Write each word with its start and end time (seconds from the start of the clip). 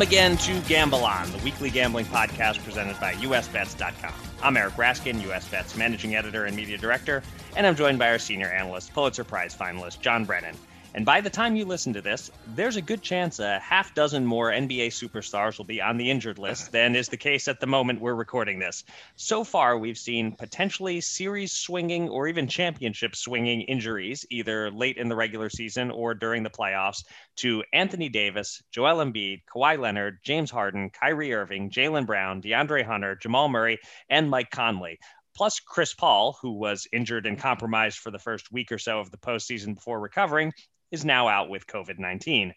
Welcome 0.00 0.12
again 0.14 0.36
to 0.38 0.60
Gamble 0.66 1.04
On, 1.04 1.30
the 1.30 1.36
weekly 1.44 1.68
gambling 1.68 2.06
podcast 2.06 2.64
presented 2.64 2.98
by 2.98 3.12
USBets.com. 3.16 4.14
I'm 4.42 4.56
Eric 4.56 4.72
Raskin, 4.76 5.20
USBets 5.20 5.76
managing 5.76 6.14
editor 6.14 6.46
and 6.46 6.56
media 6.56 6.78
director, 6.78 7.22
and 7.54 7.66
I'm 7.66 7.76
joined 7.76 7.98
by 7.98 8.08
our 8.08 8.18
senior 8.18 8.46
analyst, 8.46 8.94
Pulitzer 8.94 9.24
Prize 9.24 9.54
finalist 9.54 10.00
John 10.00 10.24
Brennan. 10.24 10.56
And 10.92 11.06
by 11.06 11.20
the 11.20 11.30
time 11.30 11.54
you 11.54 11.64
listen 11.64 11.92
to 11.92 12.00
this, 12.00 12.32
there's 12.56 12.74
a 12.74 12.82
good 12.82 13.00
chance 13.00 13.38
a 13.38 13.60
half 13.60 13.94
dozen 13.94 14.26
more 14.26 14.50
NBA 14.50 14.88
superstars 14.88 15.56
will 15.56 15.64
be 15.64 15.80
on 15.80 15.96
the 15.96 16.10
injured 16.10 16.38
list 16.38 16.72
than 16.72 16.96
is 16.96 17.08
the 17.08 17.16
case 17.16 17.46
at 17.46 17.60
the 17.60 17.66
moment 17.66 18.00
we're 18.00 18.14
recording 18.14 18.58
this. 18.58 18.82
So 19.14 19.44
far, 19.44 19.78
we've 19.78 19.96
seen 19.96 20.32
potentially 20.32 21.00
series 21.00 21.52
swinging 21.52 22.08
or 22.08 22.26
even 22.26 22.48
championship 22.48 23.14
swinging 23.14 23.62
injuries, 23.62 24.26
either 24.30 24.68
late 24.72 24.96
in 24.96 25.08
the 25.08 25.14
regular 25.14 25.48
season 25.48 25.92
or 25.92 26.12
during 26.12 26.42
the 26.42 26.50
playoffs, 26.50 27.04
to 27.36 27.62
Anthony 27.72 28.08
Davis, 28.08 28.60
Joel 28.72 29.04
Embiid, 29.04 29.42
Kawhi 29.54 29.78
Leonard, 29.78 30.18
James 30.24 30.50
Harden, 30.50 30.90
Kyrie 30.90 31.32
Irving, 31.32 31.70
Jaylen 31.70 32.04
Brown, 32.04 32.42
DeAndre 32.42 32.84
Hunter, 32.84 33.14
Jamal 33.14 33.48
Murray, 33.48 33.78
and 34.08 34.28
Mike 34.28 34.50
Conley 34.50 34.98
plus 35.36 35.60
Chris 35.60 35.94
Paul, 35.94 36.36
who 36.42 36.52
was 36.52 36.88
injured 36.92 37.24
and 37.24 37.38
compromised 37.38 37.98
for 37.98 38.10
the 38.10 38.18
first 38.18 38.52
week 38.52 38.72
or 38.72 38.78
so 38.78 38.98
of 38.98 39.12
the 39.12 39.16
postseason 39.16 39.74
before 39.76 40.00
recovering, 40.00 40.52
is 40.90 41.04
now 41.04 41.28
out 41.28 41.48
with 41.48 41.66
COVID 41.66 41.98
19. 41.98 42.54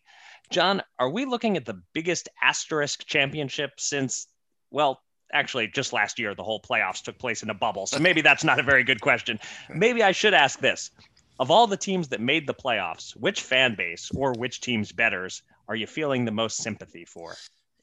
John, 0.49 0.81
are 0.99 1.09
we 1.09 1.25
looking 1.25 1.57
at 1.57 1.65
the 1.65 1.81
biggest 1.93 2.29
asterisk 2.41 3.05
championship 3.05 3.79
since, 3.79 4.27
well, 4.71 5.01
actually, 5.31 5.67
just 5.67 5.93
last 5.93 6.19
year, 6.19 6.35
the 6.35 6.43
whole 6.43 6.61
playoffs 6.61 7.01
took 7.01 7.17
place 7.17 7.43
in 7.43 7.49
a 7.49 7.53
bubble. 7.53 7.87
So 7.87 7.99
maybe 7.99 8.21
that's 8.21 8.43
not 8.43 8.59
a 8.59 8.63
very 8.63 8.83
good 8.83 9.01
question. 9.01 9.39
Maybe 9.69 10.03
I 10.03 10.11
should 10.11 10.33
ask 10.33 10.59
this. 10.59 10.91
Of 11.39 11.49
all 11.49 11.65
the 11.65 11.77
teams 11.77 12.09
that 12.09 12.21
made 12.21 12.45
the 12.45 12.53
playoffs, 12.53 13.11
which 13.11 13.41
fan 13.41 13.75
base 13.75 14.11
or 14.15 14.33
which 14.33 14.61
team's 14.61 14.91
betters 14.91 15.41
are 15.67 15.75
you 15.75 15.87
feeling 15.87 16.25
the 16.25 16.31
most 16.31 16.57
sympathy 16.57 17.05
for? 17.05 17.35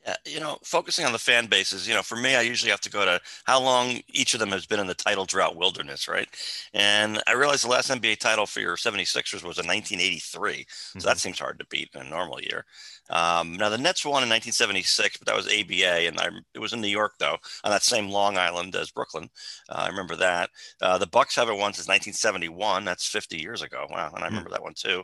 Uh, 0.07 0.15
you 0.27 0.41
know, 0.41 0.57
focusing 0.65 1.05
on 1.05 1.13
the 1.13 1.19
fan 1.19 1.47
bases, 1.47 1.87
you 1.87 1.93
know, 1.93 2.03
for 2.03 2.17
me, 2.17 2.35
I 2.35 2.41
usually 2.41 2.71
have 2.71 2.81
to 2.81 2.91
go 2.91 3.05
to 3.05 3.21
how 3.45 3.61
long 3.61 4.01
each 4.09 4.33
of 4.33 4.41
them 4.41 4.49
has 4.51 4.65
been 4.65 4.81
in 4.81 4.87
the 4.87 4.95
title 4.95 5.27
drought 5.27 5.57
wilderness, 5.57 6.09
right? 6.09 6.27
And 6.73 7.23
I 7.27 7.33
realized 7.33 7.65
the 7.65 7.69
last 7.69 7.91
NBA 7.91 8.19
title 8.19 8.47
for 8.47 8.61
your 8.61 8.77
76ers 8.77 9.45
was 9.45 9.59
in 9.59 9.67
1983. 9.67 10.53
Mm-hmm. 10.53 11.01
So 11.01 11.09
that 11.09 11.19
seems 11.19 11.39
hard 11.39 11.59
to 11.59 11.67
beat 11.67 11.91
in 11.95 12.01
a 12.01 12.09
normal 12.09 12.41
year. 12.41 12.65
Um, 13.11 13.55
now, 13.55 13.69
the 13.69 13.77
Nets 13.77 14.05
won 14.05 14.23
in 14.23 14.29
1976, 14.29 15.19
but 15.19 15.27
that 15.27 15.37
was 15.37 15.47
ABA. 15.47 16.07
And 16.07 16.19
I, 16.19 16.29
it 16.55 16.61
was 16.61 16.73
in 16.73 16.81
New 16.81 16.89
York, 16.89 17.15
though, 17.19 17.37
on 17.65 17.71
that 17.71 17.83
same 17.83 18.09
Long 18.09 18.39
Island 18.39 18.75
as 18.77 18.91
Brooklyn. 18.91 19.29
Uh, 19.69 19.83
I 19.85 19.89
remember 19.89 20.17
that. 20.17 20.51
Uh, 20.81 20.97
the 20.97 21.07
Bucks 21.07 21.37
haven't 21.37 21.59
won 21.59 21.73
since 21.73 21.89
1971. 21.89 22.85
That's 22.85 23.07
50 23.07 23.39
years 23.39 23.63
ago. 23.63 23.87
Wow. 23.91 24.13
And 24.15 24.25
I 24.25 24.29
hmm. 24.29 24.35
remember 24.35 24.51
mm-hmm. 24.51 24.55
that 24.55 24.63
one, 24.63 24.75
too. 24.75 25.03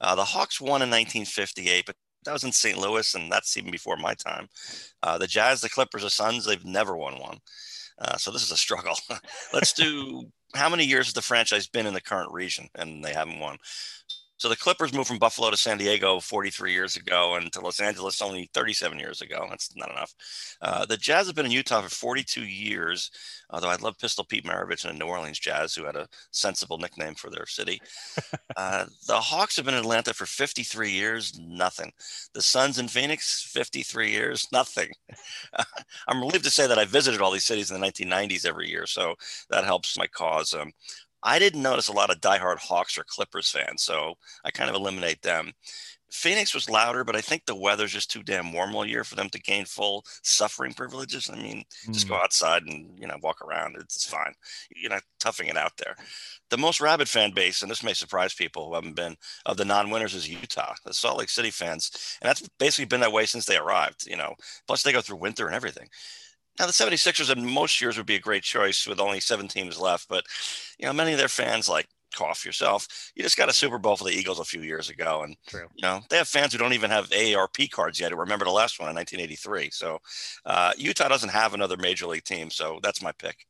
Uh, 0.00 0.14
the 0.14 0.24
Hawks 0.24 0.60
won 0.60 0.82
in 0.82 0.90
1958, 0.90 1.86
but 1.86 1.96
that 2.24 2.32
was 2.32 2.44
in 2.44 2.52
St. 2.52 2.78
Louis, 2.78 3.14
and 3.14 3.30
that's 3.30 3.56
even 3.56 3.70
before 3.70 3.96
my 3.96 4.14
time. 4.14 4.48
Uh, 5.02 5.18
the 5.18 5.26
Jazz, 5.26 5.60
the 5.60 5.68
Clippers, 5.68 6.02
the 6.02 6.10
Suns, 6.10 6.44
they've 6.44 6.64
never 6.64 6.96
won 6.96 7.18
one. 7.18 7.38
Uh, 7.98 8.16
so 8.16 8.30
this 8.30 8.42
is 8.42 8.50
a 8.50 8.56
struggle. 8.56 8.96
Let's 9.52 9.72
do 9.72 10.24
how 10.54 10.68
many 10.68 10.84
years 10.84 11.06
has 11.06 11.14
the 11.14 11.22
franchise 11.22 11.66
been 11.66 11.86
in 11.86 11.94
the 11.94 12.00
current 12.00 12.32
region, 12.32 12.68
and 12.74 13.04
they 13.04 13.12
haven't 13.12 13.38
won. 13.38 13.58
So 14.36 14.48
the 14.48 14.56
Clippers 14.56 14.92
moved 14.92 15.08
from 15.08 15.18
Buffalo 15.18 15.50
to 15.50 15.56
San 15.56 15.78
Diego 15.78 16.18
43 16.18 16.72
years 16.72 16.96
ago 16.96 17.36
and 17.36 17.52
to 17.52 17.60
Los 17.60 17.80
Angeles 17.80 18.20
only 18.20 18.50
37 18.52 18.98
years 18.98 19.20
ago. 19.20 19.46
That's 19.48 19.74
not 19.76 19.90
enough. 19.90 20.12
Uh, 20.60 20.84
the 20.84 20.96
Jazz 20.96 21.26
have 21.26 21.36
been 21.36 21.46
in 21.46 21.52
Utah 21.52 21.82
for 21.82 21.88
42 21.88 22.42
years, 22.42 23.10
although 23.50 23.68
I 23.68 23.76
love 23.76 23.98
Pistol 23.98 24.24
Pete 24.24 24.44
Maravich 24.44 24.84
and 24.84 24.94
the 24.94 25.04
New 25.04 25.10
Orleans 25.10 25.38
Jazz, 25.38 25.74
who 25.74 25.84
had 25.84 25.96
a 25.96 26.08
sensible 26.32 26.78
nickname 26.78 27.14
for 27.14 27.30
their 27.30 27.46
city. 27.46 27.80
uh, 28.56 28.86
the 29.06 29.20
Hawks 29.20 29.56
have 29.56 29.66
been 29.66 29.74
in 29.74 29.80
Atlanta 29.80 30.12
for 30.12 30.26
53 30.26 30.90
years, 30.90 31.38
nothing. 31.38 31.92
The 32.34 32.42
Suns 32.42 32.78
in 32.78 32.88
Phoenix, 32.88 33.42
53 33.52 34.10
years, 34.10 34.48
nothing. 34.52 34.90
I'm 36.08 36.20
relieved 36.20 36.44
to 36.44 36.50
say 36.50 36.66
that 36.66 36.78
I 36.78 36.84
visited 36.84 37.20
all 37.20 37.30
these 37.30 37.44
cities 37.44 37.70
in 37.70 37.80
the 37.80 37.86
1990s 37.86 38.46
every 38.46 38.68
year, 38.68 38.86
so 38.86 39.14
that 39.50 39.64
helps 39.64 39.96
my 39.96 40.08
cause. 40.08 40.54
Um, 40.54 40.72
I 41.24 41.38
didn't 41.38 41.62
notice 41.62 41.88
a 41.88 41.92
lot 41.92 42.10
of 42.10 42.20
diehard 42.20 42.58
Hawks 42.58 42.98
or 42.98 43.04
Clippers 43.04 43.50
fans, 43.50 43.82
so 43.82 44.14
I 44.44 44.50
kind 44.50 44.68
of 44.68 44.76
eliminate 44.76 45.22
them. 45.22 45.52
Phoenix 46.14 46.54
was 46.54 46.70
louder, 46.70 47.02
but 47.02 47.16
I 47.16 47.20
think 47.20 47.44
the 47.44 47.56
weather's 47.56 47.92
just 47.92 48.08
too 48.08 48.22
damn 48.22 48.52
warm 48.52 48.76
all 48.76 48.86
year 48.86 49.02
for 49.02 49.16
them 49.16 49.28
to 49.30 49.40
gain 49.40 49.64
full 49.64 50.04
suffering 50.22 50.72
privileges. 50.72 51.28
I 51.28 51.34
mean, 51.34 51.64
mm. 51.88 51.92
just 51.92 52.08
go 52.08 52.14
hmm. 52.14 52.22
outside 52.22 52.62
and 52.62 52.96
you 52.96 53.08
know 53.08 53.16
walk 53.20 53.42
around; 53.42 53.74
it's 53.80 54.08
fine. 54.08 54.32
You're 54.76 54.92
not 54.92 55.02
toughing 55.18 55.48
it 55.48 55.56
out 55.56 55.76
there. 55.76 55.96
The 56.50 56.56
most 56.56 56.80
rabid 56.80 57.08
fan 57.08 57.32
base, 57.32 57.62
and 57.62 57.70
this 57.70 57.82
may 57.82 57.94
surprise 57.94 58.32
people 58.32 58.68
who 58.68 58.74
haven't 58.74 58.94
been 58.94 59.16
of 59.44 59.56
the 59.56 59.64
non-winners, 59.64 60.14
is 60.14 60.28
Utah, 60.28 60.74
the 60.84 60.94
Salt 60.94 61.18
Lake 61.18 61.30
City 61.30 61.50
fans, 61.50 62.18
and 62.22 62.28
that's 62.28 62.48
basically 62.60 62.84
been 62.84 63.00
that 63.00 63.12
way 63.12 63.26
since 63.26 63.46
they 63.46 63.56
arrived. 63.56 64.06
You 64.06 64.16
know, 64.16 64.34
plus 64.68 64.84
they 64.84 64.92
go 64.92 65.00
through 65.00 65.16
winter 65.16 65.46
and 65.46 65.56
everything. 65.56 65.88
Now, 66.58 66.66
the 66.66 66.72
76ers 66.72 67.32
in 67.34 67.44
most 67.44 67.80
years 67.80 67.96
would 67.96 68.06
be 68.06 68.14
a 68.14 68.20
great 68.20 68.44
choice 68.44 68.86
with 68.86 69.00
only 69.00 69.20
seven 69.20 69.48
teams 69.48 69.78
left, 69.78 70.08
but 70.08 70.24
you 70.78 70.86
know, 70.86 70.92
many 70.92 71.12
of 71.12 71.18
their 71.18 71.28
fans 71.28 71.68
like 71.68 71.88
cough 72.14 72.44
yourself. 72.44 72.86
You 73.14 73.22
just 73.22 73.36
got 73.36 73.48
a 73.48 73.52
Super 73.52 73.78
Bowl 73.78 73.96
for 73.96 74.04
the 74.04 74.12
Eagles 74.12 74.38
a 74.38 74.44
few 74.44 74.62
years 74.62 74.88
ago, 74.88 75.22
and 75.22 75.36
True. 75.48 75.66
you 75.74 75.82
know 75.82 76.00
they 76.08 76.16
have 76.16 76.28
fans 76.28 76.52
who 76.52 76.58
don't 76.58 76.72
even 76.72 76.90
have 76.90 77.10
AARP 77.10 77.70
cards 77.70 78.00
yet. 78.00 78.10
To 78.10 78.16
remember 78.16 78.44
the 78.44 78.50
last 78.50 78.78
one 78.78 78.88
in 78.88 78.94
1983. 78.94 79.70
So 79.70 79.98
uh, 80.46 80.72
Utah 80.78 81.08
doesn't 81.08 81.30
have 81.30 81.54
another 81.54 81.76
major 81.76 82.06
league 82.06 82.24
team, 82.24 82.50
so 82.50 82.78
that's 82.82 83.02
my 83.02 83.12
pick. 83.12 83.46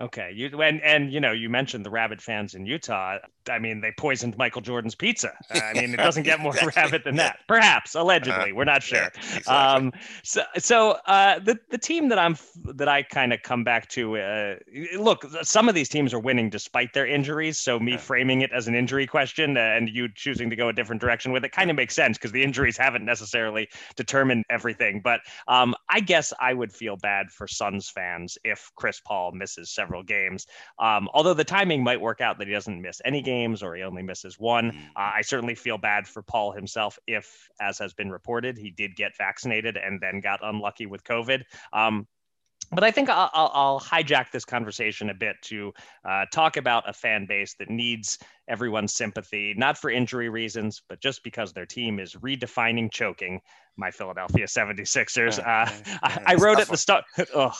Okay, 0.00 0.32
you 0.34 0.62
and 0.62 0.80
and 0.82 1.12
you 1.12 1.20
know 1.20 1.32
you 1.32 1.50
mentioned 1.50 1.84
the 1.84 1.90
rabid 1.90 2.22
fans 2.22 2.54
in 2.54 2.64
Utah. 2.64 3.18
I 3.50 3.58
mean, 3.58 3.80
they 3.82 3.92
poisoned 3.98 4.38
Michael 4.38 4.62
Jordan's 4.62 4.94
pizza. 4.94 5.32
I 5.50 5.74
mean, 5.74 5.92
it 5.92 5.96
doesn't 5.98 6.22
get 6.22 6.40
more 6.40 6.54
exactly. 6.54 6.82
rabid 6.82 7.04
than 7.04 7.16
that. 7.16 7.40
Perhaps, 7.46 7.94
allegedly, 7.94 8.52
uh, 8.52 8.54
we're 8.54 8.64
not 8.64 8.82
sure. 8.82 8.98
Yeah, 8.98 9.08
exactly. 9.36 9.54
um, 9.54 9.92
so, 10.24 10.42
so 10.56 10.90
uh, 11.06 11.40
the 11.40 11.58
the 11.70 11.76
team 11.76 12.08
that 12.08 12.18
I'm 12.18 12.36
that 12.64 12.88
I 12.88 13.02
kind 13.02 13.32
of 13.34 13.42
come 13.42 13.64
back 13.64 13.88
to. 13.90 14.16
Uh, 14.16 14.54
look, 14.98 15.26
some 15.42 15.68
of 15.68 15.74
these 15.74 15.90
teams 15.90 16.14
are 16.14 16.18
winning 16.18 16.48
despite 16.48 16.94
their 16.94 17.06
injuries. 17.06 17.58
So 17.58 17.78
me 17.78 17.98
framing 17.98 18.40
it 18.40 18.50
as 18.52 18.68
an 18.68 18.74
injury 18.74 19.06
question 19.06 19.56
and 19.58 19.90
you 19.90 20.08
choosing 20.14 20.48
to 20.48 20.56
go 20.56 20.68
a 20.68 20.72
different 20.72 21.02
direction 21.02 21.32
with 21.32 21.44
it 21.44 21.52
kind 21.52 21.70
of 21.70 21.76
makes 21.76 21.94
sense 21.94 22.16
because 22.16 22.32
the 22.32 22.42
injuries 22.42 22.78
haven't 22.78 23.04
necessarily 23.04 23.68
determined 23.96 24.44
everything. 24.48 25.00
But 25.04 25.20
um, 25.48 25.74
I 25.90 26.00
guess 26.00 26.32
I 26.40 26.54
would 26.54 26.72
feel 26.72 26.96
bad 26.96 27.30
for 27.30 27.46
Suns 27.46 27.90
fans 27.90 28.38
if 28.42 28.70
Chris 28.76 29.00
Paul 29.06 29.32
misses 29.32 29.70
several 29.82 30.02
games. 30.02 30.46
Um, 30.78 31.08
although 31.12 31.34
the 31.34 31.44
timing 31.44 31.82
might 31.82 32.00
work 32.00 32.20
out 32.20 32.38
that 32.38 32.46
he 32.46 32.52
doesn't 32.52 32.80
miss 32.80 33.00
any 33.04 33.20
games 33.20 33.62
or 33.62 33.74
he 33.74 33.82
only 33.82 34.02
misses 34.02 34.38
one. 34.38 34.72
Mm. 34.72 34.86
Uh, 34.96 35.12
I 35.16 35.22
certainly 35.22 35.54
feel 35.54 35.78
bad 35.78 36.06
for 36.06 36.22
Paul 36.22 36.52
himself 36.52 36.98
if, 37.06 37.48
as 37.60 37.78
has 37.78 37.92
been 37.94 38.10
reported, 38.10 38.56
he 38.56 38.70
did 38.70 38.94
get 38.94 39.16
vaccinated 39.16 39.76
and 39.76 40.00
then 40.00 40.20
got 40.20 40.40
unlucky 40.42 40.86
with 40.86 41.02
COVID. 41.02 41.42
Um, 41.72 42.06
but 42.72 42.84
I 42.84 42.90
think 42.90 43.10
I'll, 43.10 43.30
I'll, 43.34 43.80
hijack 43.80 44.30
this 44.30 44.44
conversation 44.44 45.10
a 45.10 45.14
bit 45.14 45.36
to 45.42 45.72
uh, 46.04 46.24
talk 46.32 46.56
about 46.56 46.88
a 46.88 46.92
fan 46.92 47.26
base 47.26 47.54
that 47.58 47.68
needs 47.68 48.18
everyone's 48.48 48.94
sympathy, 48.94 49.54
not 49.56 49.76
for 49.76 49.90
injury 49.90 50.28
reasons, 50.28 50.82
but 50.88 51.00
just 51.00 51.22
because 51.22 51.52
their 51.52 51.66
team 51.66 52.00
is 52.00 52.14
redefining 52.14 52.90
choking 52.90 53.40
my 53.76 53.90
Philadelphia 53.90 54.46
76ers. 54.46 55.38
Uh, 55.38 55.70
I, 56.02 56.22
I, 56.26 56.34
wrote 56.36 56.60
at 56.60 56.68
the 56.68 56.76
start, 56.76 57.04
oh, 57.34 57.52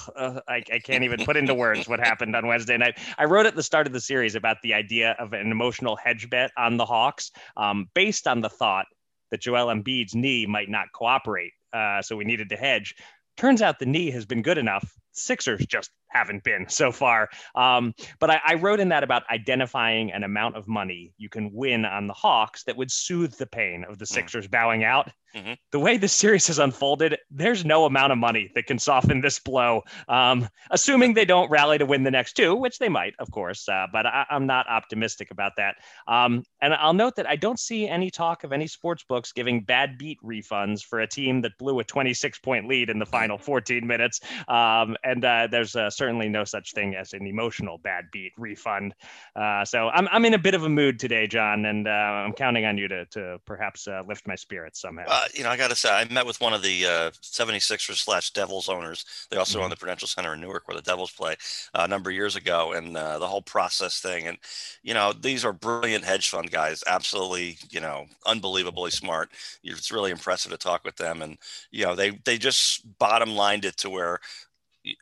I, 0.48 0.62
I 0.72 0.78
can't 0.78 1.04
even 1.04 1.24
put 1.24 1.36
into 1.36 1.54
words 1.54 1.88
what 1.88 2.00
happened 2.00 2.34
on 2.34 2.46
Wednesday 2.46 2.76
night. 2.76 2.98
I 3.18 3.24
wrote 3.24 3.46
at 3.46 3.54
the 3.54 3.62
start 3.62 3.86
of 3.86 3.92
the 3.92 4.00
series 4.00 4.34
about 4.34 4.56
the 4.62 4.74
idea 4.74 5.14
of 5.18 5.32
an 5.32 5.50
emotional 5.50 5.96
hedge 5.96 6.30
bet 6.30 6.50
on 6.56 6.76
the 6.76 6.86
Hawks 6.86 7.30
um, 7.56 7.88
based 7.94 8.26
on 8.26 8.40
the 8.40 8.50
thought 8.50 8.86
that 9.30 9.40
Joel 9.40 9.66
Embiid's 9.66 10.14
knee 10.14 10.46
might 10.46 10.68
not 10.68 10.86
cooperate. 10.94 11.52
Uh, 11.72 12.02
so 12.02 12.16
we 12.16 12.24
needed 12.24 12.50
to 12.50 12.56
hedge. 12.56 12.94
Turns 13.36 13.62
out 13.62 13.78
the 13.78 13.86
knee 13.86 14.10
has 14.10 14.26
been 14.26 14.42
good 14.42 14.58
enough 14.58 14.92
Sixers 15.12 15.66
just 15.66 15.90
haven't 16.12 16.44
been 16.44 16.68
so 16.68 16.92
far. 16.92 17.28
Um, 17.54 17.94
but 18.20 18.30
I, 18.30 18.40
I, 18.46 18.54
wrote 18.54 18.80
in 18.80 18.90
that 18.90 19.02
about 19.02 19.22
identifying 19.30 20.12
an 20.12 20.24
amount 20.24 20.56
of 20.56 20.68
money 20.68 21.12
you 21.16 21.28
can 21.28 21.52
win 21.52 21.84
on 21.84 22.06
the 22.06 22.12
Hawks 22.12 22.64
that 22.64 22.76
would 22.76 22.90
soothe 22.90 23.34
the 23.34 23.46
pain 23.46 23.84
of 23.88 23.98
the 23.98 24.04
hmm. 24.04 24.14
Sixers 24.14 24.46
mm. 24.46 24.50
bowing 24.50 24.84
out. 24.84 25.10
Mm-hmm. 25.34 25.54
The 25.70 25.80
way 25.80 25.96
this 25.96 26.12
series 26.12 26.46
has 26.48 26.58
unfolded, 26.58 27.16
there's 27.30 27.64
no 27.64 27.86
amount 27.86 28.12
of 28.12 28.18
money 28.18 28.50
that 28.54 28.66
can 28.66 28.78
soften 28.78 29.20
this 29.20 29.38
blow. 29.38 29.82
Um, 30.08 30.46
assuming 30.70 31.14
they 31.14 31.24
don't 31.24 31.50
rally 31.50 31.78
to 31.78 31.86
win 31.86 32.02
the 32.02 32.10
next 32.10 32.34
two, 32.34 32.54
which 32.54 32.78
they 32.78 32.90
might, 32.90 33.14
of 33.18 33.30
course, 33.30 33.66
uh, 33.68 33.86
but 33.90 34.04
I, 34.04 34.26
am 34.30 34.46
not 34.46 34.68
optimistic 34.68 35.30
about 35.30 35.52
that. 35.56 35.76
Um, 36.06 36.44
and 36.60 36.74
I'll 36.74 36.92
note 36.92 37.16
that 37.16 37.26
I 37.26 37.36
don't 37.36 37.58
see 37.58 37.88
any 37.88 38.10
talk 38.10 38.44
of 38.44 38.52
any 38.52 38.66
sports 38.66 39.04
books 39.08 39.32
giving 39.32 39.62
bad 39.62 39.96
beat 39.96 40.18
refunds 40.22 40.82
for 40.82 41.00
a 41.00 41.06
team 41.06 41.40
that 41.42 41.56
blew 41.58 41.78
a 41.80 41.84
26 41.84 42.38
point 42.40 42.68
lead 42.68 42.90
in 42.90 42.98
the 42.98 43.06
final 43.06 43.38
14 43.38 43.86
minutes. 43.86 44.20
Um, 44.48 44.96
and 45.02 45.24
uh, 45.24 45.48
there's 45.50 45.74
a 45.76 45.90
certainly 46.02 46.28
no 46.28 46.42
such 46.42 46.72
thing 46.72 46.96
as 46.96 47.12
an 47.12 47.24
emotional 47.28 47.78
bad 47.78 48.06
beat 48.10 48.32
refund. 48.36 48.92
Uh, 49.36 49.64
so 49.64 49.88
I'm, 49.90 50.08
I'm 50.10 50.24
in 50.24 50.34
a 50.34 50.38
bit 50.38 50.54
of 50.54 50.64
a 50.64 50.68
mood 50.68 50.98
today, 50.98 51.28
John, 51.28 51.64
and 51.64 51.86
uh, 51.86 51.90
I'm 51.90 52.32
counting 52.32 52.64
on 52.64 52.76
you 52.76 52.88
to, 52.88 53.04
to 53.06 53.40
perhaps 53.46 53.86
uh, 53.86 54.02
lift 54.08 54.26
my 54.26 54.34
spirits 54.34 54.80
somehow. 54.80 55.04
Uh, 55.06 55.26
you 55.32 55.44
know, 55.44 55.50
I 55.50 55.56
got 55.56 55.70
to 55.70 55.76
say, 55.76 55.90
I 55.90 56.12
met 56.12 56.26
with 56.26 56.40
one 56.40 56.54
of 56.54 56.60
the 56.60 56.86
uh, 56.86 57.10
76ers 57.22 57.98
slash 57.98 58.32
Devils 58.32 58.68
owners. 58.68 59.04
They 59.30 59.36
also 59.36 59.58
mm-hmm. 59.58 59.64
own 59.64 59.70
the 59.70 59.76
Prudential 59.76 60.08
Center 60.08 60.34
in 60.34 60.40
Newark 60.40 60.66
where 60.66 60.76
the 60.76 60.82
Devils 60.82 61.12
play 61.12 61.36
uh, 61.72 61.82
a 61.84 61.88
number 61.88 62.10
of 62.10 62.16
years 62.16 62.34
ago, 62.34 62.72
and 62.72 62.96
the 62.96 63.28
whole 63.28 63.42
process 63.42 64.00
thing. 64.00 64.26
And, 64.26 64.38
you 64.82 64.94
know, 64.94 65.12
these 65.12 65.44
are 65.44 65.52
brilliant 65.52 66.02
hedge 66.02 66.30
fund 66.30 66.50
guys, 66.50 66.82
absolutely, 66.88 67.58
you 67.70 67.78
know, 67.78 68.06
unbelievably 68.26 68.90
smart. 68.90 69.30
It's 69.62 69.92
really 69.92 70.10
impressive 70.10 70.50
to 70.50 70.58
talk 70.58 70.84
with 70.84 70.96
them. 70.96 71.22
And, 71.22 71.38
you 71.70 71.84
know, 71.84 71.94
they, 71.94 72.18
they 72.24 72.38
just 72.38 72.98
bottom 72.98 73.36
lined 73.36 73.64
it 73.64 73.76
to 73.78 73.90
where 73.90 74.18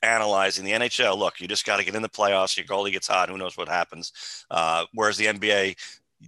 analyzing 0.03 0.65
the 0.65 0.73
NHL. 0.73 1.19
Look, 1.19 1.41
you 1.41 1.49
just 1.49 1.67
got 1.67 1.79
to 1.79 1.85
get 1.85 1.95
in 1.95 2.03
the 2.03 2.09
playoffs. 2.09 2.57
Your 2.57 2.67
goalie 2.67 2.93
gets 2.93 3.09
hot. 3.09 3.29
Who 3.29 3.39
knows 3.39 3.57
what 3.57 3.69
happens? 3.69 4.13
Uh, 4.51 4.85
whereas 4.93 5.17
the 5.17 5.27
NBA, 5.27 5.77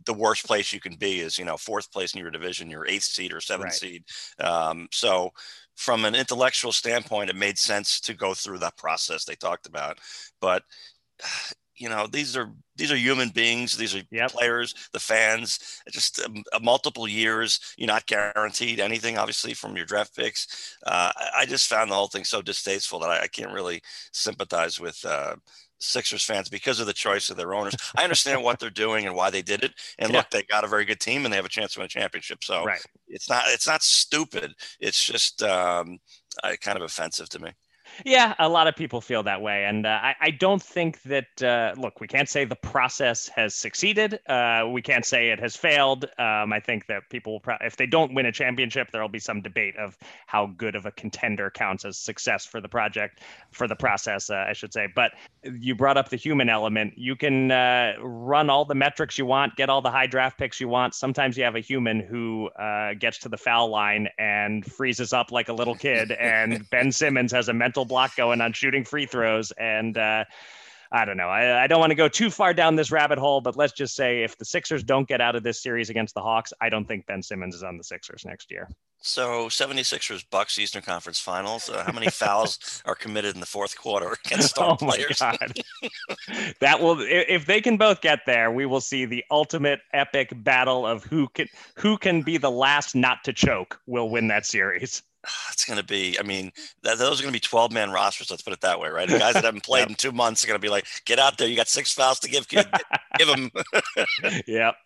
the 0.07 0.15
worst 0.15 0.47
place 0.47 0.73
you 0.73 0.81
can 0.81 0.97
be 0.97 1.21
is 1.21 1.39
you 1.39 1.45
know 1.45 1.57
fourth 1.57 1.93
place 1.93 2.15
in 2.15 2.21
your 2.21 2.31
division, 2.31 2.71
your 2.71 2.87
eighth 2.87 3.05
seed 3.05 3.33
or 3.33 3.41
seventh 3.41 3.65
right. 3.65 3.73
seed. 3.75 4.05
Um, 4.39 4.89
so 4.91 5.33
from 5.77 6.05
an 6.05 6.15
intellectual 6.15 6.73
standpoint, 6.73 7.31
it 7.31 7.37
made 7.37 7.59
sense 7.59 8.01
to 8.01 8.15
go 8.15 8.35
through 8.35 8.59
that 8.59 8.77
process 8.77 9.25
they 9.25 9.35
talked 9.35 9.67
about. 9.67 9.99
But 10.41 10.63
you 11.83 11.89
know 11.89 12.07
these 12.07 12.37
are 12.37 12.51
these 12.77 12.93
are 12.93 12.97
human 12.97 13.29
beings 13.29 13.77
these 13.77 13.95
are 13.95 14.03
yep. 14.13 14.31
players 14.31 14.75
the 14.93 15.01
fans 15.01 15.81
just 15.91 16.25
um, 16.25 16.43
uh, 16.53 16.61
multiple 16.63 17.09
years 17.09 17.75
you're 17.77 17.89
not 17.89 18.07
guaranteed 18.07 18.79
anything 18.79 19.19
obviously 19.19 19.53
from 19.53 19.77
your 19.77 19.85
draft 19.85 20.15
picks 20.15 20.77
uh, 20.87 21.11
i 21.37 21.45
just 21.45 21.69
found 21.69 21.91
the 21.91 21.95
whole 21.95 22.07
thing 22.07 22.25
so 22.25 22.41
distasteful 22.41 23.01
that 23.01 23.11
i, 23.11 23.23
I 23.23 23.27
can't 23.27 23.53
really 23.53 23.83
sympathize 24.13 24.79
with 24.79 25.05
uh, 25.05 25.35
Sixers 25.85 26.25
fans 26.25 26.49
because 26.49 26.79
of 26.79 26.87
the 26.87 26.93
choice 26.93 27.29
of 27.29 27.37
their 27.37 27.55
owners. 27.55 27.75
I 27.97 28.05
understand 28.05 28.45
what 28.45 28.61
they're 28.61 28.71
doing 28.71 29.05
and 29.05 29.17
why 29.17 29.31
they 29.31 29.43
did 29.43 29.65
it. 29.65 29.73
And 29.99 30.13
yeah. 30.13 30.19
look, 30.19 30.31
they 30.31 30.45
got 30.45 30.63
a 30.63 30.69
very 30.69 30.85
good 30.85 31.01
team 31.01 31.25
and 31.25 31.33
they 31.33 31.37
have 31.37 31.45
a 31.45 31.49
chance 31.49 31.73
to 31.73 31.81
win 31.81 31.87
a 31.87 31.89
championship. 31.89 32.45
So 32.45 32.65
right. 32.65 32.81
it's 33.09 33.29
not 33.29 33.43
it's 33.49 33.67
not 33.67 33.83
stupid. 33.83 34.55
It's 34.79 35.05
just 35.05 35.43
um, 35.43 35.99
uh, 36.45 36.53
kind 36.61 36.79
of 36.79 36.85
offensive 36.85 37.29
to 37.31 37.41
me. 37.41 37.51
Yeah, 38.05 38.35
a 38.39 38.49
lot 38.49 38.67
of 38.67 38.77
people 38.77 39.01
feel 39.01 39.23
that 39.25 39.41
way. 39.41 39.65
And 39.65 39.87
uh, 39.87 39.99
I, 40.03 40.15
I, 40.21 40.31
don't 40.31 40.63
think 40.63 41.03
that, 41.03 41.43
uh, 41.43 41.75
look, 41.81 42.01
we 42.01 42.09
can't 42.09 42.29
say 42.29 42.45
the 42.45 42.57
process 42.57 43.29
has 43.29 43.55
succeeded. 43.55 44.19
Uh, 44.29 44.69
we 44.71 44.83
can't 44.83 45.05
say 45.05 45.31
it 45.31 45.41
has 45.41 45.57
failed. 45.57 46.05
Um, 46.19 46.53
I 46.53 46.61
think 46.61 46.87
that 46.87 47.09
people 47.11 47.35
will, 47.35 47.41
pro- 47.41 47.57
if 47.61 47.77
they 47.77 47.87
don't 47.87 48.15
win 48.15 48.27
a 48.27 48.33
championship, 48.33 48.89
there'll 48.93 49.09
be 49.09 49.19
some 49.19 49.43
debate 49.43 49.77
of 49.77 49.97
how 50.27 50.47
good 50.47 50.75
of 50.75 50.87
a 50.87 50.91
contender 50.93 51.51
counts 51.51 51.85
as 51.85 51.99
success 51.99 52.47
for 52.47 52.61
the 52.61 52.69
project, 52.69 53.21
for 53.51 53.69
the 53.69 53.77
process, 53.77 54.31
uh, 54.31 54.47
I 54.49 54.53
should 54.53 54.73
say. 54.73 54.89
But 54.95 55.13
you 55.45 55.75
brought 55.75 55.97
up 55.97 56.09
the 56.09 56.17
human 56.17 56.49
element. 56.49 56.95
You 56.97 57.17
can 57.17 57.51
uh, 57.51 57.95
run 58.01 58.51
all 58.51 58.65
the 58.65 58.75
metrics 58.75 59.19
you 59.19 59.27
want, 59.27 59.57
get 59.57 59.69
all 59.69 59.83
the 59.83 59.91
high 59.91 60.07
draft 60.07 60.39
picks 60.39 60.61
you 60.61 60.69
want. 60.69 60.95
Sometimes 60.95 61.37
you 61.37 61.45
have 61.45 61.57
a 61.57 61.61
human 61.61 62.01
who 62.01 62.49
uh, 62.51 62.95
gets 62.95 63.19
to 63.19 63.29
the 63.29 63.37
foul 63.37 63.69
line 63.69 64.09
and 64.19 64.65
freezes 64.65 65.13
up 65.13 65.33
like 65.33 65.49
a 65.49 65.53
little 65.53 65.75
kid. 65.75 66.13
and 66.13 66.69
Ben 66.71 66.93
Simmons 66.93 67.33
has 67.33 67.49
a 67.49 67.53
mental 67.53 67.82
mental 67.83 67.95
block 67.95 68.17
going 68.17 68.41
on 68.41 68.53
shooting 68.53 68.85
free 68.85 69.07
throws. 69.07 69.53
And 69.53 69.97
uh, 69.99 70.25
I 70.93 71.05
don't 71.05 71.17
know. 71.17 71.29
I, 71.29 71.65
I 71.65 71.67
don't 71.67 71.81
want 71.81 71.91
to 71.91 71.97
go 71.97 72.09
too 72.09 72.31
far 72.31 72.55
down 72.55 72.77
this 72.77 72.91
rabbit 72.91 73.19
hole, 73.19 73.41
but 73.41 73.57
let's 73.57 73.73
just 73.73 73.95
say 73.95 74.23
if 74.23 74.37
the 74.37 74.45
Sixers 74.45 74.85
don't 74.85 75.09
get 75.09 75.21
out 75.21 75.35
of 75.35 75.43
this 75.43 75.63
series 75.63 75.91
against 75.91 76.15
the 76.15 76.21
Hawks, 76.21 76.53
I 76.61 76.69
don't 76.69 76.87
think 76.87 77.07
Ben 77.07 77.23
Simmons 77.23 77.55
is 77.55 77.63
on 77.63 77.79
the 77.79 77.85
Sixers 77.85 78.25
next 78.25 78.51
year. 78.51 78.69
So 79.01 79.49
76ers 79.49 80.25
Bucks 80.31 80.59
Eastern 80.59 80.83
Conference 80.83 81.19
Finals. 81.19 81.69
Uh, 81.69 81.83
how 81.85 81.93
many 81.93 82.09
fouls 82.09 82.83
are 82.85 82.95
committed 82.95 83.35
in 83.35 83.41
the 83.41 83.47
fourth 83.47 83.77
quarter 83.77 84.17
against 84.25 84.51
star 84.51 84.73
oh 84.73 84.77
players? 84.77 85.19
that 86.61 86.81
will 86.81 86.99
if 87.01 87.47
they 87.47 87.61
can 87.61 87.79
both 87.79 88.01
get 88.01 88.21
there, 88.27 88.53
we 88.53 88.65
will 88.65 88.81
see 88.81 89.05
the 89.05 89.25
ultimate 89.29 89.81
epic 89.93 90.31
battle 90.45 90.87
of 90.87 91.03
who 91.03 91.27
can 91.29 91.49
who 91.75 91.97
can 91.99 92.23
be 92.23 92.37
the 92.37 92.51
last 92.51 92.95
not 92.95 93.25
to 93.25 93.33
choke 93.33 93.81
will 93.87 94.09
win 94.09 94.29
that 94.29 94.47
series. 94.47 95.03
It's 95.53 95.65
going 95.65 95.79
to 95.79 95.85
be, 95.85 96.19
I 96.19 96.23
mean, 96.23 96.53
those 96.83 97.01
are 97.01 97.23
going 97.23 97.33
to 97.33 97.33
be 97.33 97.41
12 97.41 97.73
man 97.73 97.91
rosters. 97.91 98.31
Let's 98.31 98.43
put 98.43 98.53
it 98.53 98.61
that 98.63 98.81
way, 98.81 98.89
right? 98.91 99.09
The 99.09 99.19
guys 99.19 99.35
that 99.35 99.45
haven't 99.45 99.63
played 99.65 99.81
yep. 99.81 99.91
in 99.91 99.95
two 99.95 100.13
months 100.13 100.45
are 100.45 100.47
going 100.47 100.59
to 100.59 100.63
be 100.63 100.71
like, 100.71 100.87
get 101.05 101.19
out 101.19 101.39
there. 101.39 101.49
You 101.49 101.57
got 101.57 101.69
six 101.69 101.93
fouls 101.93 102.21
to 102.21 102.29
give, 102.29 102.49
give, 102.49 102.67
give 103.19 103.29
them. 103.29 103.51
yep. 104.47 104.77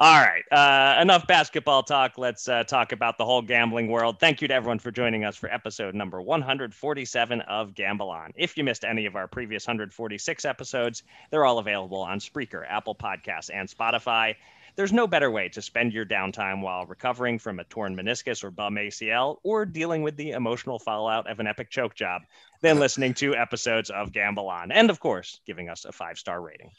All 0.00 0.20
right. 0.20 0.42
Uh, 0.50 1.00
enough 1.00 1.26
basketball 1.28 1.84
talk. 1.84 2.18
Let's 2.18 2.48
uh, 2.48 2.64
talk 2.64 2.90
about 2.90 3.16
the 3.16 3.24
whole 3.24 3.42
gambling 3.42 3.88
world. 3.88 4.18
Thank 4.18 4.42
you 4.42 4.48
to 4.48 4.54
everyone 4.54 4.80
for 4.80 4.90
joining 4.90 5.24
us 5.24 5.36
for 5.36 5.48
episode 5.52 5.94
number 5.94 6.20
147 6.20 7.40
of 7.42 7.74
Gamble 7.74 8.10
On. 8.10 8.32
If 8.34 8.56
you 8.56 8.64
missed 8.64 8.84
any 8.84 9.06
of 9.06 9.14
our 9.14 9.28
previous 9.28 9.64
146 9.64 10.44
episodes, 10.44 11.04
they're 11.30 11.44
all 11.44 11.60
available 11.60 12.00
on 12.00 12.18
Spreaker, 12.18 12.64
Apple 12.68 12.96
Podcasts, 12.96 13.50
and 13.54 13.68
Spotify. 13.68 14.34
There's 14.76 14.92
no 14.92 15.06
better 15.06 15.30
way 15.30 15.48
to 15.48 15.62
spend 15.62 15.94
your 15.94 16.04
downtime 16.04 16.60
while 16.60 16.84
recovering 16.84 17.38
from 17.38 17.58
a 17.58 17.64
torn 17.64 17.96
meniscus 17.96 18.44
or 18.44 18.50
bum 18.50 18.74
ACL 18.74 19.38
or 19.42 19.64
dealing 19.64 20.02
with 20.02 20.18
the 20.18 20.32
emotional 20.32 20.78
fallout 20.78 21.30
of 21.30 21.40
an 21.40 21.46
epic 21.46 21.70
choke 21.70 21.94
job 21.94 22.22
than 22.60 22.78
listening 22.78 23.14
to 23.14 23.34
episodes 23.34 23.90
of 23.90 24.12
Gamble 24.12 24.48
On. 24.48 24.72
And 24.72 24.90
of 24.90 25.00
course, 25.00 25.40
giving 25.46 25.68
us 25.68 25.84
a 25.84 25.92
five 25.92 26.18
star 26.18 26.40
rating. 26.40 26.70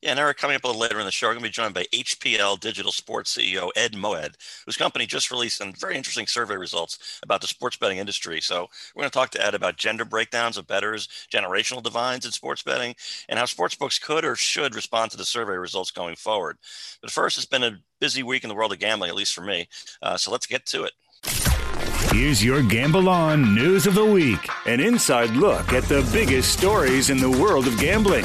Yeah, 0.00 0.12
and 0.12 0.18
Eric, 0.18 0.38
coming 0.38 0.56
up 0.56 0.64
a 0.64 0.66
little 0.66 0.80
later 0.80 0.98
in 0.98 1.04
the 1.04 1.12
show, 1.12 1.28
we're 1.28 1.34
going 1.34 1.42
to 1.42 1.48
be 1.48 1.52
joined 1.52 1.74
by 1.74 1.84
HPL 1.92 2.58
Digital 2.58 2.90
Sports 2.90 3.36
CEO 3.36 3.70
Ed 3.76 3.92
Moed, 3.92 4.34
whose 4.64 4.76
company 4.76 5.04
just 5.04 5.30
released 5.30 5.58
some 5.58 5.74
very 5.74 5.96
interesting 5.96 6.26
survey 6.26 6.56
results 6.56 7.20
about 7.22 7.42
the 7.42 7.46
sports 7.46 7.76
betting 7.76 7.98
industry. 7.98 8.40
So 8.40 8.68
we're 8.94 9.02
going 9.02 9.10
to 9.10 9.18
talk 9.18 9.30
to 9.30 9.46
Ed 9.46 9.54
about 9.54 9.76
gender 9.76 10.06
breakdowns 10.06 10.56
of 10.56 10.66
bettors, 10.66 11.08
generational 11.30 11.82
divides 11.82 12.24
in 12.24 12.32
sports 12.32 12.62
betting, 12.62 12.94
and 13.28 13.38
how 13.38 13.44
sports 13.44 13.74
books 13.74 13.98
could 13.98 14.24
or 14.24 14.36
should 14.36 14.74
respond 14.74 15.10
to 15.10 15.18
the 15.18 15.24
survey 15.24 15.56
results 15.56 15.90
going 15.90 16.16
forward. 16.16 16.56
But 17.02 17.10
first, 17.10 17.36
it's 17.36 17.46
been 17.46 17.62
a 17.62 17.78
busy 18.00 18.22
week 18.22 18.42
in 18.42 18.48
the 18.48 18.54
world 18.54 18.72
of 18.72 18.78
gambling, 18.78 19.10
at 19.10 19.16
least 19.16 19.34
for 19.34 19.42
me. 19.42 19.68
Uh, 20.00 20.16
so 20.16 20.30
let's 20.30 20.46
get 20.46 20.64
to 20.66 20.84
it. 20.84 21.49
Here's 22.08 22.42
your 22.42 22.62
Gamble 22.62 23.08
On 23.08 23.54
News 23.54 23.86
of 23.86 23.94
the 23.94 24.04
Week 24.04 24.48
an 24.66 24.80
inside 24.80 25.30
look 25.30 25.72
at 25.72 25.84
the 25.84 26.08
biggest 26.12 26.52
stories 26.52 27.08
in 27.08 27.18
the 27.18 27.30
world 27.30 27.68
of 27.68 27.78
gambling. 27.78 28.24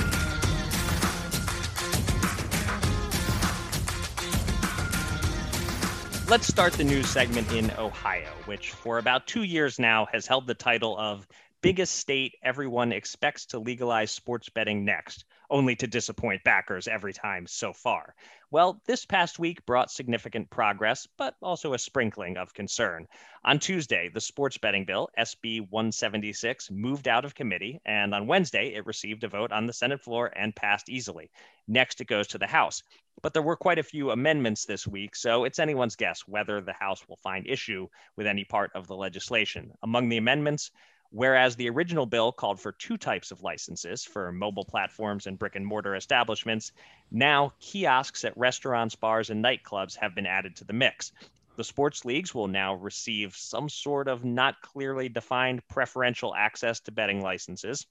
Let's 6.27 6.47
start 6.47 6.73
the 6.73 6.83
news 6.83 7.07
segment 7.07 7.51
in 7.51 7.69
Ohio, 7.77 8.31
which 8.45 8.71
for 8.71 8.97
about 8.97 9.27
two 9.27 9.43
years 9.43 9.77
now 9.77 10.07
has 10.11 10.25
held 10.25 10.47
the 10.47 10.55
title 10.55 10.97
of 10.97 11.27
biggest 11.61 11.95
state 11.95 12.35
everyone 12.43 12.91
expects 12.91 13.45
to 13.47 13.59
legalize 13.59 14.09
sports 14.09 14.49
betting 14.49 14.83
next, 14.85 15.25
only 15.49 15.75
to 15.75 15.87
disappoint 15.87 16.43
backers 16.43 16.87
every 16.87 17.13
time 17.13 17.47
so 17.47 17.73
far. 17.73 18.15
Well, 18.51 18.81
this 18.85 19.05
past 19.05 19.39
week 19.39 19.65
brought 19.65 19.91
significant 19.91 20.49
progress, 20.49 21.07
but 21.17 21.35
also 21.41 21.73
a 21.73 21.79
sprinkling 21.79 22.37
of 22.37 22.53
concern. 22.53 23.07
On 23.43 23.59
Tuesday, 23.59 24.09
the 24.09 24.21
sports 24.21 24.57
betting 24.57 24.85
bill, 24.85 25.09
SB 25.17 25.69
176, 25.69 26.71
moved 26.71 27.07
out 27.07 27.25
of 27.25 27.35
committee, 27.35 27.81
and 27.85 28.13
on 28.13 28.27
Wednesday, 28.27 28.73
it 28.73 28.85
received 28.85 29.23
a 29.23 29.27
vote 29.27 29.51
on 29.51 29.65
the 29.65 29.73
Senate 29.73 30.01
floor 30.01 30.31
and 30.35 30.55
passed 30.55 30.89
easily. 30.89 31.29
Next, 31.67 31.99
it 32.01 32.07
goes 32.07 32.27
to 32.27 32.37
the 32.37 32.47
House. 32.47 32.81
But 33.21 33.33
there 33.33 33.41
were 33.41 33.55
quite 33.55 33.79
a 33.79 33.83
few 33.83 34.11
amendments 34.11 34.65
this 34.65 34.85
week, 34.85 35.15
so 35.15 35.45
it's 35.45 35.59
anyone's 35.59 35.95
guess 35.95 36.21
whether 36.27 36.61
the 36.61 36.73
House 36.73 37.07
will 37.07 37.17
find 37.17 37.47
issue 37.47 37.87
with 38.15 38.27
any 38.27 38.43
part 38.43 38.71
of 38.75 38.87
the 38.87 38.95
legislation. 38.95 39.71
Among 39.83 40.09
the 40.09 40.17
amendments, 40.17 40.71
Whereas 41.15 41.55
the 41.55 41.69
original 41.69 42.05
bill 42.05 42.33
called 42.33 42.59
for 42.59 42.73
two 42.73 42.97
types 42.97 43.31
of 43.31 43.41
licenses 43.41 44.03
for 44.03 44.33
mobile 44.33 44.65
platforms 44.65 45.27
and 45.27 45.39
brick 45.39 45.55
and 45.55 45.65
mortar 45.65 45.95
establishments, 45.95 46.73
now 47.09 47.53
kiosks 47.61 48.25
at 48.25 48.37
restaurants, 48.37 48.95
bars, 48.95 49.29
and 49.29 49.41
nightclubs 49.41 49.95
have 49.95 50.13
been 50.13 50.25
added 50.25 50.57
to 50.57 50.65
the 50.65 50.73
mix. 50.73 51.13
The 51.55 51.63
sports 51.63 52.03
leagues 52.03 52.35
will 52.35 52.49
now 52.49 52.73
receive 52.73 53.33
some 53.33 53.69
sort 53.69 54.09
of 54.09 54.25
not 54.25 54.61
clearly 54.61 55.07
defined 55.07 55.65
preferential 55.69 56.35
access 56.35 56.81
to 56.81 56.91
betting 56.91 57.21
licenses. 57.21 57.87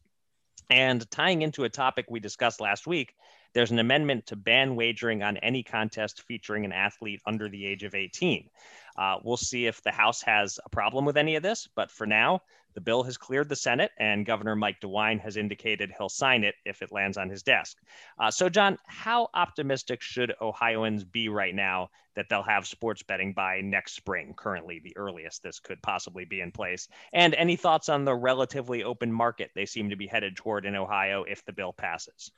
And 0.68 1.10
tying 1.10 1.40
into 1.40 1.64
a 1.64 1.70
topic 1.70 2.04
we 2.10 2.20
discussed 2.20 2.60
last 2.60 2.86
week, 2.86 3.14
there's 3.54 3.70
an 3.70 3.78
amendment 3.78 4.26
to 4.26 4.36
ban 4.36 4.76
wagering 4.76 5.22
on 5.22 5.38
any 5.38 5.62
contest 5.62 6.22
featuring 6.22 6.66
an 6.66 6.72
athlete 6.72 7.22
under 7.24 7.48
the 7.48 7.64
age 7.64 7.84
of 7.84 7.94
18. 7.94 8.50
Uh, 8.98 9.16
we'll 9.22 9.38
see 9.38 9.66
if 9.66 9.82
the 9.82 9.92
House 9.92 10.20
has 10.22 10.58
a 10.64 10.68
problem 10.68 11.06
with 11.06 11.16
any 11.16 11.36
of 11.36 11.42
this, 11.42 11.68
but 11.74 11.90
for 11.90 12.06
now, 12.06 12.42
the 12.74 12.80
bill 12.80 13.02
has 13.04 13.16
cleared 13.16 13.48
the 13.48 13.56
Senate, 13.56 13.90
and 13.98 14.26
Governor 14.26 14.56
Mike 14.56 14.80
DeWine 14.80 15.20
has 15.20 15.36
indicated 15.36 15.92
he'll 15.96 16.08
sign 16.08 16.44
it 16.44 16.54
if 16.64 16.82
it 16.82 16.92
lands 16.92 17.16
on 17.16 17.30
his 17.30 17.42
desk. 17.42 17.78
Uh, 18.18 18.30
so, 18.30 18.48
John, 18.48 18.78
how 18.86 19.28
optimistic 19.34 20.02
should 20.02 20.34
Ohioans 20.40 21.04
be 21.04 21.28
right 21.28 21.54
now 21.54 21.88
that 22.14 22.28
they'll 22.28 22.42
have 22.42 22.66
sports 22.66 23.02
betting 23.02 23.32
by 23.32 23.60
next 23.60 23.94
spring, 23.94 24.34
currently 24.36 24.80
the 24.80 24.96
earliest 24.96 25.42
this 25.42 25.60
could 25.60 25.80
possibly 25.82 26.24
be 26.24 26.40
in 26.40 26.50
place. 26.50 26.88
And 27.12 27.34
any 27.34 27.56
thoughts 27.56 27.88
on 27.88 28.04
the 28.04 28.14
relatively 28.14 28.84
open 28.84 29.12
market 29.12 29.50
they 29.54 29.66
seem 29.66 29.90
to 29.90 29.96
be 29.96 30.06
headed 30.06 30.36
toward 30.36 30.66
in 30.66 30.76
Ohio 30.76 31.24
if 31.24 31.44
the 31.44 31.52
bill 31.52 31.72
passes? 31.72 32.30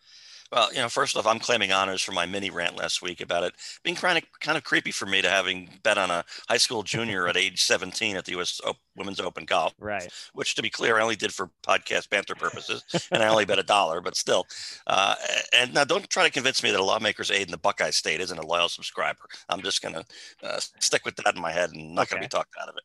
Well, 0.53 0.73
you 0.73 0.79
know, 0.79 0.89
first 0.89 1.17
off, 1.17 1.27
I'm 1.27 1.41
claiming 1.41 1.73
honors 1.73 2.03
for 2.03 2.13
my 2.13 2.25
mini 2.25 2.51
rant 2.51 2.77
last 2.77 3.03
week 3.03 3.21
about 3.21 3.43
it 3.43 3.55
being 3.83 3.97
kind 3.97 4.19
of 4.19 4.25
kind 4.41 4.57
of 4.57 4.65
creepy 4.65 4.93
for 4.93 5.07
me 5.07 5.21
to 5.23 5.29
having 5.29 5.69
bet 5.83 5.99
on 5.99 6.11
a 6.11 6.25
high 6.49 6.57
school 6.57 6.83
junior 6.83 7.27
at 7.27 7.37
age 7.37 7.63
17 7.65 8.17
at 8.17 8.25
the 8.25 8.33
U.S. 8.33 8.61
Women's 8.97 9.21
Open 9.21 9.45
Golf. 9.45 9.75
Right. 9.79 10.09
Which, 10.35 10.55
to 10.55 10.63
be 10.63 10.71
clear, 10.71 10.99
I 10.99 11.03
only 11.03 11.17
did 11.17 11.33
for 11.33 11.51
podcast 11.67 12.11
banter 12.11 12.35
purposes, 12.35 12.85
and 13.11 13.23
I 13.23 13.29
only 13.29 13.45
bet 13.45 13.59
a 13.59 13.65
dollar. 13.65 14.01
But 14.01 14.17
still, 14.17 14.47
uh, 14.87 15.17
and 15.53 15.75
now 15.75 15.85
don't 15.85 16.09
try 16.09 16.25
to 16.25 16.31
convince 16.31 16.63
me 16.63 16.71
that 16.71 16.81
a 16.81 16.85
lawmaker's 16.85 17.31
aide 17.31 17.47
in 17.47 17.51
the 17.51 17.59
Buckeye 17.59 17.91
State 17.91 18.21
isn't 18.21 18.39
a 18.39 18.47
loyal 18.47 18.69
subscriber. 18.69 19.21
I'm 19.49 19.61
just 19.67 19.83
going 19.83 19.95
to 19.95 20.05
uh, 20.43 20.59
stick 20.81 21.05
with 21.05 21.17
that 21.17 21.37
in 21.37 21.43
my 21.43 21.53
head 21.53 21.71
and 21.73 21.95
not 21.95 22.03
okay. 22.03 22.15
going 22.15 22.23
to 22.23 22.29
be 22.29 22.37
talked 22.37 22.55
out 22.61 22.69
of 22.69 22.77
it. 22.77 22.85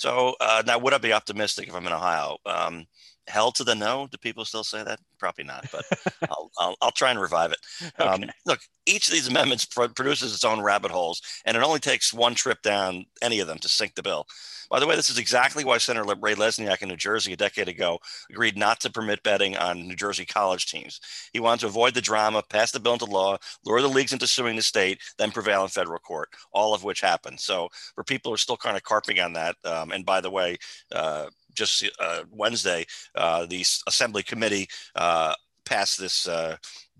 So 0.00 0.34
uh, 0.40 0.62
now, 0.66 0.78
would 0.78 0.92
I 0.92 0.98
be 0.98 1.12
optimistic 1.12 1.68
if 1.68 1.74
I'm 1.74 1.86
in 1.86 1.92
Ohio? 1.92 2.36
Um, 2.44 2.86
hell 3.28 3.52
to 3.52 3.64
the 3.64 3.74
no. 3.74 4.08
Do 4.10 4.18
people 4.18 4.44
still 4.44 4.64
say 4.64 4.82
that? 4.82 5.00
Probably 5.18 5.44
not, 5.44 5.66
but 5.72 5.84
I'll, 6.30 6.50
I'll, 6.58 6.76
I'll, 6.82 6.90
try 6.90 7.10
and 7.10 7.20
revive 7.20 7.52
it. 7.52 8.00
Um. 8.00 8.24
Look, 8.44 8.60
each 8.86 9.08
of 9.08 9.14
these 9.14 9.28
amendments 9.28 9.64
pro- 9.64 9.88
produces 9.88 10.32
its 10.32 10.44
own 10.44 10.60
rabbit 10.60 10.90
holes, 10.90 11.20
and 11.44 11.56
it 11.56 11.62
only 11.62 11.80
takes 11.80 12.12
one 12.12 12.34
trip 12.34 12.62
down 12.62 13.06
any 13.22 13.40
of 13.40 13.48
them 13.48 13.58
to 13.58 13.68
sink 13.68 13.94
the 13.94 14.02
bill. 14.02 14.26
By 14.68 14.80
the 14.80 14.86
way, 14.86 14.96
this 14.96 15.10
is 15.10 15.18
exactly 15.18 15.64
why 15.64 15.78
Senator 15.78 16.14
Ray 16.20 16.34
Lesniak 16.34 16.82
in 16.82 16.88
New 16.88 16.96
Jersey 16.96 17.32
a 17.32 17.36
decade 17.36 17.68
ago 17.68 17.98
agreed 18.30 18.56
not 18.56 18.80
to 18.80 18.90
permit 18.90 19.22
betting 19.22 19.56
on 19.56 19.86
New 19.86 19.94
Jersey 19.94 20.24
college 20.24 20.66
teams. 20.66 21.00
He 21.32 21.40
wanted 21.40 21.60
to 21.60 21.66
avoid 21.66 21.94
the 21.94 22.00
drama, 22.00 22.42
pass 22.42 22.72
the 22.72 22.80
bill 22.80 22.94
into 22.94 23.04
law, 23.04 23.38
lure 23.64 23.80
the 23.80 23.88
leagues 23.88 24.12
into 24.12 24.26
suing 24.26 24.56
the 24.56 24.62
state, 24.62 25.00
then 25.18 25.30
prevail 25.30 25.62
in 25.62 25.68
federal 25.68 26.00
court, 26.00 26.30
all 26.52 26.74
of 26.74 26.84
which 26.84 27.00
happened. 27.00 27.40
So, 27.40 27.68
for 27.94 28.02
people 28.02 28.30
who 28.30 28.34
are 28.34 28.38
still 28.38 28.56
kind 28.56 28.76
of 28.76 28.82
carping 28.82 29.20
on 29.20 29.32
that, 29.34 29.56
um, 29.64 29.92
and 29.92 30.04
by 30.04 30.20
the 30.20 30.30
way, 30.30 30.56
uh, 30.92 31.26
just 31.56 31.88
uh, 31.98 32.22
Wednesday, 32.30 32.86
uh, 33.14 33.46
the 33.46 33.64
Assembly 33.86 34.22
Committee 34.22 34.68
uh, 34.94 35.34
passed 35.64 35.98
this 35.98 36.28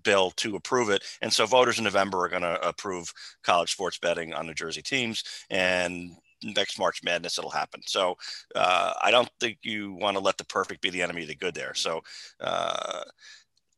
bill 0.03 0.31
to 0.31 0.55
approve 0.55 0.89
it. 0.89 1.03
And 1.21 1.31
so 1.31 1.45
voters 1.45 1.77
in 1.77 1.83
November 1.83 2.23
are 2.23 2.29
going 2.29 2.41
to 2.41 2.67
approve 2.67 3.13
college 3.43 3.71
sports 3.71 3.97
betting 3.97 4.33
on 4.33 4.45
New 4.45 4.53
Jersey 4.53 4.81
teams. 4.81 5.23
And 5.49 6.11
next 6.43 6.79
March 6.79 7.03
Madness, 7.03 7.37
it'll 7.37 7.49
happen. 7.49 7.81
So 7.85 8.15
uh, 8.55 8.93
I 9.01 9.11
don't 9.11 9.29
think 9.39 9.59
you 9.63 9.93
want 9.93 10.15
to 10.17 10.23
let 10.23 10.37
the 10.37 10.45
perfect 10.45 10.81
be 10.81 10.89
the 10.89 11.01
enemy 11.01 11.23
of 11.23 11.27
the 11.27 11.35
good 11.35 11.55
there. 11.55 11.73
So 11.73 12.01
uh, 12.39 13.01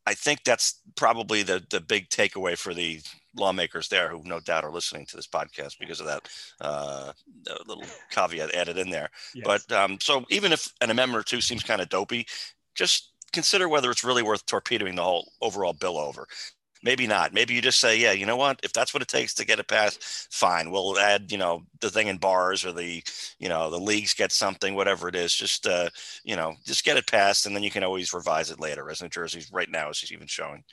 I 0.06 0.14
think 0.14 0.44
that's 0.44 0.82
probably 0.96 1.44
the 1.44 1.64
the 1.70 1.82
big 1.82 2.10
takeaway 2.10 2.58
for 2.58 2.74
the 2.74 3.02
lawmakers 3.36 3.88
there, 3.88 4.10
who 4.10 4.22
no 4.26 4.40
doubt 4.40 4.64
are 4.64 4.72
listening 4.72 5.06
to 5.08 5.16
this 5.16 5.28
podcast 5.28 5.80
because 5.80 6.00
of 6.00 6.08
that 6.08 6.28
uh, 6.62 7.12
little 7.68 7.86
caveat 8.12 8.54
added 8.54 8.78
in 8.78 8.90
there. 8.90 9.10
Yes. 9.34 9.46
But 9.46 9.72
um, 9.72 9.98
so 10.02 10.26
even 10.30 10.52
if 10.52 10.72
an 10.82 10.90
amendment 10.90 11.20
or 11.20 11.24
two 11.24 11.42
seems 11.42 11.64
kind 11.64 11.82
of 11.82 11.90
dopey, 11.90 12.28
just 12.76 13.12
consider 13.32 13.70
whether 13.70 13.92
it's 13.92 14.04
really 14.04 14.24
worth 14.24 14.46
torpedoing 14.46 14.96
the 14.96 15.04
whole 15.04 15.32
overall 15.42 15.74
bill 15.74 15.98
over 15.98 16.28
maybe 16.84 17.08
not. 17.08 17.34
Maybe 17.34 17.54
you 17.54 17.62
just 17.62 17.80
say, 17.80 17.98
yeah, 17.98 18.12
you 18.12 18.26
know 18.26 18.38
what? 18.38 18.60
If 18.64 18.74
that's 18.74 18.94
what 18.94 19.04
it 19.04 19.08
takes 19.08 19.34
to 19.36 19.46
get 19.46 19.60
it 19.60 19.68
passed, 19.68 20.02
fine. 20.32 20.72
We'll 20.72 20.98
add, 20.98 21.32
you 21.32 21.38
know, 21.38 21.64
the 21.82 21.90
thing 21.90 22.08
in 22.08 22.18
bars 22.18 22.66
or 22.66 22.72
the, 22.72 23.04
you 23.40 23.50
know, 23.50 23.70
the 23.70 23.80
leagues 23.80 24.14
get 24.14 24.32
something, 24.32 24.76
whatever 24.76 25.08
it 25.08 25.16
is. 25.16 25.34
Just, 25.34 25.68
uh, 25.68 25.90
you 26.24 26.36
know, 26.36 26.56
just 26.66 26.86
get 26.86 26.98
it 26.98 27.08
passed, 27.08 27.46
and 27.46 27.56
then 27.56 27.64
you 27.64 27.72
can 27.72 27.84
always 27.84 28.14
revise 28.14 28.52
it 28.52 28.60
later, 28.60 28.90
as 28.90 29.02
New 29.02 29.10
Jersey's 29.10 29.52
right 29.52 29.70
now 29.70 29.90
is 29.90 30.12
even 30.12 30.28
showing. 30.28 30.64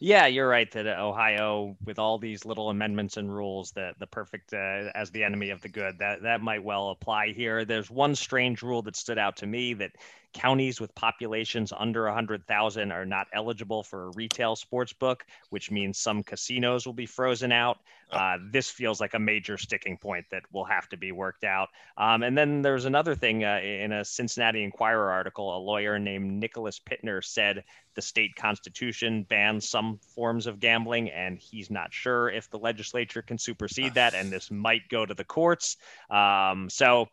Yeah, 0.00 0.26
you're 0.26 0.48
right 0.48 0.70
that 0.72 0.86
Ohio, 0.86 1.76
with 1.84 1.98
all 1.98 2.18
these 2.18 2.44
little 2.44 2.70
amendments 2.70 3.16
and 3.16 3.34
rules, 3.34 3.72
that 3.72 3.98
the 3.98 4.06
perfect 4.06 4.52
uh, 4.52 4.90
as 4.94 5.10
the 5.10 5.24
enemy 5.24 5.50
of 5.50 5.60
the 5.62 5.68
good, 5.68 5.98
that 5.98 6.22
that 6.22 6.40
might 6.40 6.62
well 6.62 6.90
apply 6.90 7.28
here. 7.32 7.64
There's 7.64 7.90
one 7.90 8.14
strange 8.14 8.62
rule 8.62 8.82
that 8.82 8.96
stood 8.96 9.18
out 9.18 9.36
to 9.38 9.46
me 9.46 9.74
that 9.74 9.92
counties 10.34 10.80
with 10.80 10.94
populations 10.94 11.72
under 11.76 12.04
100,000 12.04 12.92
are 12.92 13.06
not 13.06 13.28
eligible 13.32 13.82
for 13.82 14.06
a 14.06 14.10
retail 14.10 14.56
sports 14.56 14.92
book, 14.92 15.24
which 15.50 15.70
means 15.70 15.98
some 15.98 16.22
casinos 16.22 16.84
will 16.84 16.92
be 16.92 17.06
frozen 17.06 17.52
out. 17.52 17.78
Uh, 18.10 18.36
this 18.52 18.70
feels 18.70 19.00
like 19.00 19.14
a 19.14 19.18
major 19.18 19.56
sticking 19.56 19.96
point 19.96 20.24
that 20.30 20.42
will 20.52 20.64
have 20.64 20.88
to 20.88 20.96
be 20.96 21.12
worked 21.12 21.44
out. 21.44 21.68
Um, 21.96 22.22
and 22.22 22.36
then 22.36 22.62
there's 22.62 22.84
another 22.84 23.14
thing 23.14 23.44
uh, 23.44 23.60
in 23.62 23.92
a 23.92 24.04
Cincinnati 24.04 24.62
Enquirer 24.62 25.10
article, 25.10 25.56
a 25.56 25.58
lawyer 25.58 25.98
named 25.98 26.30
Nicholas 26.30 26.78
Pittner 26.78 27.24
said 27.24 27.64
the 27.94 28.02
state 28.02 28.34
constitution 28.36 29.24
bans 29.24 29.68
some 29.68 29.98
forms 30.14 30.46
of 30.46 30.60
gambling, 30.60 31.10
and 31.10 31.38
he's 31.38 31.70
not 31.70 31.92
sure 31.92 32.28
if 32.30 32.50
the 32.50 32.58
legislature 32.58 33.22
can 33.22 33.38
supersede 33.38 33.94
that, 33.94 34.14
and 34.14 34.30
this 34.32 34.50
might 34.50 34.88
go 34.88 35.06
to 35.06 35.14
the 35.14 35.24
courts. 35.24 35.76
Um, 36.10 36.68
so, 36.68 37.08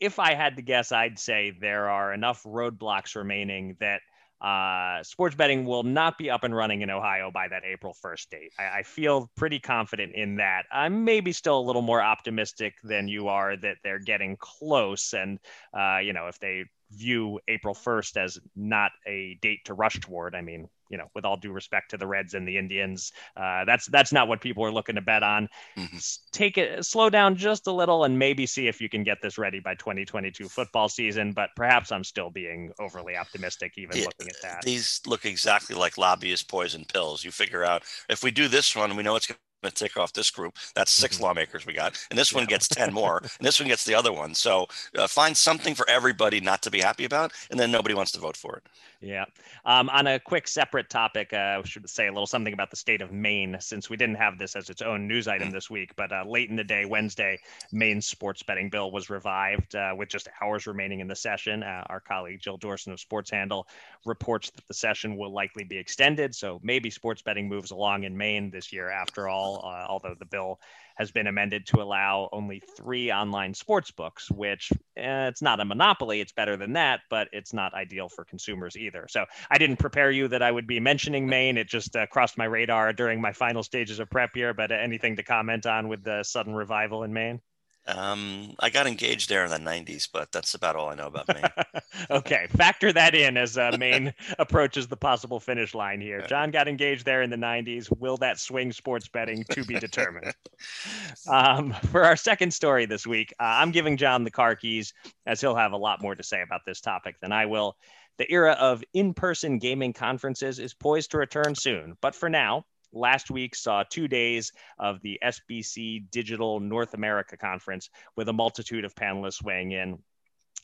if 0.00 0.18
I 0.18 0.34
had 0.34 0.56
to 0.56 0.62
guess, 0.62 0.92
I'd 0.92 1.18
say 1.18 1.52
there 1.60 1.90
are 1.90 2.12
enough 2.12 2.42
roadblocks 2.44 3.14
remaining 3.16 3.76
that 3.80 4.00
uh, 4.40 5.02
sports 5.02 5.34
betting 5.34 5.64
will 5.64 5.84
not 5.84 6.18
be 6.18 6.28
up 6.28 6.44
and 6.44 6.54
running 6.54 6.82
in 6.82 6.90
Ohio 6.90 7.30
by 7.30 7.48
that 7.48 7.62
April 7.64 7.96
1st 8.04 8.28
date. 8.28 8.52
I, 8.58 8.80
I, 8.80 8.82
feel 8.82 9.30
pretty 9.36 9.58
confident 9.58 10.14
in 10.14 10.36
that. 10.36 10.64
I'm 10.70 11.04
maybe 11.04 11.32
still 11.32 11.58
a 11.58 11.62
little 11.64 11.80
more 11.80 12.02
optimistic 12.02 12.74
than 12.82 13.08
you 13.08 13.28
are 13.28 13.56
that 13.56 13.76
they're 13.82 14.00
getting 14.00 14.36
close. 14.38 15.14
And, 15.14 15.38
uh, 15.72 15.98
you 15.98 16.12
know, 16.12 16.26
if 16.26 16.38
they 16.40 16.64
view 16.90 17.40
April 17.48 17.74
1st 17.74 18.16
as 18.18 18.38
not 18.54 18.92
a 19.06 19.38
date 19.40 19.60
to 19.64 19.72
rush 19.72 19.98
toward, 20.00 20.34
I 20.34 20.42
mean, 20.42 20.68
you 20.88 20.98
know, 20.98 21.06
with 21.14 21.24
all 21.24 21.36
due 21.36 21.52
respect 21.52 21.90
to 21.90 21.96
the 21.96 22.06
Reds 22.06 22.34
and 22.34 22.46
the 22.46 22.56
Indians, 22.56 23.12
uh, 23.36 23.64
that's 23.64 23.86
that's 23.86 24.12
not 24.12 24.28
what 24.28 24.40
people 24.40 24.64
are 24.64 24.72
looking 24.72 24.94
to 24.94 25.00
bet 25.00 25.22
on. 25.22 25.48
Mm-hmm. 25.76 25.98
Take 26.32 26.58
it, 26.58 26.84
slow 26.84 27.10
down 27.10 27.36
just 27.36 27.66
a 27.66 27.72
little, 27.72 28.04
and 28.04 28.18
maybe 28.18 28.46
see 28.46 28.68
if 28.68 28.80
you 28.80 28.88
can 28.88 29.04
get 29.04 29.18
this 29.22 29.38
ready 29.38 29.60
by 29.60 29.74
2022 29.74 30.48
football 30.48 30.88
season. 30.88 31.32
But 31.32 31.50
perhaps 31.56 31.92
I'm 31.92 32.04
still 32.04 32.30
being 32.30 32.72
overly 32.78 33.16
optimistic, 33.16 33.72
even 33.76 33.96
yeah, 33.96 34.04
looking 34.04 34.28
at 34.28 34.42
that. 34.42 34.62
These 34.62 35.00
look 35.06 35.24
exactly 35.24 35.76
like 35.76 35.98
lobbyist 35.98 36.48
poison 36.48 36.84
pills. 36.92 37.24
You 37.24 37.30
figure 37.30 37.64
out 37.64 37.82
if 38.08 38.22
we 38.22 38.30
do 38.30 38.48
this 38.48 38.74
one, 38.76 38.96
we 38.96 39.02
know 39.02 39.16
it's 39.16 39.26
going 39.26 39.38
to 39.62 39.70
tick 39.70 39.96
off 39.96 40.12
this 40.12 40.30
group. 40.30 40.56
That's 40.74 40.90
6 40.92 41.16
mm-hmm. 41.16 41.24
lawmakers 41.24 41.66
we 41.66 41.72
got, 41.72 41.98
and 42.10 42.18
this 42.18 42.32
yeah. 42.32 42.38
one 42.38 42.46
gets 42.46 42.68
ten 42.68 42.92
more, 42.92 43.18
and 43.22 43.46
this 43.46 43.58
one 43.60 43.68
gets 43.68 43.84
the 43.84 43.94
other 43.94 44.12
one. 44.12 44.34
So 44.34 44.66
uh, 44.96 45.06
find 45.06 45.36
something 45.36 45.74
for 45.74 45.88
everybody 45.88 46.40
not 46.40 46.62
to 46.62 46.70
be 46.70 46.80
happy 46.80 47.04
about, 47.04 47.32
and 47.50 47.58
then 47.58 47.70
nobody 47.70 47.94
wants 47.94 48.12
to 48.12 48.20
vote 48.20 48.36
for 48.36 48.56
it. 48.56 48.64
Yeah. 49.04 49.26
Um, 49.66 49.90
on 49.90 50.06
a 50.06 50.18
quick 50.18 50.48
separate 50.48 50.88
topic, 50.88 51.34
uh, 51.34 51.60
I 51.62 51.62
should 51.64 51.88
say 51.90 52.06
a 52.06 52.10
little 52.10 52.26
something 52.26 52.54
about 52.54 52.70
the 52.70 52.76
state 52.76 53.02
of 53.02 53.12
Maine, 53.12 53.56
since 53.60 53.90
we 53.90 53.98
didn't 53.98 54.14
have 54.14 54.38
this 54.38 54.56
as 54.56 54.70
its 54.70 54.80
own 54.80 55.06
news 55.06 55.28
item 55.28 55.50
this 55.50 55.68
week. 55.68 55.94
But 55.94 56.10
uh, 56.10 56.24
late 56.26 56.48
in 56.48 56.56
the 56.56 56.64
day, 56.64 56.86
Wednesday, 56.86 57.38
Maine's 57.70 58.06
sports 58.06 58.42
betting 58.42 58.70
bill 58.70 58.90
was 58.90 59.10
revived 59.10 59.74
uh, 59.74 59.94
with 59.96 60.08
just 60.08 60.28
hours 60.40 60.66
remaining 60.66 61.00
in 61.00 61.06
the 61.06 61.14
session. 61.14 61.62
Uh, 61.62 61.84
our 61.90 62.00
colleague 62.00 62.40
Jill 62.40 62.58
Dorson 62.58 62.92
of 62.92 63.00
Sports 63.00 63.30
Handle 63.30 63.68
reports 64.06 64.50
that 64.50 64.66
the 64.68 64.74
session 64.74 65.16
will 65.16 65.32
likely 65.32 65.64
be 65.64 65.76
extended. 65.76 66.34
So 66.34 66.58
maybe 66.62 66.88
sports 66.88 67.20
betting 67.20 67.46
moves 67.46 67.72
along 67.72 68.04
in 68.04 68.16
Maine 68.16 68.50
this 68.50 68.72
year 68.72 68.88
after 68.88 69.28
all, 69.28 69.60
uh, 69.66 69.86
although 69.86 70.14
the 70.18 70.24
bill 70.24 70.60
has 70.94 71.10
been 71.10 71.26
amended 71.26 71.66
to 71.66 71.82
allow 71.82 72.28
only 72.32 72.62
three 72.76 73.10
online 73.12 73.54
sports 73.54 73.90
books, 73.90 74.30
which 74.30 74.72
eh, 74.96 75.28
it's 75.28 75.42
not 75.42 75.60
a 75.60 75.64
monopoly. 75.64 76.20
It's 76.20 76.32
better 76.32 76.56
than 76.56 76.74
that, 76.74 77.00
but 77.10 77.28
it's 77.32 77.52
not 77.52 77.74
ideal 77.74 78.08
for 78.08 78.24
consumers 78.24 78.76
either. 78.76 79.06
So 79.08 79.24
I 79.50 79.58
didn't 79.58 79.78
prepare 79.78 80.10
you 80.10 80.28
that 80.28 80.42
I 80.42 80.50
would 80.50 80.66
be 80.66 80.80
mentioning 80.80 81.26
Maine. 81.26 81.58
It 81.58 81.68
just 81.68 81.96
uh, 81.96 82.06
crossed 82.06 82.38
my 82.38 82.44
radar 82.44 82.92
during 82.92 83.20
my 83.20 83.32
final 83.32 83.62
stages 83.62 83.98
of 83.98 84.10
prep 84.10 84.30
here. 84.34 84.54
But 84.54 84.72
anything 84.72 85.16
to 85.16 85.22
comment 85.22 85.66
on 85.66 85.88
with 85.88 86.04
the 86.04 86.22
sudden 86.22 86.54
revival 86.54 87.02
in 87.02 87.12
Maine? 87.12 87.40
Um, 87.86 88.54
I 88.60 88.70
got 88.70 88.86
engaged 88.86 89.28
there 89.28 89.44
in 89.44 89.50
the 89.50 89.58
90s, 89.58 90.08
but 90.10 90.32
that's 90.32 90.54
about 90.54 90.74
all 90.74 90.88
I 90.88 90.94
know 90.94 91.08
about 91.08 91.28
Maine. 91.28 91.44
okay, 92.10 92.46
factor 92.56 92.92
that 92.92 93.14
in 93.14 93.36
as 93.36 93.58
uh, 93.58 93.76
Maine 93.78 94.14
approaches 94.38 94.88
the 94.88 94.96
possible 94.96 95.38
finish 95.38 95.74
line 95.74 96.00
here. 96.00 96.22
John 96.22 96.50
got 96.50 96.66
engaged 96.66 97.04
there 97.04 97.20
in 97.20 97.28
the 97.28 97.36
90s. 97.36 97.94
Will 97.98 98.16
that 98.18 98.40
swing 98.40 98.72
sports 98.72 99.08
betting 99.08 99.44
to 99.50 99.64
be 99.64 99.78
determined? 99.78 100.34
um, 101.28 101.74
for 101.90 102.04
our 102.04 102.16
second 102.16 102.54
story 102.54 102.86
this 102.86 103.06
week, 103.06 103.34
uh, 103.38 103.44
I'm 103.44 103.70
giving 103.70 103.98
John 103.98 104.24
the 104.24 104.30
car 104.30 104.56
keys, 104.56 104.94
as 105.26 105.42
he'll 105.42 105.56
have 105.56 105.72
a 105.72 105.76
lot 105.76 106.00
more 106.00 106.14
to 106.14 106.22
say 106.22 106.40
about 106.40 106.62
this 106.66 106.80
topic 106.80 107.16
than 107.20 107.32
I 107.32 107.46
will. 107.46 107.76
The 108.16 108.30
era 108.32 108.52
of 108.52 108.82
in 108.94 109.12
person 109.12 109.58
gaming 109.58 109.92
conferences 109.92 110.58
is 110.58 110.72
poised 110.72 111.10
to 111.10 111.18
return 111.18 111.54
soon, 111.54 111.98
but 112.00 112.14
for 112.14 112.30
now, 112.30 112.64
last 112.94 113.30
week 113.30 113.54
saw 113.54 113.80
uh, 113.80 113.84
two 113.88 114.08
days 114.08 114.52
of 114.78 115.00
the 115.02 115.18
SBC 115.22 116.10
Digital 116.10 116.60
North 116.60 116.94
America 116.94 117.36
Conference 117.36 117.90
with 118.16 118.28
a 118.28 118.32
multitude 118.32 118.84
of 118.84 118.94
panelists 118.94 119.42
weighing 119.42 119.72
in 119.72 119.98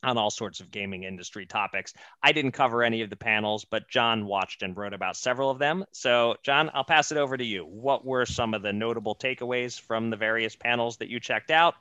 on 0.03 0.17
all 0.17 0.31
sorts 0.31 0.61
of 0.61 0.71
gaming 0.71 1.03
industry 1.03 1.45
topics. 1.45 1.93
I 2.23 2.33
didn't 2.33 2.53
cover 2.53 2.83
any 2.83 3.03
of 3.03 3.11
the 3.11 3.17
panels, 3.17 3.65
but 3.65 3.89
John 3.89 4.25
watched 4.27 4.63
and 4.63 4.77
wrote 4.77 4.95
about 4.95 5.17
several 5.17 5.51
of 5.51 5.59
them. 5.59 5.85
So, 5.93 6.37
John, 6.43 6.71
I'll 6.73 6.85
pass 6.85 7.13
it 7.13 7.19
over 7.19 7.37
to 7.37 7.45
you. 7.45 7.65
What 7.65 8.05
were 8.05 8.25
some 8.25 8.55
of 8.55 8.63
the 8.63 8.73
notable 8.73 9.15
takeaways 9.15 9.79
from 9.79 10.09
the 10.09 10.17
various 10.17 10.57
panels 10.57 10.97
that 10.99 11.09
you 11.09 11.21
checked 11.21 11.51
out? 11.51 11.75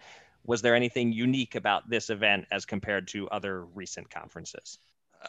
Was 0.46 0.62
there 0.62 0.76
anything 0.76 1.14
unique 1.14 1.56
about 1.56 1.90
this 1.90 2.10
event 2.10 2.46
as 2.52 2.66
compared 2.66 3.08
to 3.10 3.30
other 3.30 3.66
recent 3.66 4.10
conferences? 4.10 4.80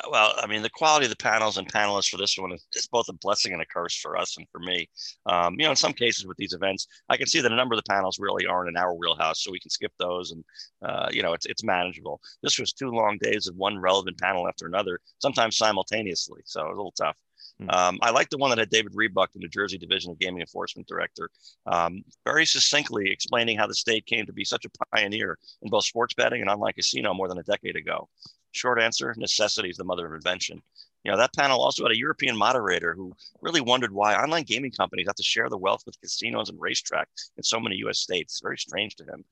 Well, 0.09 0.35
I 0.37 0.47
mean, 0.47 0.63
the 0.63 0.71
quality 0.71 1.07
of 1.07 1.11
the 1.11 1.17
panels 1.17 1.59
and 1.59 1.71
panelists 1.71 2.11
for 2.11 2.17
this 2.17 2.39
one 2.39 2.53
is, 2.53 2.87
both 2.93 3.09
a 3.09 3.13
blessing 3.13 3.53
and 3.53 3.61
a 3.61 3.67
curse 3.67 3.97
for 3.97 4.17
us 4.17 4.37
and 4.37 4.47
for 4.53 4.61
me. 4.61 4.89
Um, 5.27 5.57
you 5.59 5.65
know, 5.65 5.71
in 5.71 5.77
some 5.77 5.93
cases 5.93 6.27
with 6.27 6.37
these 6.37 6.53
events, 6.53 6.87
I 7.09 7.17
can 7.17 7.27
see 7.27 7.41
that 7.41 7.51
a 7.51 7.57
number 7.57 7.75
of 7.75 7.79
the 7.79 7.91
panels 7.91 8.19
really 8.21 8.47
aren't 8.47 8.69
in 8.69 8.77
our 8.77 8.95
wheelhouse, 8.95 9.43
so 9.43 9.51
we 9.51 9.59
can 9.59 9.71
skip 9.71 9.93
those, 9.99 10.31
and 10.31 10.45
uh, 10.83 11.09
you 11.11 11.23
know, 11.23 11.33
it's 11.33 11.47
it's 11.47 11.65
manageable. 11.65 12.21
This 12.43 12.59
was 12.59 12.73
two 12.73 12.91
long 12.91 13.19
days 13.21 13.49
of 13.49 13.57
one 13.57 13.79
relevant 13.79 14.19
panel 14.19 14.47
after 14.47 14.67
another, 14.67 15.01
sometimes 15.19 15.57
simultaneously, 15.57 16.43
so 16.45 16.61
it 16.61 16.69
was 16.69 16.77
a 16.77 16.81
little 16.81 16.95
tough. 16.97 17.17
Hmm. 17.59 17.71
Um, 17.71 17.99
I 18.01 18.11
like 18.11 18.31
the 18.31 18.39
one 18.39 18.51
that 18.51 18.59
had 18.59 18.71
David 18.71 18.93
Rebuck, 18.95 19.33
the 19.33 19.41
New 19.41 19.49
Jersey 19.49 19.79
Division 19.79 20.13
of 20.13 20.21
Gaming 20.21 20.41
Enforcement 20.41 20.87
Director, 20.87 21.31
um, 21.67 22.03
very 22.25 22.47
succinctly 22.47 23.11
explaining 23.11 23.59
how 23.59 23.67
the 23.67 23.75
state 23.75 24.07
came 24.07 24.25
to 24.27 24.33
be 24.33 24.45
such 24.45 24.65
a 24.65 24.71
pioneer 24.95 25.37
in 25.63 25.71
both 25.71 25.85
sports 25.85 26.15
betting 26.15 26.41
and 26.41 26.51
online 26.51 26.75
casino 26.75 27.13
more 27.13 27.29
than 27.29 27.39
a 27.39 27.43
decade 27.43 27.77
ago. 27.77 28.09
Short 28.53 28.81
answer 28.81 29.15
necessity 29.17 29.71
is 29.71 29.77
the 29.77 29.85
mother 29.85 30.07
of 30.07 30.15
invention. 30.15 30.63
You 31.05 31.11
know, 31.11 31.17
that 31.17 31.35
panel 31.35 31.63
also 31.63 31.85
had 31.85 31.93
a 31.93 31.99
European 31.99 32.37
moderator 32.37 32.95
who 32.95 33.15
really 33.41 33.61
wondered 33.61 33.93
why 33.93 34.15
online 34.15 34.45
gaming 34.45 34.73
companies 34.73 35.07
have 35.07 35.17
to 35.17 35.23
share 35.23 35.49
the 35.49 35.57
wealth 35.57 35.83
with 35.87 36.01
casinos 36.01 36.51
and 36.51 36.59
racetracks 36.61 37.31
in 37.37 37.43
so 37.43 37.59
many 37.59 37.77
US 37.77 38.01
states. 38.01 38.41
Very 38.43 38.59
strange 38.59 38.97
to 38.97 39.05
him. 39.05 39.25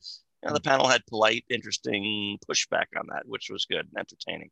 You 0.42 0.48
know, 0.48 0.54
the 0.54 0.60
panel 0.60 0.86
had 0.86 1.04
polite, 1.06 1.44
interesting 1.50 2.38
pushback 2.48 2.86
on 2.96 3.06
that, 3.08 3.26
which 3.26 3.50
was 3.50 3.64
good 3.64 3.88
and 3.88 3.98
entertaining. 3.98 4.50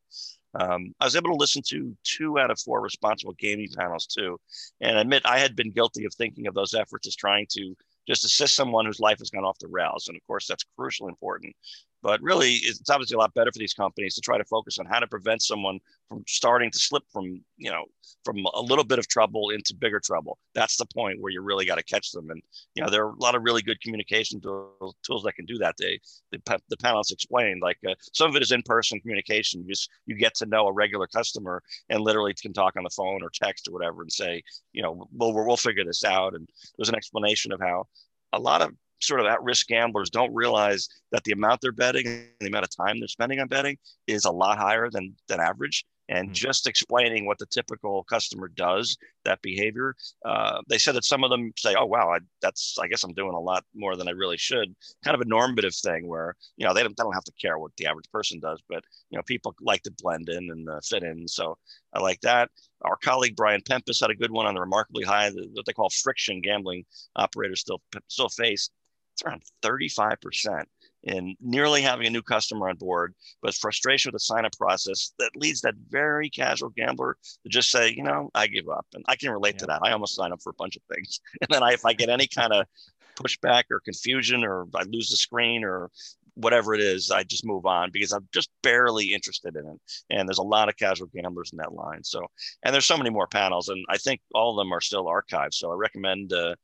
Um, 0.58 0.94
I 1.00 1.04
was 1.04 1.16
able 1.16 1.30
to 1.30 1.36
listen 1.36 1.62
to 1.68 1.96
two 2.02 2.38
out 2.38 2.50
of 2.50 2.58
four 2.58 2.80
responsible 2.80 3.34
gaming 3.34 3.68
panels 3.76 4.06
too, 4.06 4.38
and 4.80 4.98
admit 4.98 5.22
I 5.24 5.38
had 5.38 5.54
been 5.54 5.70
guilty 5.70 6.04
of 6.04 6.14
thinking 6.14 6.46
of 6.46 6.54
those 6.54 6.74
efforts 6.74 7.06
as 7.06 7.14
trying 7.14 7.46
to 7.50 7.76
just 8.06 8.24
assist 8.24 8.54
someone 8.54 8.86
whose 8.86 9.00
life 9.00 9.18
has 9.18 9.30
gone 9.30 9.44
off 9.44 9.58
the 9.58 9.68
rails. 9.68 10.08
And 10.08 10.16
of 10.16 10.26
course, 10.26 10.46
that's 10.46 10.64
crucially 10.78 11.08
important. 11.08 11.54
But 12.02 12.22
really, 12.22 12.52
it's 12.52 12.88
obviously 12.88 13.16
a 13.16 13.18
lot 13.18 13.34
better 13.34 13.50
for 13.50 13.58
these 13.58 13.74
companies 13.74 14.14
to 14.14 14.20
try 14.20 14.38
to 14.38 14.44
focus 14.44 14.78
on 14.78 14.86
how 14.86 15.00
to 15.00 15.06
prevent 15.06 15.42
someone 15.42 15.80
from 16.08 16.22
starting 16.28 16.70
to 16.70 16.78
slip 16.78 17.02
from, 17.12 17.42
you 17.56 17.70
know, 17.70 17.84
from 18.24 18.44
a 18.54 18.60
little 18.60 18.84
bit 18.84 19.00
of 19.00 19.08
trouble 19.08 19.50
into 19.50 19.74
bigger 19.74 19.98
trouble. 19.98 20.38
That's 20.54 20.76
the 20.76 20.86
point 20.86 21.20
where 21.20 21.32
you 21.32 21.40
really 21.40 21.66
got 21.66 21.78
to 21.78 21.84
catch 21.84 22.12
them. 22.12 22.30
And, 22.30 22.40
you 22.74 22.82
know, 22.82 22.90
there 22.90 23.04
are 23.06 23.10
a 23.10 23.18
lot 23.20 23.34
of 23.34 23.42
really 23.42 23.62
good 23.62 23.80
communication 23.80 24.40
tools, 24.40 24.94
tools 25.04 25.24
that 25.24 25.34
can 25.34 25.46
do 25.46 25.58
that. 25.58 25.74
They, 25.78 25.98
the, 26.30 26.60
the 26.68 26.76
panelists 26.76 27.12
explained, 27.12 27.60
like 27.60 27.78
uh, 27.88 27.94
some 28.12 28.30
of 28.30 28.36
it 28.36 28.42
is 28.42 28.52
in-person 28.52 29.00
communication. 29.00 29.62
You 29.62 29.68
just, 29.68 29.90
you 30.06 30.14
get 30.14 30.34
to 30.36 30.46
know 30.46 30.68
a 30.68 30.72
regular 30.72 31.08
customer 31.08 31.60
and 31.88 32.00
literally 32.00 32.34
can 32.34 32.52
talk 32.52 32.74
on 32.76 32.84
the 32.84 32.90
phone 32.90 33.22
or 33.22 33.30
text 33.32 33.66
or 33.66 33.72
whatever 33.72 34.02
and 34.02 34.12
say, 34.12 34.42
you 34.72 34.82
know, 34.82 35.08
well, 35.12 35.34
we'll 35.34 35.46
we'll 35.46 35.56
figure 35.56 35.84
this 35.84 36.04
out. 36.04 36.34
And 36.34 36.48
there's 36.76 36.88
an 36.90 36.94
explanation 36.94 37.50
of 37.52 37.60
how 37.60 37.86
a 38.32 38.38
lot 38.38 38.62
of 38.62 38.70
sort 39.00 39.20
of 39.20 39.26
at-risk 39.26 39.66
gamblers 39.66 40.10
don't 40.10 40.34
realize 40.34 40.88
that 41.12 41.24
the 41.24 41.32
amount 41.32 41.60
they're 41.60 41.72
betting 41.72 42.06
and 42.06 42.26
the 42.40 42.46
amount 42.46 42.64
of 42.64 42.76
time 42.76 42.98
they're 42.98 43.08
spending 43.08 43.40
on 43.40 43.48
betting 43.48 43.78
is 44.06 44.24
a 44.24 44.30
lot 44.30 44.58
higher 44.58 44.90
than 44.90 45.14
than 45.28 45.40
average. 45.40 45.84
And 46.08 46.28
mm-hmm. 46.28 46.34
just 46.34 46.68
explaining 46.68 47.26
what 47.26 47.38
the 47.38 47.46
typical 47.46 48.04
customer 48.04 48.46
does 48.46 48.96
that 49.24 49.42
behavior 49.42 49.96
uh, 50.24 50.60
they 50.68 50.78
said 50.78 50.94
that 50.94 51.04
some 51.04 51.24
of 51.24 51.30
them 51.30 51.52
say 51.56 51.74
oh 51.76 51.84
wow 51.84 52.12
I, 52.12 52.18
that's 52.40 52.76
i 52.80 52.86
guess 52.86 53.02
i'm 53.02 53.12
doing 53.12 53.34
a 53.34 53.40
lot 53.40 53.64
more 53.74 53.96
than 53.96 54.06
i 54.06 54.12
really 54.12 54.36
should. 54.36 54.72
Kind 55.04 55.16
of 55.16 55.20
a 55.20 55.28
normative 55.28 55.74
thing 55.74 56.06
where 56.06 56.36
you 56.56 56.64
know 56.64 56.72
they 56.72 56.84
don't, 56.84 56.96
they 56.96 57.02
don't 57.02 57.12
have 57.12 57.24
to 57.24 57.32
care 57.40 57.58
what 57.58 57.72
the 57.76 57.86
average 57.86 58.08
person 58.12 58.38
does 58.38 58.60
but 58.68 58.84
you 59.10 59.18
know 59.18 59.22
people 59.26 59.54
like 59.60 59.82
to 59.82 59.90
blend 60.00 60.28
in 60.28 60.50
and 60.50 60.68
uh, 60.68 60.80
fit 60.84 61.02
in. 61.02 61.26
So 61.26 61.58
i 61.92 62.00
like 62.00 62.20
that. 62.20 62.50
Our 62.82 62.96
colleague 62.96 63.34
brian 63.34 63.62
Pempus 63.62 64.00
had 64.00 64.10
a 64.10 64.14
good 64.14 64.30
one 64.30 64.46
on 64.46 64.54
the 64.54 64.60
remarkably 64.60 65.04
high 65.04 65.30
what 65.30 65.66
they 65.66 65.72
call 65.72 65.90
friction 65.90 66.40
gambling 66.40 66.84
operators 67.16 67.60
still 67.60 67.82
still 68.06 68.28
face 68.28 68.70
it's 69.16 69.22
around 69.22 69.42
35% 69.62 70.64
in 71.04 71.36
nearly 71.40 71.80
having 71.80 72.06
a 72.06 72.10
new 72.10 72.22
customer 72.22 72.68
on 72.68 72.76
board, 72.76 73.14
but 73.40 73.54
frustration 73.54 74.10
with 74.10 74.20
the 74.20 74.24
sign 74.24 74.44
up 74.44 74.52
process 74.58 75.12
that 75.18 75.30
leads 75.36 75.60
that 75.60 75.74
very 75.88 76.28
casual 76.28 76.70
gambler 76.70 77.16
to 77.44 77.48
just 77.48 77.70
say, 77.70 77.94
you 77.96 78.02
know, 78.02 78.28
I 78.34 78.46
give 78.46 78.68
up. 78.68 78.86
And 78.92 79.04
I 79.08 79.16
can 79.16 79.30
relate 79.30 79.54
yeah. 79.54 79.60
to 79.60 79.66
that. 79.66 79.80
I 79.82 79.92
almost 79.92 80.16
sign 80.16 80.32
up 80.32 80.42
for 80.42 80.50
a 80.50 80.58
bunch 80.58 80.76
of 80.76 80.82
things. 80.92 81.20
And 81.40 81.48
then 81.50 81.62
I, 81.62 81.72
if 81.72 81.84
I 81.84 81.92
get 81.92 82.08
any 82.08 82.26
kind 82.26 82.52
of 82.52 82.66
pushback 83.14 83.64
or 83.70 83.80
confusion 83.80 84.44
or 84.44 84.66
I 84.74 84.82
lose 84.82 85.08
the 85.08 85.16
screen 85.16 85.64
or 85.64 85.90
whatever 86.34 86.74
it 86.74 86.80
is, 86.80 87.10
I 87.10 87.22
just 87.22 87.46
move 87.46 87.66
on 87.66 87.90
because 87.92 88.12
I'm 88.12 88.28
just 88.34 88.50
barely 88.62 89.14
interested 89.14 89.56
in 89.56 89.66
it. 89.66 89.80
And 90.10 90.28
there's 90.28 90.38
a 90.38 90.42
lot 90.42 90.68
of 90.68 90.76
casual 90.76 91.08
gamblers 91.14 91.52
in 91.52 91.58
that 91.58 91.72
line. 91.72 92.04
So, 92.04 92.26
and 92.64 92.74
there's 92.74 92.84
so 92.84 92.98
many 92.98 93.10
more 93.10 93.26
panels, 93.26 93.68
and 93.68 93.82
I 93.88 93.96
think 93.96 94.20
all 94.34 94.50
of 94.50 94.62
them 94.62 94.72
are 94.72 94.82
still 94.82 95.06
archived. 95.06 95.54
So 95.54 95.72
I 95.72 95.76
recommend 95.76 96.32
uh, 96.32 96.56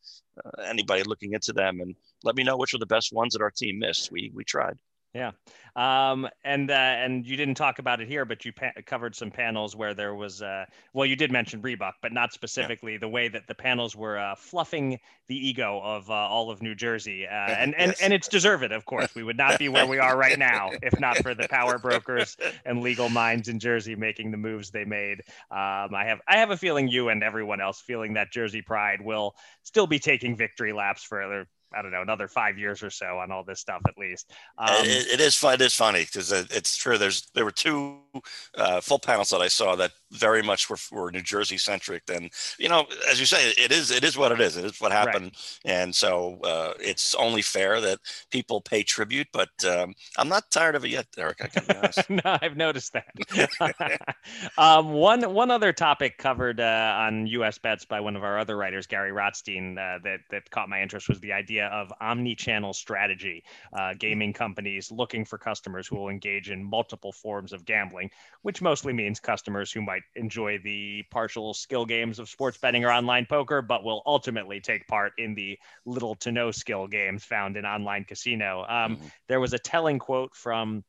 uh, 0.44 0.62
anybody 0.66 1.02
looking 1.04 1.32
into 1.32 1.52
them 1.52 1.80
and 1.80 1.94
let 2.24 2.36
me 2.36 2.44
know 2.44 2.56
which 2.56 2.74
are 2.74 2.78
the 2.78 2.86
best 2.86 3.12
ones 3.12 3.34
that 3.34 3.42
our 3.42 3.50
team 3.50 3.78
missed. 3.78 4.10
We 4.10 4.30
we 4.34 4.44
tried. 4.44 4.78
Yeah, 5.14 5.32
um, 5.76 6.26
and 6.42 6.70
uh, 6.70 6.74
and 6.74 7.26
you 7.26 7.36
didn't 7.36 7.56
talk 7.56 7.78
about 7.78 8.00
it 8.00 8.08
here, 8.08 8.24
but 8.24 8.46
you 8.46 8.52
pa- 8.54 8.72
covered 8.86 9.14
some 9.14 9.30
panels 9.30 9.76
where 9.76 9.92
there 9.92 10.14
was 10.14 10.40
uh, 10.40 10.64
well, 10.94 11.04
you 11.04 11.16
did 11.16 11.30
mention 11.30 11.60
Rebuck, 11.60 11.96
but 12.00 12.14
not 12.14 12.32
specifically 12.32 12.92
yeah. 12.92 12.98
the 12.98 13.10
way 13.10 13.28
that 13.28 13.46
the 13.46 13.54
panels 13.54 13.94
were 13.94 14.18
uh, 14.18 14.34
fluffing 14.34 14.98
the 15.28 15.36
ego 15.36 15.82
of 15.84 16.08
uh, 16.08 16.14
all 16.14 16.50
of 16.50 16.62
New 16.62 16.74
Jersey, 16.74 17.26
uh, 17.26 17.30
and 17.30 17.74
and 17.74 17.90
yes. 17.90 18.00
and 18.00 18.14
it's 18.14 18.26
deserved, 18.26 18.72
of 18.72 18.86
course. 18.86 19.14
We 19.14 19.22
would 19.22 19.36
not 19.36 19.58
be 19.58 19.68
where 19.68 19.86
we 19.86 19.98
are 19.98 20.16
right 20.16 20.38
now 20.38 20.70
if 20.82 20.98
not 20.98 21.18
for 21.18 21.34
the 21.34 21.46
power 21.46 21.76
brokers 21.76 22.38
and 22.64 22.80
legal 22.80 23.10
minds 23.10 23.48
in 23.48 23.58
Jersey 23.58 23.94
making 23.94 24.30
the 24.30 24.38
moves 24.38 24.70
they 24.70 24.86
made. 24.86 25.20
Um, 25.50 25.94
I 25.94 26.04
have 26.06 26.22
I 26.26 26.38
have 26.38 26.50
a 26.52 26.56
feeling 26.56 26.88
you 26.88 27.10
and 27.10 27.22
everyone 27.22 27.60
else 27.60 27.82
feeling 27.82 28.14
that 28.14 28.32
Jersey 28.32 28.62
pride 28.62 29.02
will 29.02 29.34
still 29.62 29.86
be 29.86 29.98
taking 29.98 30.38
victory 30.38 30.72
laps 30.72 31.04
for 31.04 31.44
I 31.74 31.82
don't 31.82 31.90
know, 31.90 32.02
another 32.02 32.28
five 32.28 32.58
years 32.58 32.82
or 32.82 32.90
so 32.90 33.18
on 33.18 33.30
all 33.30 33.44
this 33.44 33.60
stuff 33.60 33.82
at 33.86 33.96
least. 33.98 34.30
Um, 34.58 34.68
it, 34.80 35.06
it 35.14 35.20
is 35.20 35.34
fun. 35.34 35.54
It 35.54 35.62
is 35.62 35.74
funny 35.74 36.04
because 36.04 36.32
it's 36.32 36.76
true. 36.76 36.98
There's 36.98 37.30
there 37.34 37.44
were 37.44 37.50
two 37.50 37.98
uh, 38.56 38.80
full 38.80 38.98
panels 38.98 39.30
that 39.30 39.40
I 39.40 39.48
saw 39.48 39.76
that 39.76 39.92
very 40.10 40.42
much 40.42 40.68
were, 40.68 40.76
were 40.90 41.10
New 41.10 41.22
Jersey 41.22 41.58
centric. 41.58 42.02
And 42.12 42.30
you 42.58 42.68
know, 42.68 42.86
as 43.10 43.18
you 43.18 43.26
say, 43.26 43.50
it 43.50 43.72
is 43.72 43.90
it 43.90 44.04
is 44.04 44.16
what 44.16 44.32
it 44.32 44.40
is. 44.40 44.56
It 44.56 44.64
is 44.64 44.80
what 44.80 44.92
happened, 44.92 45.32
right. 45.64 45.72
and 45.72 45.94
so 45.94 46.38
uh, 46.44 46.74
it's 46.80 47.14
only 47.14 47.42
fair 47.42 47.80
that 47.80 47.98
people 48.30 48.60
pay 48.60 48.82
tribute. 48.82 49.28
But 49.32 49.50
um, 49.66 49.94
I'm 50.18 50.28
not 50.28 50.50
tired 50.50 50.74
of 50.74 50.84
it 50.84 50.90
yet, 50.90 51.06
Eric. 51.16 51.38
I 51.42 51.46
can 51.48 51.64
be 51.66 51.76
honest. 51.76 52.10
no, 52.10 52.20
I've 52.24 52.56
noticed 52.56 52.92
that. 52.94 54.00
um, 54.58 54.92
one 54.92 55.22
one 55.34 55.50
other 55.50 55.72
topic 55.72 56.18
covered 56.18 56.60
uh, 56.60 56.94
on 56.98 57.26
U.S. 57.28 57.58
bets 57.58 57.84
by 57.84 58.00
one 58.00 58.16
of 58.16 58.24
our 58.24 58.38
other 58.38 58.56
writers, 58.56 58.86
Gary 58.86 59.12
Rotstein, 59.12 59.72
uh, 59.72 59.98
that 60.04 60.20
that 60.30 60.50
caught 60.50 60.68
my 60.68 60.82
interest 60.82 61.08
was 61.08 61.20
the 61.20 61.32
idea 61.32 61.61
of 61.66 61.92
omni-channel 62.00 62.74
strategy. 62.74 63.44
Uh, 63.72 63.94
gaming 63.98 64.32
companies 64.32 64.90
looking 64.90 65.24
for 65.24 65.38
customers 65.38 65.86
who 65.86 65.96
will 65.96 66.08
engage 66.08 66.50
in 66.50 66.62
multiple 66.62 67.12
forms 67.12 67.52
of 67.52 67.64
gambling, 67.64 68.10
which 68.42 68.60
mostly 68.60 68.92
means 68.92 69.20
customers 69.20 69.72
who 69.72 69.80
might 69.80 69.92
might 69.92 70.02
enjoy 70.20 70.58
the 70.58 71.02
partial 71.10 71.54
skill 71.54 71.84
games 71.84 72.18
of 72.18 72.28
sports 72.28 72.58
betting 72.58 72.84
or 72.84 72.90
online 72.90 73.26
poker, 73.26 73.62
but 73.62 73.84
will 73.84 74.02
ultimately 74.06 74.60
take 74.60 74.86
part 74.86 75.12
in 75.18 75.34
the 75.34 75.58
little 75.84 76.14
to 76.16 76.32
no 76.32 76.50
skill 76.50 76.86
games 76.86 77.24
found 77.24 77.56
in 77.56 77.64
online 77.64 78.04
casino. 78.04 78.64
Um, 78.68 78.96
mm-hmm. 78.96 79.06
There 79.28 79.40
was 79.40 79.52
a 79.52 79.58
telling 79.58 79.98
quote 79.98 80.34
from 80.34 80.84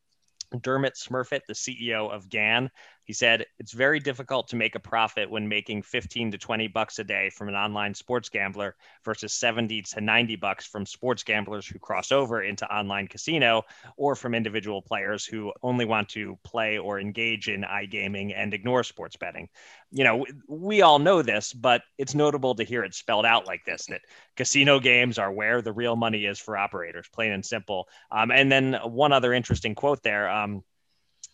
Dermot 0.62 0.94
Smurfit, 0.96 1.42
the 1.48 1.54
CEO 1.54 2.12
of 2.12 2.30
GAN, 2.30 2.70
he 3.04 3.14
said, 3.14 3.46
It's 3.60 3.74
very 3.74 4.00
difficult 4.00 4.48
to 4.50 4.56
make 4.56 4.76
a 4.76 4.80
profit 4.80 5.30
when 5.30 5.48
making 5.48 5.82
15 5.82 6.32
to 6.32 6.38
20 6.38 6.68
bucks 6.68 7.00
a 7.00 7.04
day 7.04 7.30
from 7.30 7.50
an 7.50 7.56
online 7.56 7.94
sports 7.94 8.30
gambler 8.30 8.76
versus 9.04 9.34
70 9.34 9.82
to 9.82 10.02
90 10.02 10.36
bucks 10.38 10.66
from 10.66 10.86
sports 10.86 11.24
gamblers 11.24 11.68
who 11.68 11.80
cross 11.80 12.12
over 12.12 12.44
into 12.44 12.66
online 12.74 13.08
casino 13.08 13.64
or 13.98 14.16
from 14.16 14.34
individual 14.34 14.82
players 14.82 15.26
who 15.26 15.52
only 15.62 15.86
want 15.86 16.10
to 16.10 16.38
play 16.44 16.78
or 16.78 17.00
engage 17.00 17.50
in 17.50 17.62
iGaming 17.62 18.34
and 18.36 18.54
ignore 18.54 18.84
sports 18.84 19.18
betting. 19.18 19.50
You 19.92 20.04
know, 20.04 20.26
we 20.48 20.82
all 20.82 21.00
know 21.00 21.22
this, 21.22 21.54
but 21.54 21.84
it's 21.98 22.16
notable 22.16 22.56
to 22.56 22.64
hear 22.64 22.84
it 22.84 22.96
spelled 22.96 23.26
out 23.26 23.46
like 23.46 23.66
this 23.66 23.86
that 23.88 24.02
casino 24.36 24.80
games 24.80 25.18
are 25.20 25.32
where 25.32 25.62
the 25.62 25.74
real 25.74 25.96
money 25.96 26.26
is 26.26 26.40
for 26.40 26.58
operators, 26.58 27.08
plain 27.14 27.32
and 27.32 27.46
simple. 27.46 27.88
Um, 28.12 28.32
and 28.32 28.52
then 28.52 28.74
one 28.86 29.12
other 29.12 29.34
interesting 29.34 29.76
quote 29.76 30.02
there. 30.04 30.30
Um, 30.30 30.64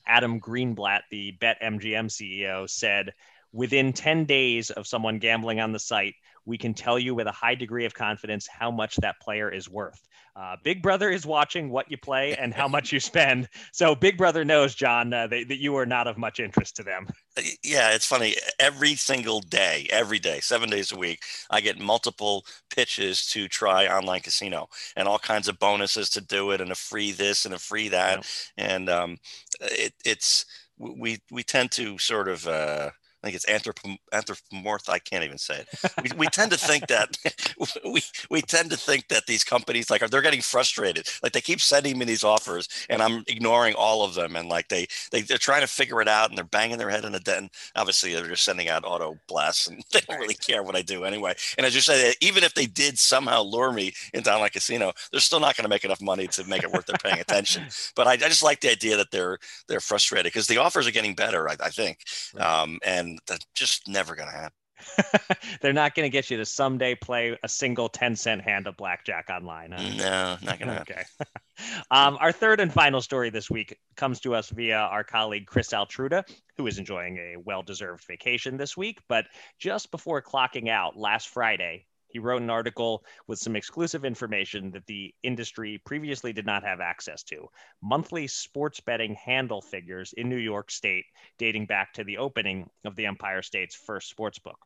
Adam 0.06 0.40
Greenblatt, 0.40 1.02
the 1.12 1.34
BetMGM 1.40 2.08
CEO, 2.08 2.70
said 2.70 3.14
within 3.52 3.94
10 3.94 4.26
days 4.26 4.70
of 4.70 4.88
someone 4.88 5.20
gambling 5.20 5.60
on 5.60 5.72
the 5.72 5.80
site, 5.80 6.16
we 6.46 6.58
can 6.58 6.74
tell 6.74 6.98
you 6.98 7.14
with 7.16 7.28
a 7.28 7.32
high 7.32 7.56
degree 7.56 7.86
of 7.86 7.94
confidence 7.94 8.48
how 8.48 8.72
much 8.72 8.96
that 8.98 9.20
player 9.20 9.50
is 9.52 9.70
worth. 9.70 10.08
Uh, 10.36 10.56
Big 10.64 10.82
Brother 10.82 11.10
is 11.10 11.26
watching 11.26 11.70
what 11.70 11.90
you 11.92 11.98
play 11.98 12.36
and 12.36 12.54
how 12.54 12.68
much 12.68 12.92
you 12.94 13.00
spend. 13.00 13.50
So 13.72 13.96
Big 13.96 14.18
Brother 14.18 14.46
knows, 14.46 14.76
John, 14.76 15.14
uh, 15.14 15.28
that, 15.28 15.48
that 15.48 15.60
you 15.60 15.76
are 15.78 15.86
not 15.86 16.08
of 16.08 16.18
much 16.18 16.40
interest 16.40 16.76
to 16.78 16.84
them. 16.84 17.08
Uh, 17.38 17.42
yeah, 17.64 17.92
it's 17.92 18.06
funny. 18.06 18.36
Every 18.60 18.96
single 18.96 19.42
day, 19.42 19.88
every 19.92 20.20
day, 20.20 20.40
seven 20.40 20.70
days 20.70 20.92
a 20.92 20.98
week, 20.98 21.22
I 21.50 21.62
get 21.62 21.80
multiple 21.80 22.46
pitches 22.70 23.26
to 23.28 23.48
try 23.48 23.88
online 23.88 24.22
casino 24.22 24.70
and 24.96 25.08
all 25.08 25.20
kinds 25.20 25.48
of 25.48 25.60
bonuses 25.60 26.10
to 26.12 26.22
do 26.22 26.52
it 26.52 26.62
and 26.62 26.72
a 26.72 26.76
free 26.76 27.12
this 27.12 27.46
and 27.46 27.54
a 27.54 27.60
free 27.60 27.90
that. 27.90 28.26
Yeah. 28.58 28.76
And 28.76 28.90
um, 28.90 29.18
it, 29.62 29.94
it's 30.06 30.46
we 30.78 31.20
we 31.32 31.44
tend 31.44 31.72
to 31.72 31.98
sort 31.98 32.28
of. 32.28 32.48
Uh, 32.48 32.92
I 33.24 33.28
think 33.28 33.36
it's 33.36 33.46
anthropom- 33.46 34.00
anthropomorph. 34.14 34.90
I 34.90 35.00
can't 35.00 35.24
even 35.24 35.38
say 35.38 35.62
it. 35.62 35.92
We, 36.04 36.18
we 36.18 36.28
tend 36.32 36.52
to 36.52 36.58
think 36.58 36.88
that 36.88 37.18
we, 37.86 38.02
we 38.30 38.42
tend 38.42 38.72
to 38.72 38.78
think 38.78 39.08
that 39.10 39.26
these 39.26 39.44
companies 39.44 39.90
like 39.90 40.02
are 40.02 40.08
they're 40.08 40.22
getting 40.22 40.42
frustrated. 40.42 41.08
Like 41.22 41.34
they 41.34 41.42
keep 41.42 41.62
sending 41.62 41.98
me 41.98 42.06
these 42.06 42.24
offers 42.24 42.70
and 42.90 43.02
I'm 43.02 43.24
ignoring 43.28 43.76
all 43.76 44.04
of 44.04 44.14
them. 44.14 44.36
And 44.36 44.48
like 44.48 44.70
they, 44.70 44.88
they 45.12 45.22
they're 45.22 45.38
trying 45.38 45.62
to 45.62 45.68
figure 45.68 46.02
it 46.02 46.08
out 46.08 46.30
and 46.30 46.38
they're 46.38 46.46
banging 46.46 46.78
their 46.78 46.90
head 46.90 47.06
in 47.06 47.16
a 47.16 47.20
den. 47.20 47.50
Obviously 47.76 48.14
they're 48.14 48.28
just 48.28 48.44
sending 48.44 48.70
out 48.70 48.84
auto 48.86 49.18
blasts 49.28 49.68
and 49.68 49.84
they 49.92 50.02
don't 50.02 50.20
really 50.20 50.36
care 50.36 50.64
what 50.64 50.76
I 50.76 50.82
do 50.82 51.04
anyway. 51.04 51.36
And 51.58 51.66
as 51.66 51.76
you 51.76 51.82
say, 51.82 52.14
even 52.22 52.44
if 52.44 52.54
they 52.54 52.66
did 52.66 52.98
somehow 52.98 53.44
lure 53.44 53.72
me 53.72 53.94
into 54.14 54.34
online 54.34 54.50
casino, 54.50 54.94
they're 55.12 55.20
still 55.20 55.40
not 55.40 55.56
going 55.58 55.64
to 55.64 55.70
make 55.70 55.84
enough 55.84 56.02
money 56.02 56.28
to 56.28 56.44
make 56.46 56.64
it 56.64 56.72
worth 56.72 56.86
their 56.86 56.98
paying 56.98 57.20
attention. 57.20 57.68
But 57.96 58.08
I, 58.08 58.14
I 58.14 58.18
just 58.18 58.44
like 58.44 58.62
the 58.62 58.72
idea 58.72 58.98
that 58.98 59.12
they're 59.12 59.40
they're 59.68 59.80
frustrated 59.80 60.32
because 60.32 60.48
the 60.48 60.58
offers 60.58 60.88
are 60.88 60.92
getting 60.92 61.16
better. 61.16 61.50
I, 61.50 61.56
I 61.62 61.70
think, 61.70 62.00
um, 62.38 62.80
and 62.84 63.09
that's 63.28 63.46
just 63.56 63.88
never 63.88 64.16
going 64.16 64.30
to 64.30 64.36
happen. 64.36 64.54
They're 65.62 65.74
not 65.74 65.96
going 65.96 66.06
to 66.06 66.10
get 66.10 66.30
you 66.30 66.38
to 66.38 66.46
someday 66.46 66.96
play 66.96 67.38
a 67.44 67.50
single 67.50 67.90
10 67.90 68.16
cent 68.16 68.42
hand 68.42 68.68
of 68.68 68.78
blackjack 68.78 69.30
online. 69.30 69.72
Huh? 69.72 69.90
No, 69.98 70.38
not 70.42 70.60
going 70.60 70.70
to 70.70 70.74
happen. 70.74 70.96
Okay. 70.96 71.04
um, 71.92 72.18
our 72.20 72.32
third 72.32 72.60
and 72.60 72.72
final 72.72 73.02
story 73.02 73.30
this 73.30 73.50
week 73.50 73.78
comes 73.96 74.20
to 74.22 74.36
us 74.36 74.50
via 74.50 74.78
our 74.78 75.04
colleague 75.04 75.46
Chris 75.48 75.70
Altruda, 75.70 76.24
who 76.58 76.68
is 76.68 76.78
enjoying 76.78 77.18
a 77.18 77.38
well 77.38 77.62
deserved 77.62 78.06
vacation 78.06 78.58
this 78.58 78.78
week. 78.78 79.00
But 79.08 79.26
just 79.60 79.92
before 79.92 80.22
clocking 80.22 80.70
out 80.70 80.98
last 80.98 81.30
Friday, 81.30 81.86
he 82.10 82.20
wrote 82.20 82.42
an 82.42 82.50
article 82.50 83.04
with 83.28 83.40
some 83.40 83.56
exclusive 83.56 84.04
information 84.04 84.72
that 84.72 84.86
the 84.88 85.14
industry 85.24 85.80
previously 85.86 86.34
did 86.34 86.46
not 86.46 86.64
have 86.64 86.82
access 86.82 87.24
to 87.24 87.48
monthly 87.82 88.28
sports 88.28 88.80
betting 88.80 89.16
handle 89.16 89.62
figures 89.62 90.14
in 90.14 90.28
New 90.28 90.38
York 90.38 90.72
State, 90.72 91.06
dating 91.38 91.68
back 91.68 91.94
to 91.94 92.04
the 92.04 92.18
opening 92.18 92.70
of 92.84 92.96
the 92.96 93.06
Empire 93.06 93.42
State's 93.42 93.76
first 93.76 94.10
sports 94.10 94.40
book. 94.40 94.58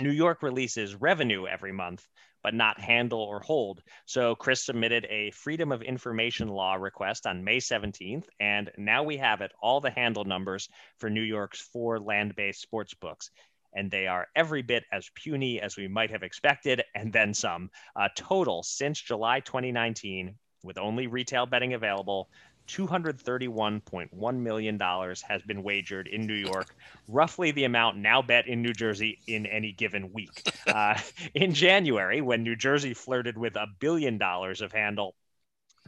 New 0.00 0.10
York 0.10 0.42
releases 0.42 0.94
revenue 0.94 1.46
every 1.46 1.72
month, 1.72 2.06
but 2.42 2.54
not 2.54 2.80
handle 2.80 3.20
or 3.20 3.40
hold. 3.40 3.80
So 4.04 4.34
Chris 4.34 4.64
submitted 4.64 5.06
a 5.08 5.30
Freedom 5.30 5.72
of 5.72 5.82
Information 5.82 6.48
Law 6.48 6.74
request 6.74 7.26
on 7.26 7.44
May 7.44 7.58
17th, 7.58 8.26
and 8.38 8.70
now 8.76 9.04
we 9.04 9.16
have 9.16 9.40
it 9.40 9.52
all 9.62 9.80
the 9.80 9.90
handle 9.90 10.24
numbers 10.24 10.68
for 10.98 11.08
New 11.08 11.22
York's 11.22 11.60
four 11.60 11.98
land 11.98 12.34
based 12.36 12.60
sports 12.60 12.94
books 12.94 13.30
and 13.76 13.90
they 13.90 14.08
are 14.08 14.26
every 14.34 14.62
bit 14.62 14.84
as 14.90 15.08
puny 15.14 15.60
as 15.60 15.76
we 15.76 15.86
might 15.86 16.10
have 16.10 16.24
expected, 16.24 16.82
and 16.94 17.12
then 17.12 17.32
some. 17.32 17.70
Uh, 17.94 18.08
total 18.16 18.62
since 18.62 19.00
July 19.00 19.40
2019, 19.40 20.34
with 20.64 20.78
only 20.78 21.06
retail 21.06 21.46
betting 21.46 21.74
available, 21.74 22.28
$231.1 22.68 24.36
million 24.36 24.80
has 24.80 25.42
been 25.42 25.62
wagered 25.62 26.08
in 26.08 26.26
New 26.26 26.34
York, 26.34 26.74
roughly 27.06 27.52
the 27.52 27.64
amount 27.64 27.96
now 27.96 28.22
bet 28.22 28.48
in 28.48 28.62
New 28.62 28.72
Jersey 28.72 29.20
in 29.28 29.46
any 29.46 29.72
given 29.72 30.12
week. 30.12 30.42
Uh, 30.66 30.98
in 31.32 31.54
January, 31.54 32.20
when 32.20 32.42
New 32.42 32.56
Jersey 32.56 32.92
flirted 32.92 33.38
with 33.38 33.54
a 33.54 33.68
billion 33.78 34.18
dollars 34.18 34.60
of 34.60 34.72
handle, 34.72 35.14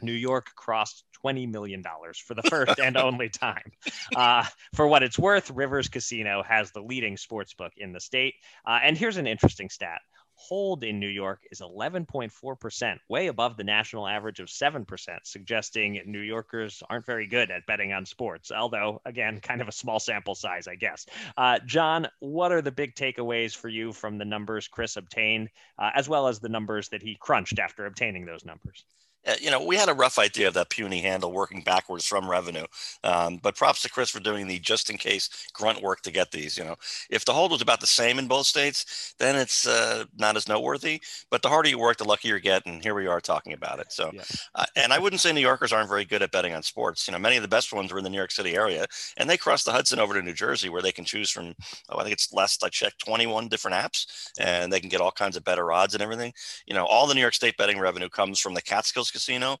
New 0.01 0.13
York 0.13 0.51
crossed 0.55 1.03
$20 1.23 1.51
million 1.51 1.83
for 2.25 2.33
the 2.33 2.43
first 2.43 2.79
and 2.79 2.97
only 2.97 3.29
time. 3.29 3.71
Uh, 4.15 4.43
for 4.73 4.87
what 4.87 5.03
it's 5.03 5.19
worth, 5.19 5.51
Rivers 5.51 5.87
Casino 5.87 6.43
has 6.43 6.71
the 6.71 6.81
leading 6.81 7.17
sports 7.17 7.53
book 7.53 7.73
in 7.77 7.93
the 7.93 7.99
state. 7.99 8.35
Uh, 8.65 8.79
and 8.83 8.97
here's 8.97 9.17
an 9.17 9.27
interesting 9.27 9.69
stat 9.69 10.01
hold 10.39 10.85
in 10.85 10.99
New 11.01 11.09
York 11.09 11.45
is 11.51 11.59
11.4%, 11.59 12.97
way 13.09 13.27
above 13.27 13.57
the 13.57 13.63
national 13.63 14.07
average 14.07 14.39
of 14.39 14.47
7%, 14.47 14.85
suggesting 15.23 16.01
New 16.05 16.21
Yorkers 16.21 16.81
aren't 16.89 17.05
very 17.05 17.27
good 17.27 17.51
at 17.51 17.65
betting 17.65 17.91
on 17.91 18.05
sports. 18.05 18.49
Although, 18.49 19.01
again, 19.05 19.41
kind 19.41 19.61
of 19.61 19.67
a 19.67 19.73
small 19.73 19.99
sample 19.99 20.35
size, 20.35 20.67
I 20.67 20.75
guess. 20.75 21.05
Uh, 21.37 21.59
John, 21.65 22.07
what 22.19 22.53
are 22.53 22.61
the 22.61 22.71
big 22.71 22.95
takeaways 22.95 23.53
for 23.53 23.67
you 23.67 23.91
from 23.91 24.17
the 24.17 24.25
numbers 24.25 24.69
Chris 24.69 24.95
obtained, 24.95 25.49
uh, 25.77 25.91
as 25.93 26.07
well 26.07 26.29
as 26.29 26.39
the 26.39 26.49
numbers 26.49 26.87
that 26.89 27.03
he 27.03 27.17
crunched 27.19 27.59
after 27.59 27.85
obtaining 27.85 28.25
those 28.25 28.45
numbers? 28.45 28.85
Uh, 29.27 29.33
you 29.39 29.51
know, 29.51 29.63
we 29.63 29.75
had 29.75 29.89
a 29.89 29.93
rough 29.93 30.17
idea 30.17 30.47
of 30.47 30.53
that 30.53 30.69
puny 30.69 31.01
handle 31.01 31.31
working 31.31 31.61
backwards 31.61 32.05
from 32.05 32.29
revenue. 32.29 32.65
Um, 33.03 33.37
but 33.37 33.55
props 33.55 33.81
to 33.83 33.89
Chris 33.89 34.09
for 34.09 34.19
doing 34.19 34.47
the 34.47 34.59
just 34.59 34.89
in 34.89 34.97
case 34.97 35.29
grunt 35.53 35.81
work 35.81 36.01
to 36.01 36.11
get 36.11 36.31
these. 36.31 36.57
You 36.57 36.63
know, 36.63 36.75
if 37.09 37.25
the 37.25 37.33
hold 37.33 37.51
was 37.51 37.61
about 37.61 37.81
the 37.81 37.87
same 37.87 38.19
in 38.19 38.27
both 38.27 38.45
states, 38.45 39.13
then 39.19 39.35
it's 39.35 39.67
uh, 39.67 40.05
not 40.17 40.37
as 40.37 40.47
noteworthy. 40.47 41.01
But 41.29 41.41
the 41.41 41.49
harder 41.49 41.69
you 41.69 41.79
work, 41.79 41.97
the 41.97 42.05
luckier 42.05 42.35
you 42.35 42.41
get. 42.41 42.65
And 42.65 42.81
here 42.81 42.95
we 42.95 43.07
are 43.07 43.21
talking 43.21 43.53
about 43.53 43.79
it. 43.79 43.91
So, 43.91 44.11
yeah. 44.13 44.23
uh, 44.55 44.65
and 44.75 44.93
I 44.93 44.99
wouldn't 44.99 45.21
say 45.21 45.33
New 45.33 45.41
Yorkers 45.41 45.73
aren't 45.73 45.89
very 45.89 46.05
good 46.05 46.21
at 46.21 46.31
betting 46.31 46.53
on 46.53 46.63
sports. 46.63 47.07
You 47.07 47.11
know, 47.11 47.19
many 47.19 47.35
of 47.35 47.41
the 47.41 47.47
best 47.47 47.73
ones 47.73 47.91
are 47.91 47.97
in 47.97 48.03
the 48.03 48.09
New 48.09 48.17
York 48.17 48.31
City 48.31 48.55
area, 48.55 48.85
and 49.17 49.29
they 49.29 49.37
cross 49.37 49.63
the 49.63 49.71
Hudson 49.71 49.99
over 49.99 50.13
to 50.13 50.21
New 50.21 50.33
Jersey, 50.33 50.69
where 50.69 50.81
they 50.81 50.91
can 50.91 51.05
choose 51.05 51.29
from. 51.29 51.53
Oh, 51.89 51.99
I 51.99 52.03
think 52.03 52.13
it's 52.13 52.31
last 52.33 52.63
I 52.63 52.69
checked, 52.69 52.99
21 53.05 53.47
different 53.47 53.75
apps, 53.75 54.31
and 54.39 54.71
they 54.71 54.79
can 54.79 54.89
get 54.89 55.01
all 55.01 55.11
kinds 55.11 55.35
of 55.35 55.43
better 55.43 55.71
odds 55.71 55.93
and 55.93 56.03
everything. 56.03 56.33
You 56.65 56.73
know, 56.73 56.85
all 56.85 57.07
the 57.07 57.13
New 57.13 57.21
York 57.21 57.33
State 57.33 57.57
betting 57.57 57.79
revenue 57.79 58.09
comes 58.09 58.39
from 58.39 58.53
the 58.53 58.61
Catskills 58.61 59.08
Casino 59.11 59.57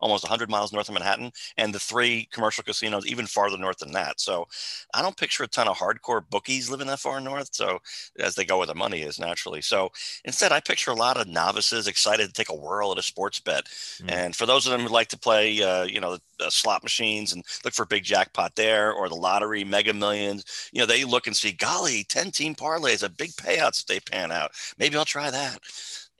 almost 0.00 0.24
100 0.24 0.50
miles 0.50 0.72
north 0.72 0.88
of 0.88 0.94
Manhattan, 0.94 1.32
and 1.56 1.74
the 1.74 1.78
three 1.78 2.28
commercial 2.30 2.64
casinos 2.64 3.06
even 3.06 3.26
farther 3.26 3.58
north 3.58 3.78
than 3.78 3.92
that. 3.92 4.20
So 4.20 4.46
I 4.94 5.02
don't 5.02 5.16
picture 5.16 5.44
a 5.44 5.48
ton 5.48 5.68
of 5.68 5.76
hardcore 5.76 6.28
bookies 6.28 6.70
living 6.70 6.86
that 6.88 7.00
far 7.00 7.20
north. 7.20 7.50
So 7.52 7.78
as 8.18 8.34
they 8.34 8.44
go 8.44 8.58
where 8.58 8.66
the 8.66 8.74
money 8.74 9.02
is 9.02 9.18
naturally. 9.18 9.62
So 9.62 9.90
instead, 10.24 10.52
I 10.52 10.60
picture 10.60 10.90
a 10.90 10.94
lot 10.94 11.16
of 11.16 11.26
novices 11.26 11.86
excited 11.86 12.26
to 12.26 12.32
take 12.32 12.50
a 12.50 12.54
whirl 12.54 12.92
at 12.92 12.98
a 12.98 13.02
sports 13.02 13.40
bet. 13.40 13.64
Mm. 14.02 14.10
And 14.10 14.36
for 14.36 14.46
those 14.46 14.66
of 14.66 14.72
them 14.72 14.82
who 14.82 14.88
like 14.88 15.08
to 15.08 15.18
play, 15.18 15.62
uh, 15.62 15.84
you 15.84 16.00
know, 16.00 16.18
uh, 16.40 16.50
slot 16.50 16.82
machines 16.82 17.32
and 17.32 17.44
look 17.64 17.74
for 17.74 17.82
a 17.82 17.86
big 17.86 18.04
jackpot 18.04 18.54
there 18.56 18.92
or 18.92 19.08
the 19.08 19.14
lottery, 19.14 19.64
mega 19.64 19.92
millions, 19.92 20.44
you 20.72 20.80
know, 20.80 20.86
they 20.86 21.04
look 21.04 21.26
and 21.26 21.36
see, 21.36 21.52
golly, 21.52 22.04
10 22.04 22.30
team 22.30 22.54
parlays, 22.54 23.02
a 23.02 23.08
big 23.08 23.30
payouts 23.32 23.80
if 23.80 23.86
they 23.86 24.00
pan 24.00 24.32
out. 24.32 24.52
Maybe 24.78 24.96
I'll 24.96 25.04
try 25.04 25.30
that 25.30 25.58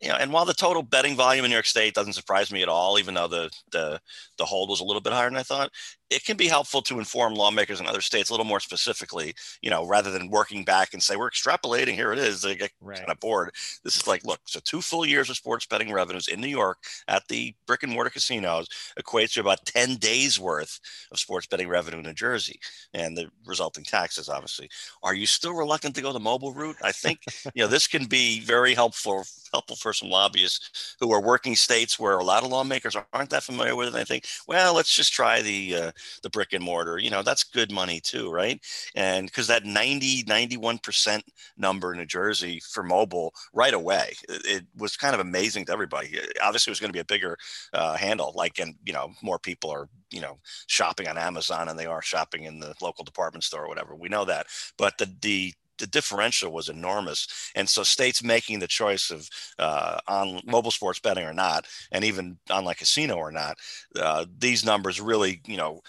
you 0.01 0.09
know, 0.09 0.17
and 0.17 0.33
while 0.33 0.45
the 0.45 0.55
total 0.55 0.83
betting 0.83 1.17
volume 1.17 1.45
in 1.45 1.51
New 1.51 1.55
York 1.57 1.67
State 1.67 1.95
doesn't 1.95 2.15
surprise 2.15 2.51
me 2.51 2.63
at 2.63 2.69
all, 2.69 2.99
even 2.99 3.15
though 3.15 3.29
the 3.29 3.51
the 3.71 4.01
the 4.39 4.45
hold 4.45 4.71
was 4.71 4.81
a 4.81 4.85
little 4.85 5.03
bit 5.03 5.13
higher 5.13 5.29
than 5.29 5.39
I 5.39 5.43
thought, 5.43 5.71
it 6.11 6.25
can 6.25 6.37
be 6.37 6.49
helpful 6.49 6.83
to 6.83 6.99
inform 6.99 7.35
lawmakers 7.35 7.81
in 7.81 7.87
other 7.87 8.01
states 8.01 8.31
a 8.31 8.33
little 8.33 8.45
more 8.45 8.61
specifically, 8.61 9.33
you 9.63 9.71
know, 9.71 9.87
rather 9.87 10.11
than 10.11 10.29
working 10.29 10.65
back 10.65 10.93
and 10.93 11.03
say 11.03 11.17
we're 11.17 11.31
extrapolating. 11.31 11.95
Here 11.95 12.13
it 12.13 12.19
is. 12.19 12.43
They 12.43 12.57
get 12.57 12.73
right. 12.81 12.99
kind 12.99 13.11
of 13.11 13.21
bored. 13.21 13.51
This 13.85 13.97
is 13.97 14.07
like, 14.07 14.25
look, 14.25 14.41
so 14.45 14.59
two 14.65 14.81
full 14.81 15.07
years 15.07 15.31
of 15.31 15.37
sports 15.37 15.67
betting 15.67 15.93
revenues 15.93 16.27
in 16.29 16.41
New 16.41 16.49
York 16.49 16.79
at 17.07 17.27
the 17.29 17.55
brick 17.67 17.85
and 17.85 17.93
mortar 17.93 18.11
casinos 18.11 18.67
equates 18.99 19.35
to 19.35 19.41
about 19.41 19.65
ten 19.65 19.95
days 19.97 20.39
worth 20.41 20.81
of 21.13 21.19
sports 21.19 21.47
betting 21.47 21.69
revenue 21.69 21.99
in 21.99 22.05
New 22.05 22.13
Jersey, 22.13 22.59
and 22.93 23.17
the 23.17 23.31
resulting 23.47 23.85
taxes. 23.85 24.29
Obviously, 24.29 24.69
are 25.03 25.15
you 25.15 25.27
still 25.27 25.55
reluctant 25.55 25.95
to 25.95 26.03
go 26.03 26.13
the 26.13 26.21
mobile 26.21 26.53
route? 26.53 26.77
I 26.83 26.93
think 26.93 27.21
you 27.55 27.63
know 27.63 27.69
this 27.69 27.87
can 27.87 28.07
be 28.07 28.41
very 28.41 28.75
helpful 28.75 29.25
helpful 29.53 29.77
for 29.77 29.93
some 29.93 30.09
lobbyists 30.09 30.97
who 31.01 31.13
are 31.13 31.23
working 31.23 31.57
states 31.57 31.99
where 31.99 32.19
a 32.19 32.25
lot 32.25 32.43
of 32.43 32.51
lawmakers 32.51 32.97
aren't 33.13 33.31
that 33.31 33.43
familiar 33.43 33.77
with 33.77 33.89
it. 33.89 33.95
And 33.95 34.01
they 34.01 34.05
think, 34.05 34.27
well, 34.47 34.75
let's 34.75 34.95
just 34.95 35.13
try 35.13 35.43
the 35.43 35.75
uh, 35.75 35.93
the 36.23 36.31
brick 36.31 36.53
and 36.53 36.65
mortar, 36.65 36.99
you 36.99 37.11
know, 37.11 37.23
that's 37.23 37.45
good 37.45 37.73
money 37.73 38.01
too, 38.01 38.31
right? 38.31 38.61
And 38.95 39.27
because 39.27 39.47
that 39.49 39.65
90, 39.65 40.25
91% 40.25 41.23
number 41.57 41.93
in 41.93 41.99
New 41.99 42.07
Jersey 42.07 42.61
for 42.61 42.83
mobile 42.83 43.35
right 43.53 43.75
away, 43.75 44.15
it, 44.29 44.43
it 44.47 44.67
was 44.77 44.97
kind 44.97 45.15
of 45.15 45.21
amazing 45.21 45.67
to 45.67 45.73
everybody. 45.73 46.19
Obviously, 46.43 46.71
it 46.71 46.73
was 46.73 46.81
going 46.81 46.91
to 46.91 46.97
be 46.97 47.01
a 47.01 47.05
bigger 47.05 47.37
uh, 47.73 47.97
handle, 47.97 48.33
like, 48.35 48.59
and, 48.59 48.75
you 48.85 48.93
know, 48.93 49.13
more 49.23 49.39
people 49.39 49.71
are, 49.71 49.89
you 50.11 50.21
know, 50.21 50.39
shopping 50.67 51.09
on 51.09 51.19
Amazon 51.19 51.69
and 51.69 51.79
they 51.79 51.87
are 51.87 52.03
shopping 52.03 52.45
in 52.45 52.61
the 52.61 52.75
local 52.81 53.05
department 53.05 53.45
store 53.45 53.65
or 53.65 53.69
whatever. 53.69 53.95
We 53.95 54.09
know 54.09 54.25
that. 54.25 54.47
But 54.77 54.99
the, 54.99 55.11
the, 55.21 55.55
the 55.81 55.87
differential 55.87 56.53
was 56.53 56.69
enormous. 56.69 57.51
And 57.55 57.69
so 57.69 57.83
states 57.83 58.23
making 58.23 58.61
the 58.61 58.67
choice 58.69 59.11
of 59.11 59.29
uh, 59.59 59.99
on 60.07 60.41
mobile 60.47 60.71
sports 60.71 61.01
betting 61.01 61.25
or 61.25 61.35
not, 61.35 61.67
and 61.93 62.05
even 62.05 62.39
online 62.51 62.77
casino 62.77 63.17
or 63.17 63.33
not, 63.33 63.57
uh, 63.97 64.27
these 64.39 64.65
numbers 64.65 65.01
really, 65.01 65.41
you 65.47 65.57
know, 65.57 65.81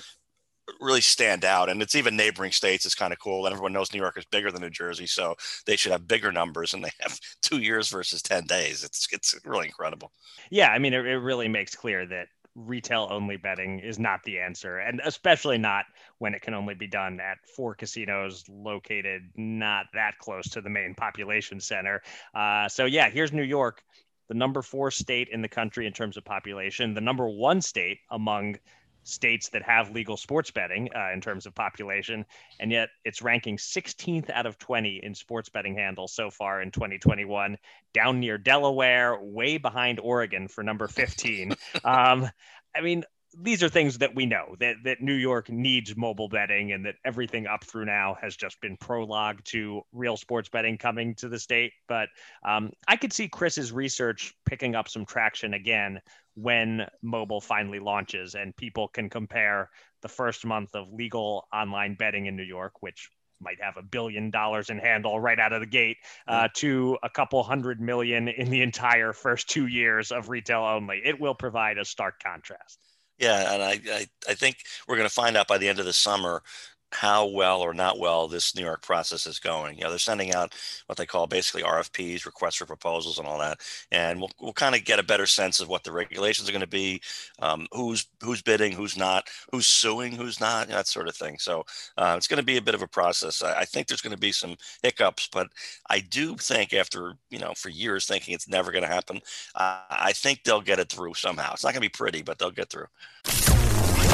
really 0.80 1.02
stand 1.02 1.44
out. 1.46 1.70
And 1.70 1.82
it's 1.82 1.96
even 1.96 2.16
neighboring 2.16 2.52
states. 2.52 2.86
It's 2.86 2.96
kind 2.96 3.14
of 3.14 3.20
cool. 3.20 3.46
And 3.46 3.54
everyone 3.54 3.74
knows 3.74 3.94
New 3.94 4.00
York 4.00 4.18
is 4.18 4.26
bigger 4.26 4.52
than 4.52 4.62
New 4.62 4.70
Jersey, 4.70 5.08
so 5.08 5.36
they 5.66 5.76
should 5.76 5.92
have 5.92 6.08
bigger 6.08 6.32
numbers. 6.32 6.74
And 6.74 6.84
they 6.84 6.92
have 7.02 7.20
two 7.42 7.60
years 7.60 7.90
versus 7.90 8.22
ten 8.22 8.46
days. 8.46 8.84
It's 8.84 9.08
it's 9.12 9.36
really 9.46 9.68
incredible. 9.68 10.12
Yeah, 10.50 10.70
I 10.70 10.80
mean, 10.80 10.94
it, 10.94 11.06
it 11.06 11.18
really 11.18 11.48
makes 11.48 11.76
clear 11.76 12.06
that 12.08 12.28
retail 12.56 13.08
only 13.10 13.38
betting 13.38 13.80
is 13.80 13.98
not 14.00 14.24
the 14.24 14.40
answer, 14.40 14.78
and 14.78 15.02
especially 15.06 15.58
not 15.58 15.86
when 16.18 16.34
it 16.34 16.42
can 16.42 16.54
only 16.54 16.74
be 16.74 16.88
done 16.88 17.20
at 17.20 17.38
four 17.56 17.76
casinos 17.76 18.44
located 18.50 19.22
not 19.36 19.86
that 19.94 20.18
close 20.20 20.50
to 20.50 20.62
the 20.62 20.70
main 20.70 20.94
population 20.96 21.60
center. 21.60 22.02
Uh, 22.34 22.68
so, 22.68 22.86
yeah, 22.86 23.10
here's 23.10 23.32
New 23.32 23.44
York, 23.44 23.84
the 24.28 24.34
number 24.34 24.62
four 24.62 24.92
state 24.92 25.30
in 25.30 25.42
the 25.42 25.48
country 25.48 25.86
in 25.88 25.94
terms 25.94 26.18
of 26.18 26.26
population, 26.26 26.94
the 26.94 27.02
number 27.02 27.28
one 27.28 27.62
state 27.62 28.00
among 28.10 28.58
states 29.04 29.50
that 29.50 29.64
have 29.64 29.92
legal 29.92 30.18
sports 30.18 30.52
betting 30.52 30.90
uh, 30.96 31.12
in 31.14 31.22
terms 31.22 31.46
of 31.46 31.56
population, 31.56 32.26
and 32.60 32.72
yet 32.72 32.90
it's 33.04 33.22
ranking 33.22 33.58
16th 33.58 34.30
out 34.30 34.46
of 34.46 34.58
20 34.58 35.00
in 35.04 35.16
sports 35.16 35.50
betting 35.50 35.76
handles 35.76 36.14
so 36.14 36.30
far 36.30 36.62
in 36.62 36.72
2021, 36.72 37.58
down 37.94 38.20
near 38.20 38.38
Delaware, 38.38 39.18
way 39.22 39.58
behind 39.58 40.00
Oregon 40.00 40.48
for 40.48 40.64
number 40.64 40.88
15. 40.88 41.56
um, 41.84 42.30
I 42.76 42.82
mean, 42.82 43.04
these 43.38 43.64
are 43.64 43.70
things 43.70 43.98
that 44.00 44.14
we 44.14 44.26
know 44.26 44.56
that 44.60 44.76
that 44.84 45.02
New 45.02 45.14
York 45.14 45.50
needs 45.50 45.96
mobile 45.96 46.28
betting 46.28 46.74
and 46.74 46.86
that 46.86 46.96
everything 47.06 47.48
up 47.48 47.64
through 47.64 47.86
now 47.86 48.18
has 48.22 48.36
just 48.36 48.60
been 48.60 48.76
prologue 48.78 49.42
to 49.46 49.82
real 49.94 50.18
sports 50.18 50.50
betting 50.50 50.78
coming 50.78 51.16
to 51.16 51.30
the 51.30 51.40
state. 51.40 51.72
But 51.88 52.10
um, 52.46 52.72
I 52.88 52.98
could 52.98 53.14
see 53.14 53.30
Chris's 53.30 53.72
research 53.72 54.34
picking 54.46 54.76
up 54.76 54.90
some 54.90 55.06
traction 55.06 55.54
again 55.54 56.02
when 56.36 56.88
mobile 57.02 57.42
finally 57.42 57.80
launches 57.80 58.36
and 58.36 58.56
people 58.56 58.88
can 58.88 59.10
compare 59.10 59.70
the 60.02 60.10
first 60.10 60.46
month 60.46 60.76
of 60.76 60.92
legal 60.92 61.48
online 61.54 61.96
betting 61.96 62.26
in 62.26 62.36
New 62.36 62.44
York, 62.44 62.82
which 62.82 63.10
might 63.40 63.62
have 63.62 63.78
a 63.78 63.82
billion 63.82 64.30
dollars 64.30 64.70
in 64.70 64.78
handle 64.78 65.20
right 65.20 65.40
out 65.40 65.54
of 65.54 65.62
the 65.62 65.68
gate 65.68 65.98
uh, 66.28 66.48
to 66.54 66.98
a 67.02 67.10
couple 67.10 67.42
hundred 67.44 67.82
million 67.82 68.28
in 68.28 68.50
the 68.50 68.62
entire 68.62 69.14
first 69.14 69.50
two 69.50 69.68
years 69.68 70.12
of 70.12 70.30
retail 70.30 70.62
only. 70.62 71.02
It 71.04 71.20
will 71.20 71.34
provide 71.34 71.78
a 71.78 71.86
stark 71.86 72.22
contrast. 72.22 72.80
Yeah, 73.22 73.54
and 73.54 73.64
I, 73.64 73.80
I, 73.94 74.08
I 74.30 74.34
think 74.34 74.58
we're 74.88 74.98
going 74.98 75.08
to 75.08 75.14
find 75.14 75.38
out 75.38 75.48
by 75.48 75.60
the 75.60 75.70
end 75.70 75.80
of 75.80 75.86
the 75.86 75.94
summer 75.94 76.44
how 76.92 77.26
well 77.26 77.62
or 77.62 77.74
not 77.74 78.00
well 78.00 78.28
this 78.28 78.56
New 78.56 78.64
York 78.64 78.82
process 78.82 79.26
is 79.26 79.40
going. 79.40 79.78
You 79.78 79.84
know, 79.84 79.90
they're 79.90 80.00
sending 80.00 80.34
out 80.34 80.54
what 80.88 80.98
they 80.98 81.06
call 81.06 81.26
basically 81.28 81.64
RFPs, 81.64 82.26
requests 82.26 82.56
for 82.56 82.66
proposals, 82.66 83.18
and 83.18 83.28
all 83.28 83.40
that, 83.40 83.60
and 83.92 84.20
we'll, 84.20 84.32
we'll 84.40 84.54
kind 84.54 84.76
of 84.76 84.84
get 84.84 85.00
a 85.00 85.04
better 85.04 85.26
sense 85.26 85.60
of 85.60 85.70
what 85.70 85.84
the 85.84 85.92
regulations 85.92 86.48
are 86.48 86.52
going 86.52 86.62
to 86.62 86.68
be, 86.68 87.02
um, 87.40 87.68
who's 87.72 88.08
who's 88.22 88.42
bidding, 88.42 88.74
who's 88.74 88.98
not, 88.98 89.28
who's 89.52 89.68
suing, 89.68 90.14
who's 90.14 90.40
not, 90.40 90.68
that 90.68 90.88
sort 90.88 91.08
of 91.08 91.16
thing. 91.16 91.38
So 91.40 91.66
uh, 91.98 92.16
it's 92.18 92.28
going 92.28 92.40
to 92.40 92.46
be 92.46 92.58
a 92.58 92.62
bit 92.62 92.76
of 92.76 92.82
a 92.82 92.88
process. 92.88 93.42
I, 93.42 93.60
I 93.62 93.66
think 93.66 93.88
there's 93.88 94.02
going 94.02 94.16
to 94.16 94.20
be 94.20 94.32
some 94.32 94.56
hiccups, 94.84 95.30
but 95.32 95.48
I 95.90 96.00
do 96.00 96.36
think 96.36 96.74
after 96.74 97.16
you 97.30 97.40
know 97.40 97.54
for 97.56 97.70
years 97.70 98.06
thinking 98.06 98.34
it's 98.34 98.48
never 98.48 98.72
going 98.72 98.84
to 98.84 98.90
happen, 98.90 99.22
uh, 99.56 99.82
I 99.90 100.12
think 100.14 100.44
they'll 100.44 100.62
get 100.62 100.80
it 100.80 100.90
through 100.90 101.14
somehow. 101.14 101.54
It's 101.54 101.64
not 101.64 101.74
going 101.74 101.82
to 101.82 101.90
be 101.90 101.90
pretty, 101.90 102.22
but 102.22 102.38
they'll 102.38 102.52
get 102.52 102.70
through. 102.70 102.88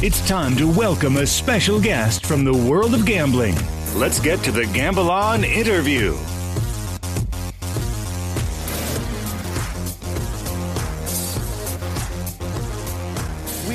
It's 0.04 0.22
time 0.28 0.56
to 0.58 0.68
welcome 0.72 1.18
a 1.18 1.26
special 1.26 1.82
guest 1.82 2.24
from 2.24 2.44
the 2.44 2.54
world 2.54 2.94
of 2.94 3.04
gambling. 3.04 3.56
Let's 3.96 4.20
get 4.20 4.44
to 4.44 4.52
the 4.52 4.68
Gamble 4.68 5.10
On 5.10 5.44
interview. 5.44 6.16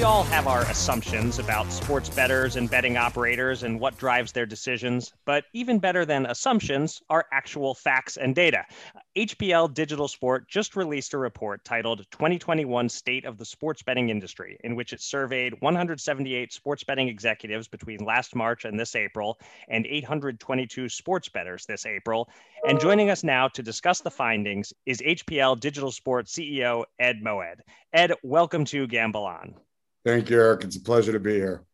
We 0.02 0.06
all 0.06 0.24
have 0.24 0.48
our 0.48 0.62
assumptions 0.62 1.38
about 1.38 1.70
sports 1.70 2.08
bettors 2.08 2.56
and 2.56 2.68
betting 2.68 2.96
operators 2.96 3.62
and 3.62 3.78
what 3.78 3.96
drives 3.96 4.32
their 4.32 4.44
decisions, 4.44 5.12
but 5.26 5.44
even 5.52 5.78
better 5.78 6.04
than 6.04 6.26
assumptions 6.26 7.00
are 7.08 7.26
actual 7.30 7.72
facts 7.72 8.16
and 8.16 8.34
data. 8.34 8.64
HPL 9.16 9.72
Digital 9.72 10.08
Sport 10.08 10.48
just 10.48 10.74
released 10.74 11.14
a 11.14 11.18
report 11.18 11.64
titled 11.64 12.04
2021 12.10 12.88
State 12.88 13.24
of 13.24 13.38
the 13.38 13.44
Sports 13.44 13.84
Betting 13.84 14.10
Industry, 14.10 14.58
in 14.64 14.74
which 14.74 14.92
it 14.92 15.00
surveyed 15.00 15.54
178 15.60 16.52
sports 16.52 16.82
betting 16.82 17.06
executives 17.06 17.68
between 17.68 18.04
last 18.04 18.34
March 18.34 18.64
and 18.64 18.80
this 18.80 18.96
April, 18.96 19.38
and 19.68 19.86
822 19.86 20.88
sports 20.88 21.28
bettors 21.28 21.64
this 21.64 21.86
April. 21.86 22.28
And 22.66 22.80
joining 22.80 23.10
us 23.10 23.22
now 23.22 23.46
to 23.46 23.62
discuss 23.62 24.00
the 24.00 24.10
findings 24.10 24.72
is 24.84 25.00
HPL 25.00 25.60
Digital 25.60 25.92
Sport 25.92 26.26
CEO 26.26 26.86
Ed 26.98 27.20
Moed. 27.22 27.60
Ed, 27.92 28.14
welcome 28.24 28.64
to 28.64 28.88
Gamble 28.88 29.26
On. 29.26 29.54
Thank 30.04 30.30
you, 30.30 30.40
Eric. 30.40 30.64
It's 30.64 30.76
a 30.76 30.80
pleasure 30.80 31.12
to 31.12 31.20
be 31.20 31.34
here. 31.34 31.64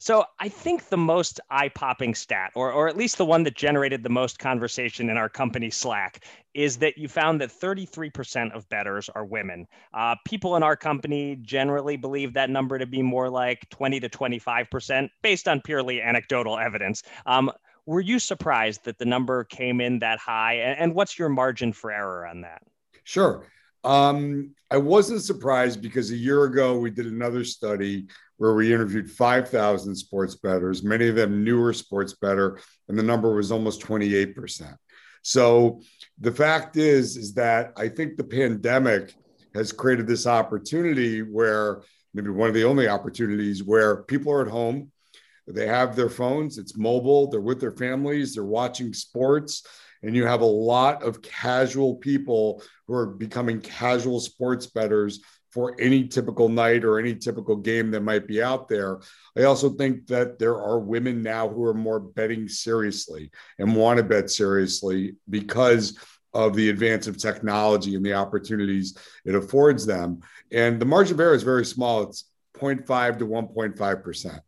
So 0.00 0.24
I 0.38 0.48
think 0.48 0.88
the 0.88 0.96
most 0.96 1.40
eye-popping 1.50 2.14
stat, 2.14 2.52
or, 2.54 2.70
or 2.70 2.88
at 2.88 2.96
least 2.96 3.18
the 3.18 3.24
one 3.24 3.42
that 3.42 3.56
generated 3.56 4.04
the 4.04 4.08
most 4.08 4.38
conversation 4.38 5.10
in 5.10 5.16
our 5.16 5.28
company 5.28 5.70
Slack, 5.70 6.24
is 6.54 6.76
that 6.78 6.96
you 6.96 7.08
found 7.08 7.40
that 7.40 7.50
33% 7.50 8.54
of 8.54 8.68
bettors 8.68 9.08
are 9.08 9.24
women. 9.24 9.66
Uh, 9.92 10.14
people 10.24 10.54
in 10.54 10.62
our 10.62 10.76
company 10.76 11.36
generally 11.42 11.96
believe 11.96 12.32
that 12.34 12.48
number 12.48 12.78
to 12.78 12.86
be 12.86 13.02
more 13.02 13.28
like 13.28 13.68
20 13.70 13.98
to 13.98 14.08
25%, 14.08 15.10
based 15.22 15.48
on 15.48 15.60
purely 15.62 16.00
anecdotal 16.00 16.58
evidence. 16.58 17.02
Um, 17.26 17.50
were 17.84 18.00
you 18.00 18.20
surprised 18.20 18.84
that 18.84 18.98
the 18.98 19.04
number 19.04 19.42
came 19.44 19.80
in 19.80 19.98
that 19.98 20.20
high? 20.20 20.54
And, 20.54 20.78
and 20.78 20.94
what's 20.94 21.18
your 21.18 21.28
margin 21.28 21.72
for 21.72 21.90
error 21.90 22.24
on 22.24 22.42
that? 22.42 22.62
Sure. 23.02 23.42
Um, 23.84 24.54
I 24.70 24.76
wasn't 24.76 25.22
surprised 25.22 25.80
because 25.80 26.10
a 26.10 26.16
year 26.16 26.44
ago 26.44 26.78
we 26.78 26.90
did 26.90 27.06
another 27.06 27.44
study 27.44 28.06
where 28.36 28.54
we 28.54 28.72
interviewed 28.72 29.10
5,000 29.10 29.94
sports 29.94 30.34
bettors, 30.34 30.82
many 30.82 31.08
of 31.08 31.16
them 31.16 31.42
newer 31.42 31.72
sports 31.72 32.14
bettor, 32.20 32.60
and 32.88 32.98
the 32.98 33.02
number 33.02 33.34
was 33.34 33.50
almost 33.50 33.80
28%. 33.80 34.76
So 35.22 35.80
the 36.20 36.32
fact 36.32 36.76
is, 36.76 37.16
is 37.16 37.34
that 37.34 37.72
I 37.76 37.88
think 37.88 38.16
the 38.16 38.24
pandemic 38.24 39.14
has 39.54 39.72
created 39.72 40.06
this 40.06 40.26
opportunity 40.26 41.22
where 41.22 41.82
maybe 42.14 42.30
one 42.30 42.48
of 42.48 42.54
the 42.54 42.64
only 42.64 42.88
opportunities 42.88 43.62
where 43.62 44.02
people 44.04 44.32
are 44.32 44.42
at 44.42 44.48
home, 44.48 44.92
they 45.46 45.66
have 45.66 45.96
their 45.96 46.10
phones, 46.10 46.58
it's 46.58 46.76
mobile, 46.76 47.30
they're 47.30 47.40
with 47.40 47.60
their 47.60 47.72
families, 47.72 48.34
they're 48.34 48.44
watching 48.44 48.92
sports 48.92 49.62
and 50.02 50.14
you 50.14 50.26
have 50.26 50.40
a 50.40 50.46
lot 50.46 51.02
of 51.02 51.22
casual 51.22 51.96
people 51.96 52.62
who 52.86 52.94
are 52.94 53.06
becoming 53.06 53.60
casual 53.60 54.20
sports 54.20 54.66
bettors 54.66 55.20
for 55.50 55.74
any 55.80 56.06
typical 56.06 56.48
night 56.48 56.84
or 56.84 56.98
any 56.98 57.14
typical 57.14 57.56
game 57.56 57.90
that 57.90 58.02
might 58.02 58.26
be 58.26 58.42
out 58.42 58.68
there. 58.68 59.00
I 59.36 59.44
also 59.44 59.70
think 59.70 60.06
that 60.08 60.38
there 60.38 60.56
are 60.56 60.78
women 60.78 61.22
now 61.22 61.48
who 61.48 61.64
are 61.64 61.74
more 61.74 62.00
betting 62.00 62.48
seriously 62.48 63.30
and 63.58 63.74
want 63.74 63.98
to 63.98 64.04
bet 64.04 64.30
seriously 64.30 65.16
because 65.28 65.98
of 66.34 66.54
the 66.54 66.68
advance 66.68 67.06
of 67.06 67.16
technology 67.16 67.94
and 67.94 68.04
the 68.04 68.14
opportunities 68.14 68.96
it 69.24 69.34
affords 69.34 69.86
them. 69.86 70.20
And 70.52 70.78
the 70.78 70.84
margin 70.84 71.14
of 71.14 71.20
error 71.20 71.34
is 71.34 71.42
very 71.42 71.64
small. 71.64 72.02
It's 72.02 72.24
0.5 72.54 73.18
to 73.18 73.26
1.5%. 73.26 74.40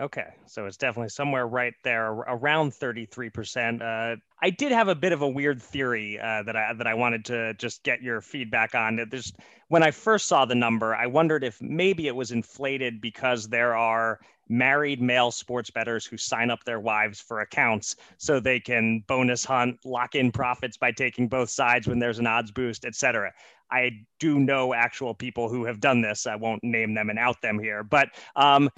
Okay, 0.00 0.28
so 0.46 0.66
it's 0.66 0.76
definitely 0.76 1.08
somewhere 1.08 1.48
right 1.48 1.74
there, 1.82 2.12
around 2.12 2.70
33%. 2.70 3.82
Uh, 3.82 4.16
I 4.40 4.50
did 4.50 4.70
have 4.70 4.86
a 4.86 4.94
bit 4.94 5.10
of 5.10 5.22
a 5.22 5.28
weird 5.28 5.60
theory 5.60 6.20
uh, 6.20 6.44
that 6.44 6.54
I 6.54 6.72
that 6.74 6.86
I 6.86 6.94
wanted 6.94 7.24
to 7.26 7.54
just 7.54 7.82
get 7.82 8.00
your 8.00 8.20
feedback 8.20 8.76
on. 8.76 9.04
There's 9.10 9.32
when 9.66 9.82
I 9.82 9.90
first 9.90 10.28
saw 10.28 10.44
the 10.44 10.54
number, 10.54 10.94
I 10.94 11.06
wondered 11.06 11.42
if 11.42 11.60
maybe 11.60 12.06
it 12.06 12.14
was 12.14 12.30
inflated 12.30 13.00
because 13.00 13.48
there 13.48 13.74
are 13.74 14.20
married 14.48 15.02
male 15.02 15.32
sports 15.32 15.68
bettors 15.68 16.06
who 16.06 16.16
sign 16.16 16.48
up 16.48 16.62
their 16.62 16.78
wives 16.78 17.20
for 17.20 17.40
accounts 17.40 17.96
so 18.18 18.38
they 18.38 18.60
can 18.60 19.04
bonus 19.08 19.44
hunt, 19.44 19.78
lock 19.84 20.14
in 20.14 20.30
profits 20.30 20.76
by 20.76 20.92
taking 20.92 21.26
both 21.26 21.50
sides 21.50 21.88
when 21.88 21.98
there's 21.98 22.20
an 22.20 22.26
odds 22.26 22.52
boost, 22.52 22.84
etc. 22.84 23.32
I 23.70 23.90
do 24.18 24.38
know 24.38 24.72
actual 24.72 25.12
people 25.12 25.48
who 25.48 25.64
have 25.64 25.80
done 25.80 26.00
this. 26.00 26.26
I 26.26 26.36
won't 26.36 26.62
name 26.62 26.94
them 26.94 27.10
and 27.10 27.18
out 27.18 27.42
them 27.42 27.58
here, 27.58 27.82
but 27.82 28.08
um, 28.36 28.70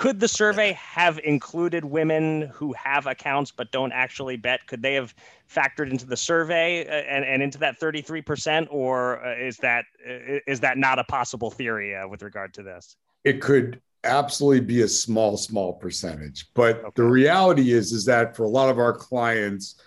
could 0.00 0.18
the 0.18 0.28
survey 0.28 0.72
have 0.72 1.20
included 1.24 1.84
women 1.84 2.50
who 2.54 2.72
have 2.72 3.06
accounts 3.06 3.52
but 3.54 3.70
don't 3.70 3.92
actually 3.92 4.34
bet? 4.34 4.66
Could 4.66 4.80
they 4.80 4.94
have 4.94 5.14
factored 5.46 5.90
into 5.90 6.06
the 6.06 6.16
survey 6.16 6.86
uh, 6.86 6.90
and, 6.90 7.22
and 7.22 7.42
into 7.42 7.58
that 7.58 7.78
33%, 7.78 8.66
or 8.70 9.22
uh, 9.22 9.36
is 9.36 9.58
that 9.58 9.84
uh, 10.08 10.56
that 10.62 10.78
not 10.78 10.98
a 10.98 11.04
possible 11.04 11.50
theory 11.50 11.94
uh, 11.94 12.08
with 12.08 12.22
regard 12.22 12.54
to 12.54 12.62
this? 12.62 12.96
It 13.24 13.42
could 13.42 13.82
absolutely 14.04 14.64
be 14.64 14.80
a 14.80 14.88
small, 14.88 15.36
small 15.36 15.74
percentage, 15.74 16.46
but 16.54 16.78
okay. 16.78 16.88
the 16.94 17.04
reality 17.04 17.72
is 17.72 17.92
is 17.92 18.06
that 18.06 18.34
for 18.34 18.44
a 18.44 18.48
lot 18.48 18.70
of 18.70 18.78
our 18.78 18.94
clients, 18.94 19.82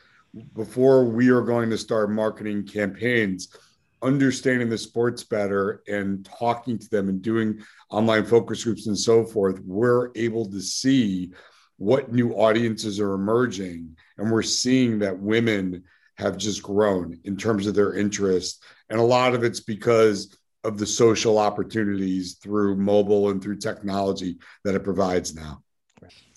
before 0.54 1.06
we 1.06 1.30
are 1.30 1.42
going 1.42 1.72
to 1.72 1.78
start 1.78 2.12
marketing 2.12 2.68
campaigns, 2.68 3.48
understanding 4.04 4.70
the 4.70 4.78
sports 4.78 5.24
better 5.24 5.82
and 5.88 6.26
talking 6.26 6.78
to 6.78 6.90
them 6.90 7.10
and 7.10 7.22
doing 7.22 7.64
online 7.90 8.26
focus 8.26 8.64
groups 8.64 8.88
and 8.88 8.98
so 8.98 9.24
forth, 9.24 9.60
we're 9.66 10.10
able 10.16 10.46
to 10.52 10.60
see 10.62 11.32
what 11.78 12.12
new 12.12 12.34
audiences 12.34 13.00
are 13.00 13.14
emerging. 13.14 13.96
And 14.18 14.32
we're 14.32 14.44
seeing 14.44 15.00
that 15.00 15.18
women 15.18 15.84
have 16.18 16.38
just 16.38 16.62
grown 16.62 17.20
in 17.24 17.36
terms 17.36 17.66
of 17.66 17.74
their 17.74 17.96
interest. 17.96 18.64
And 18.90 19.00
a 19.00 19.04
lot 19.04 19.34
of 19.34 19.44
it's 19.44 19.60
because 19.60 20.38
of 20.64 20.78
the 20.78 20.86
social 20.86 21.40
opportunities 21.40 22.36
through 22.36 22.78
mobile 22.78 23.30
and 23.30 23.42
through 23.42 23.58
technology 23.58 24.38
that 24.64 24.76
it 24.76 24.84
provides 24.84 25.36
now. 25.36 25.64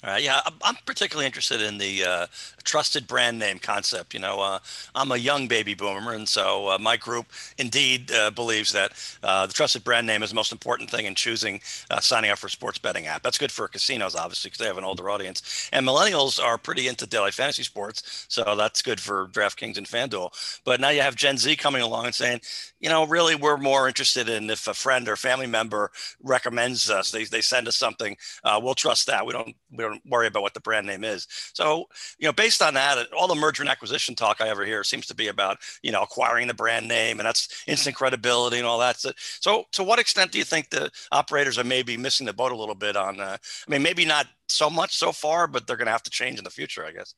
Uh, 0.07 0.19
yeah, 0.21 0.41
I'm 0.63 0.77
particularly 0.87 1.27
interested 1.27 1.61
in 1.61 1.79
the 1.79 2.05
uh, 2.05 2.27
trusted 2.63 3.09
brand 3.09 3.41
name 3.41 3.59
concept. 3.59 4.15
You 4.15 4.21
know, 4.21 4.41
uh, 4.41 4.61
I'm 4.95 5.11
a 5.11 5.17
young 5.17 5.49
baby 5.49 5.75
boomer, 5.75 6.13
and 6.13 6.29
so 6.29 6.69
uh, 6.69 6.79
my 6.79 6.97
group 6.97 7.27
indeed 7.59 8.13
uh, 8.13 8.31
believes 8.31 8.71
that 8.71 8.93
uh, 9.25 9.47
the 9.47 9.53
trusted 9.53 9.83
brand 9.83 10.07
name 10.07 10.23
is 10.23 10.31
the 10.31 10.37
most 10.37 10.53
important 10.53 10.91
thing 10.91 11.07
in 11.07 11.17
choosing 11.17 11.61
signing 12.01 12.31
up 12.31 12.39
for 12.39 12.47
a 12.47 12.51
sports 12.51 12.79
betting 12.79 13.07
app. 13.09 13.25
That's 13.25 13.37
good 13.37 13.51
for 13.51 13.67
casinos, 13.67 14.15
obviously, 14.15 14.51
because 14.51 14.59
they 14.61 14.67
have 14.67 14.79
an 14.79 14.85
older 14.85 15.11
audience. 15.11 15.69
And 15.73 15.85
millennials 15.85 16.41
are 16.41 16.57
pretty 16.57 16.87
into 16.87 17.07
daily 17.07 17.33
fantasy 17.33 17.65
sports, 17.65 18.27
so 18.29 18.55
that's 18.55 18.83
good 18.83 19.01
for 19.01 19.27
DraftKings 19.29 19.77
and 19.77 19.89
FanDuel. 19.89 20.61
But 20.65 20.79
now 20.81 20.91
you 20.91 21.03
have 21.03 21.17
Gen 21.17 21.37
Z 21.37 21.57
coming 21.57 21.83
along 21.83 22.07
and 22.07 22.15
saying, 22.15 22.41
you 22.87 22.93
know, 22.93 23.05
really, 23.05 23.35
we're 23.35 23.57
more 23.57 23.89
interested 23.89 24.29
in 24.29 24.49
if 24.49 24.69
a 24.69 24.73
friend 24.73 25.09
or 25.09 25.17
family 25.17 25.49
member 25.49 25.91
recommends 26.23 26.89
us, 26.89 27.11
they, 27.11 27.25
they 27.25 27.41
send 27.41 27.67
us 27.67 27.75
something, 27.75 28.17
we'll 28.45 28.77
trust 28.77 29.09
that. 29.09 29.27
We 29.27 29.33
don't 29.33 29.57
we 29.73 29.83
don't 29.83 30.01
worry 30.07 30.29
about 30.29 30.43
what 30.43 30.55
the 30.55 30.61
brand 30.61 30.87
name 30.87 31.03
is. 31.03 31.27
So, 31.53 31.87
you 32.21 32.29
know, 32.29 32.33
based 32.33 32.63
on 32.63 32.75
that, 32.75 33.13
all 33.13 33.27
the 33.27 33.35
merger 33.35 33.65
and 33.65 33.69
acquisition 33.69 34.15
talk 34.15 34.41
I 34.41 34.51
ever 34.51 34.65
hear 34.65 34.85
seems 34.85 35.07
to 35.07 35.17
be 35.17 35.27
about, 35.27 35.59
you 35.83 35.91
know, 35.91 36.01
acquiring 36.01 36.47
the 36.47 36.55
brand 36.55 36.87
name 36.87 37.19
and 37.19 37.27
that's 37.27 37.65
instant 37.67 37.97
credibility 37.97 38.59
and 38.59 38.67
all 38.67 38.79
that. 38.79 39.01
So, 39.01 39.11
so 39.41 39.65
to 39.73 39.83
what 39.83 39.99
extent 39.99 40.31
do 40.31 40.39
you 40.39 40.45
think 40.45 40.71
the 40.71 40.89
operators 41.11 41.59
are 41.59 41.65
maybe 41.65 41.97
missing 41.97 42.25
the 42.25 42.33
boat 42.33 42.53
a 42.53 42.57
little 42.57 42.77
bit 42.77 42.97
on, 42.97 43.19
uh, 43.19 43.37
I 43.67 43.71
mean, 43.71 43.83
maybe 43.83 44.05
not 44.05 44.29
so 44.47 44.71
much 44.71 44.97
so 44.97 45.11
far, 45.11 45.49
but 45.49 45.67
they're 45.67 45.77
going 45.77 45.87
to 45.87 45.93
have 45.93 46.05
to 46.05 46.11
change 46.11 46.39
in 46.39 46.45
the 46.45 46.51
future, 46.51 46.87
I 46.87 46.93
guess. 46.93 47.17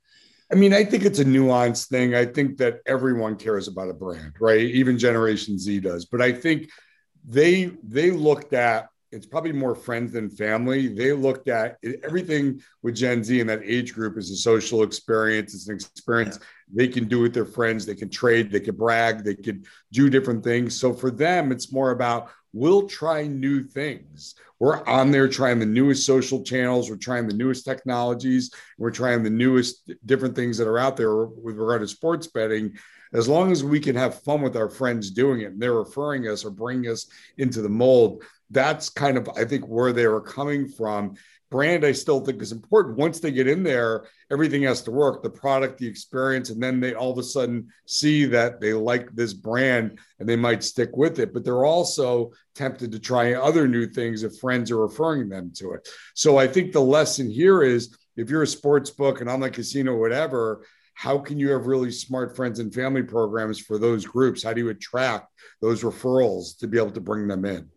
I 0.50 0.54
mean, 0.54 0.72
I 0.72 0.84
think 0.84 1.04
it's 1.04 1.18
a 1.18 1.24
nuanced 1.24 1.88
thing. 1.88 2.14
I 2.14 2.24
think 2.24 2.56
that 2.58 2.80
everyone 2.86 3.36
cares 3.36 3.68
about 3.68 3.90
a 3.90 3.94
brand, 3.94 4.32
right? 4.40 4.60
Even 4.60 4.98
Generation 4.98 5.58
Z 5.58 5.80
does. 5.80 6.06
But 6.06 6.22
I 6.22 6.32
think 6.32 6.70
they 7.26 7.72
they 7.82 8.10
looked 8.10 8.54
at 8.54 8.88
it's 9.10 9.26
probably 9.26 9.52
more 9.52 9.74
friends 9.74 10.12
than 10.12 10.28
family. 10.28 10.88
They 10.88 11.12
looked 11.12 11.48
at 11.48 11.78
everything 12.02 12.60
with 12.82 12.94
Gen 12.94 13.24
Z 13.24 13.40
in 13.40 13.46
that 13.46 13.62
age 13.64 13.94
group 13.94 14.18
is 14.18 14.30
a 14.30 14.36
social 14.36 14.82
experience. 14.82 15.54
It's 15.54 15.68
an 15.68 15.74
experience 15.74 16.38
they 16.72 16.88
can 16.88 17.08
do 17.08 17.20
with 17.20 17.32
their 17.32 17.46
friends. 17.46 17.86
They 17.86 17.94
can 17.94 18.10
trade, 18.10 18.50
they 18.50 18.60
can 18.60 18.76
brag, 18.76 19.24
they 19.24 19.34
can 19.34 19.64
do 19.92 20.10
different 20.10 20.44
things. 20.44 20.78
So 20.78 20.92
for 20.92 21.10
them, 21.10 21.52
it's 21.52 21.72
more 21.72 21.90
about 21.90 22.30
we'll 22.52 22.86
try 22.86 23.26
new 23.26 23.62
things. 23.62 24.34
We're 24.58 24.84
on 24.86 25.10
there 25.10 25.28
trying 25.28 25.58
the 25.58 25.66
newest 25.66 26.04
social 26.04 26.42
channels. 26.42 26.90
We're 26.90 26.96
trying 26.96 27.28
the 27.28 27.34
newest 27.34 27.64
technologies. 27.64 28.50
We're 28.76 28.90
trying 28.90 29.22
the 29.22 29.30
newest 29.30 29.90
different 30.04 30.34
things 30.34 30.58
that 30.58 30.68
are 30.68 30.78
out 30.78 30.96
there 30.96 31.24
with 31.24 31.56
regard 31.56 31.82
to 31.82 31.88
sports 31.88 32.26
betting. 32.26 32.76
As 33.12 33.28
long 33.28 33.52
as 33.52 33.64
we 33.64 33.80
can 33.80 33.96
have 33.96 34.22
fun 34.22 34.42
with 34.42 34.56
our 34.56 34.68
friends 34.68 35.10
doing 35.10 35.40
it 35.40 35.52
and 35.52 35.60
they're 35.60 35.72
referring 35.72 36.28
us 36.28 36.44
or 36.44 36.50
bringing 36.50 36.90
us 36.90 37.06
into 37.38 37.62
the 37.62 37.68
mold, 37.68 38.22
that's 38.50 38.90
kind 38.90 39.16
of 39.16 39.28
I 39.36 39.44
think 39.44 39.64
where 39.66 39.92
they 39.92 40.06
were 40.06 40.20
coming 40.20 40.68
from. 40.68 41.14
Brand, 41.50 41.84
I 41.84 41.92
still 41.92 42.20
think 42.20 42.42
is 42.42 42.52
important. 42.52 42.98
Once 42.98 43.20
they 43.20 43.30
get 43.30 43.48
in 43.48 43.62
there, 43.62 44.04
everything 44.30 44.62
has 44.64 44.82
to 44.82 44.90
work 44.90 45.22
the 45.22 45.30
product, 45.30 45.78
the 45.78 45.86
experience, 45.86 46.50
and 46.50 46.62
then 46.62 46.78
they 46.78 46.92
all 46.92 47.10
of 47.10 47.18
a 47.18 47.22
sudden 47.22 47.68
see 47.86 48.26
that 48.26 48.60
they 48.60 48.74
like 48.74 49.10
this 49.14 49.32
brand 49.32 49.98
and 50.18 50.28
they 50.28 50.36
might 50.36 50.62
stick 50.62 50.94
with 50.94 51.18
it. 51.18 51.32
But 51.32 51.44
they're 51.44 51.64
also 51.64 52.32
tempted 52.54 52.92
to 52.92 52.98
try 52.98 53.32
other 53.32 53.66
new 53.66 53.86
things 53.86 54.24
if 54.24 54.36
friends 54.36 54.70
are 54.70 54.82
referring 54.82 55.30
them 55.30 55.50
to 55.56 55.72
it. 55.72 55.88
So 56.14 56.36
I 56.36 56.46
think 56.46 56.72
the 56.72 56.80
lesson 56.80 57.30
here 57.30 57.62
is 57.62 57.96
if 58.16 58.28
you're 58.28 58.42
a 58.42 58.46
sports 58.46 58.90
book 58.90 59.22
and 59.22 59.30
I'm 59.30 59.40
casino, 59.50 59.96
whatever, 59.96 60.66
how 60.92 61.16
can 61.16 61.38
you 61.38 61.50
have 61.50 61.66
really 61.66 61.92
smart 61.92 62.34
friends 62.34 62.58
and 62.58 62.74
family 62.74 63.04
programs 63.04 63.60
for 63.60 63.78
those 63.78 64.04
groups? 64.04 64.42
How 64.42 64.52
do 64.52 64.60
you 64.60 64.70
attract 64.70 65.32
those 65.62 65.84
referrals 65.84 66.58
to 66.58 66.66
be 66.66 66.76
able 66.76 66.90
to 66.90 67.00
bring 67.00 67.28
them 67.28 67.44
in? 67.44 67.70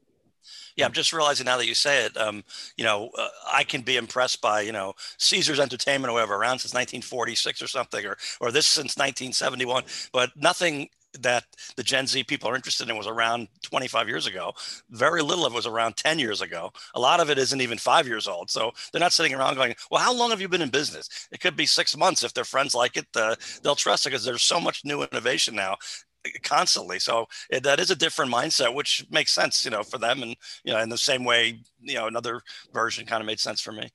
Yeah, 0.75 0.85
I'm 0.85 0.93
just 0.93 1.13
realizing 1.13 1.45
now 1.45 1.57
that 1.57 1.67
you 1.67 1.75
say 1.75 2.05
it. 2.05 2.17
Um, 2.17 2.43
you 2.77 2.83
know, 2.83 3.09
uh, 3.17 3.27
I 3.51 3.63
can 3.63 3.81
be 3.81 3.97
impressed 3.97 4.41
by 4.41 4.61
you 4.61 4.71
know 4.71 4.93
Caesars 5.17 5.59
Entertainment 5.59 6.09
or 6.09 6.13
whatever 6.13 6.35
around 6.35 6.59
since 6.59 6.73
1946 6.73 7.61
or 7.61 7.67
something, 7.67 8.05
or 8.05 8.17
or 8.39 8.51
this 8.51 8.67
since 8.67 8.97
1971, 8.97 9.83
but 10.11 10.31
nothing 10.35 10.89
that 11.19 11.43
the 11.75 11.83
Gen 11.83 12.07
Z 12.07 12.23
people 12.23 12.49
are 12.49 12.55
interested 12.55 12.89
in 12.89 12.95
was 12.97 13.07
around 13.07 13.49
25 13.63 14.07
years 14.07 14.27
ago. 14.27 14.53
Very 14.91 15.21
little 15.21 15.45
of 15.45 15.51
it 15.51 15.55
was 15.55 15.67
around 15.67 15.97
10 15.97 16.19
years 16.19 16.41
ago. 16.41 16.71
A 16.95 16.99
lot 16.99 17.19
of 17.19 17.29
it 17.29 17.37
isn't 17.37 17.59
even 17.59 17.77
five 17.77 18.07
years 18.07 18.29
old. 18.29 18.49
So 18.49 18.71
they're 18.91 19.01
not 19.01 19.11
sitting 19.11 19.33
around 19.33 19.55
going, 19.55 19.75
well, 19.89 20.01
how 20.01 20.13
long 20.13 20.29
have 20.29 20.39
you 20.39 20.47
been 20.47 20.61
in 20.61 20.69
business? 20.69 21.27
It 21.29 21.41
could 21.41 21.57
be 21.57 21.65
six 21.65 21.97
months. 21.97 22.23
If 22.23 22.33
their 22.33 22.45
friends 22.45 22.73
like 22.73 22.95
it, 22.95 23.07
uh, 23.15 23.35
they'll 23.61 23.75
trust 23.75 24.05
it 24.05 24.09
because 24.11 24.23
there's 24.23 24.41
so 24.43 24.61
much 24.61 24.85
new 24.85 25.03
innovation 25.03 25.53
now 25.53 25.75
constantly. 26.43 26.99
So 26.99 27.27
it, 27.49 27.57
eh, 27.57 27.59
that 27.61 27.79
is 27.79 27.91
a 27.91 27.95
different 27.95 28.33
mindset, 28.33 28.73
which 28.73 29.05
makes 29.09 29.31
sense, 29.31 29.65
you 29.65 29.71
know, 29.71 29.83
for 29.83 29.97
them. 29.97 30.21
And, 30.21 30.35
you 30.63 30.73
know, 30.73 30.79
in 30.79 30.89
the 30.89 30.97
same 30.97 31.23
way, 31.23 31.59
you 31.79 31.95
know, 31.95 32.07
another 32.07 32.41
version 32.73 33.05
kind 33.05 33.21
of 33.21 33.27
made 33.27 33.39
sense 33.39 33.61
for 33.61 33.71
me. 33.71 33.89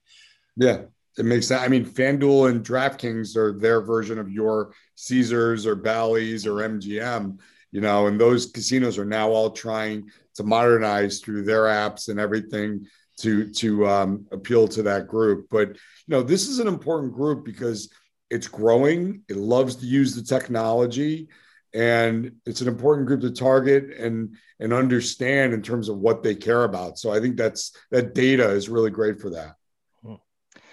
Yeah, 0.57 0.83
it 1.19 1.25
makes 1.25 1.49
sense. 1.49 1.63
I 1.63 1.69
mean, 1.69 1.85
FanDuel 1.85 2.51
and 2.51 2.65
DraftKings 2.65 3.37
are 3.37 3.59
their 3.59 3.81
version 3.81 4.19
of 4.19 4.31
your 4.31 4.73
Caesars 4.95 5.67
or 5.67 5.75
Bally's 5.75 6.47
or 6.47 6.55
MGM, 6.57 7.39
you 7.73 7.81
know, 7.81 8.07
and 8.07 8.21
those 8.21 8.47
casinos 8.47 8.99
are 8.99 9.05
now 9.05 9.31
all 9.31 9.51
trying 9.51 10.11
to 10.35 10.45
modernize 10.45 11.21
through 11.21 11.45
their 11.45 11.63
apps 11.63 12.09
and 12.09 12.21
everything 12.21 12.87
to 13.19 13.51
to 13.51 13.87
um, 13.87 14.27
appeal 14.31 14.69
to 14.69 14.83
that 14.83 15.09
group. 15.09 15.47
But 15.51 15.69
you 15.69 15.77
know, 16.09 16.23
this 16.23 16.49
is 16.49 16.59
an 16.59 16.69
important 16.69 17.15
group 17.15 17.45
because 17.45 17.91
it's 18.31 18.49
growing. 18.49 19.23
It 19.29 19.37
loves 19.37 19.77
to 19.77 19.87
use 19.87 20.15
the 20.15 20.23
technology 20.23 21.29
and 21.77 22.33
it's 22.47 22.63
an 22.63 22.69
important 22.69 23.07
group 23.07 23.21
to 23.21 23.31
target 23.31 23.91
and 23.99 24.35
and 24.59 24.73
understand 24.73 25.53
in 25.53 25.61
terms 25.61 25.91
of 25.91 25.99
what 25.99 26.23
they 26.23 26.35
care 26.35 26.65
about. 26.65 26.99
So 26.99 27.13
i 27.13 27.21
think 27.21 27.37
that's 27.37 27.73
that 27.91 28.15
data 28.15 28.49
is 28.51 28.69
really 28.69 28.91
great 28.91 29.21
for 29.21 29.31
that. 29.31 29.57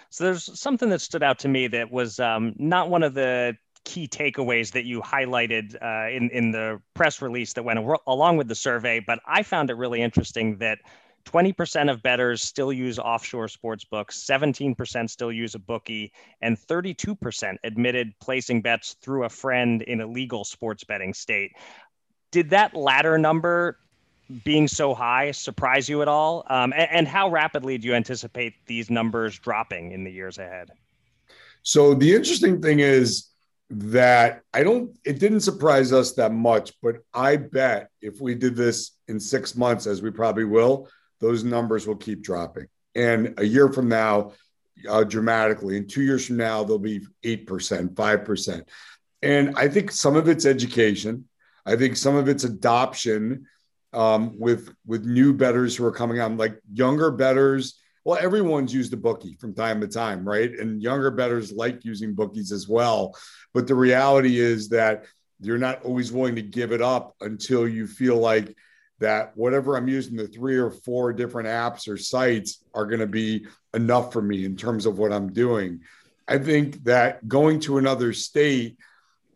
So 0.10 0.26
there's 0.26 0.60
something 0.60 0.90
that 0.90 1.02
stood 1.02 1.24
out 1.24 1.40
to 1.40 1.48
me 1.48 1.66
that 1.70 1.92
was 1.92 2.20
um, 2.20 2.54
not 2.60 2.88
one 2.88 3.02
of 3.02 3.16
the 3.16 3.58
key 3.84 4.08
takeaways 4.08 4.72
that 4.74 4.86
you 4.86 5.02
highlighted 5.02 5.76
uh, 5.82 6.16
in 6.16 6.30
in 6.30 6.52
the 6.52 6.80
press 6.94 7.22
release 7.22 7.54
that 7.54 7.64
went 7.64 7.80
along 8.08 8.38
with 8.38 8.48
the 8.48 8.56
survey 8.56 9.02
but 9.06 9.20
i 9.28 9.44
found 9.44 9.70
it 9.70 9.74
really 9.74 10.02
interesting 10.02 10.58
that 10.58 10.78
20% 11.26 11.92
of 11.92 12.04
bettors 12.04 12.42
still 12.42 12.74
use 12.74 13.00
offshore 13.00 13.48
sports 13.48 13.86
books, 13.86 14.24
17% 14.30 15.10
still 15.10 15.32
use 15.32 15.56
a 15.56 15.60
bookie, 15.60 16.12
and 16.42 16.58
32% 16.58 17.56
admitted 17.64 18.14
placing 18.20 18.62
bets 18.62 18.96
through 19.02 19.24
a 19.24 19.30
friend 19.30 19.82
in 19.84 20.02
a 20.02 20.08
legal 20.08 20.44
sports 20.44 20.84
betting 20.84 21.14
state. 21.14 21.52
Did 22.32 22.50
that 22.52 22.76
latter 22.76 23.18
number 23.18 23.78
being 24.44 24.68
so 24.68 24.94
high 24.94 25.32
surprise 25.32 25.88
you 25.88 26.02
at 26.02 26.08
all? 26.08 26.46
Um, 26.50 26.74
and, 26.74 26.90
and 26.92 27.08
how 27.08 27.30
rapidly 27.30 27.78
do 27.78 27.88
you 27.88 27.94
anticipate 27.94 28.54
these 28.66 28.90
numbers 28.90 29.38
dropping 29.38 29.92
in 29.92 30.04
the 30.04 30.12
years 30.12 30.38
ahead? 30.38 30.70
So 31.62 31.94
the 31.94 32.14
interesting 32.14 32.62
thing 32.62 32.80
is 32.80 33.30
that 33.70 34.42
I 34.54 34.64
don't, 34.64 34.98
it 35.06 35.20
didn't 35.20 35.42
surprise 35.42 35.94
us 35.94 36.14
that 36.14 36.34
much, 36.34 36.74
but 36.82 36.98
I 37.14 37.38
bet 37.38 37.90
if 38.02 38.20
we 38.20 38.36
did 38.36 38.56
this 38.56 38.92
in 39.08 39.20
six 39.20 39.56
months, 39.56 39.88
as 39.88 40.02
we 40.02 40.12
probably 40.12 40.44
will, 40.44 40.90
those 41.24 41.44
numbers 41.44 41.88
will 41.88 41.96
keep 41.96 42.22
dropping. 42.22 42.68
And 42.96 43.34
a 43.38 43.46
year 43.46 43.70
from 43.70 43.88
now, 43.88 44.34
uh, 44.88 45.06
dramatically, 45.06 45.78
and 45.78 45.90
two 45.90 46.02
years 46.02 46.28
from 46.28 46.38
now, 46.38 46.64
they'll 46.64 46.78
be 46.78 47.00
8%, 47.24 47.96
5%. 47.96 48.68
And 49.22 49.58
I 49.58 49.70
think 49.70 49.92
some 49.92 50.18
of 50.18 50.28
it's 50.28 50.46
education. 50.46 51.30
I 51.66 51.78
think 51.78 51.96
some 51.96 52.18
of 52.18 52.28
it's 52.28 52.44
adoption 52.44 53.46
um, 53.94 54.38
with 54.38 54.74
with 54.86 55.06
new 55.06 55.34
bettors 55.34 55.76
who 55.76 55.86
are 55.86 55.92
coming 55.94 56.20
on, 56.20 56.36
like 56.36 56.60
younger 56.74 57.10
bettors. 57.10 57.80
Well, 58.04 58.20
everyone's 58.22 58.74
used 58.74 58.92
a 58.92 58.98
bookie 58.98 59.36
from 59.40 59.54
time 59.54 59.80
to 59.80 59.88
time, 59.88 60.28
right? 60.28 60.52
And 60.52 60.84
younger 60.84 61.10
bettors 61.10 61.54
like 61.54 61.86
using 61.86 62.16
bookies 62.16 62.52
as 62.52 62.68
well. 62.68 63.16
But 63.54 63.66
the 63.66 63.76
reality 63.76 64.40
is 64.42 64.68
that 64.70 65.06
you're 65.40 65.58
not 65.58 65.84
always 65.84 66.12
willing 66.12 66.36
to 66.36 66.42
give 66.42 66.74
it 66.74 66.82
up 66.82 67.16
until 67.22 67.66
you 67.66 67.88
feel 67.88 68.18
like 68.18 68.58
that 69.00 69.36
whatever 69.36 69.76
I'm 69.76 69.88
using, 69.88 70.16
the 70.16 70.28
three 70.28 70.58
or 70.58 70.72
four 70.72 71.14
different 71.14 71.48
apps 71.48 71.88
or 71.88 71.98
sites 71.98 72.64
are 72.74 72.86
going 72.86 73.00
to 73.00 73.08
be 73.08 73.46
enough 73.74 74.14
for 74.14 74.22
me 74.22 74.46
in 74.46 74.56
terms 74.56 74.86
of 74.86 74.98
what 74.98 75.12
I'm 75.12 75.34
doing. 75.34 75.82
I 76.28 76.38
think 76.38 76.84
that 76.86 77.28
going 77.28 77.60
to 77.62 77.78
another 77.78 78.14
state, 78.14 78.78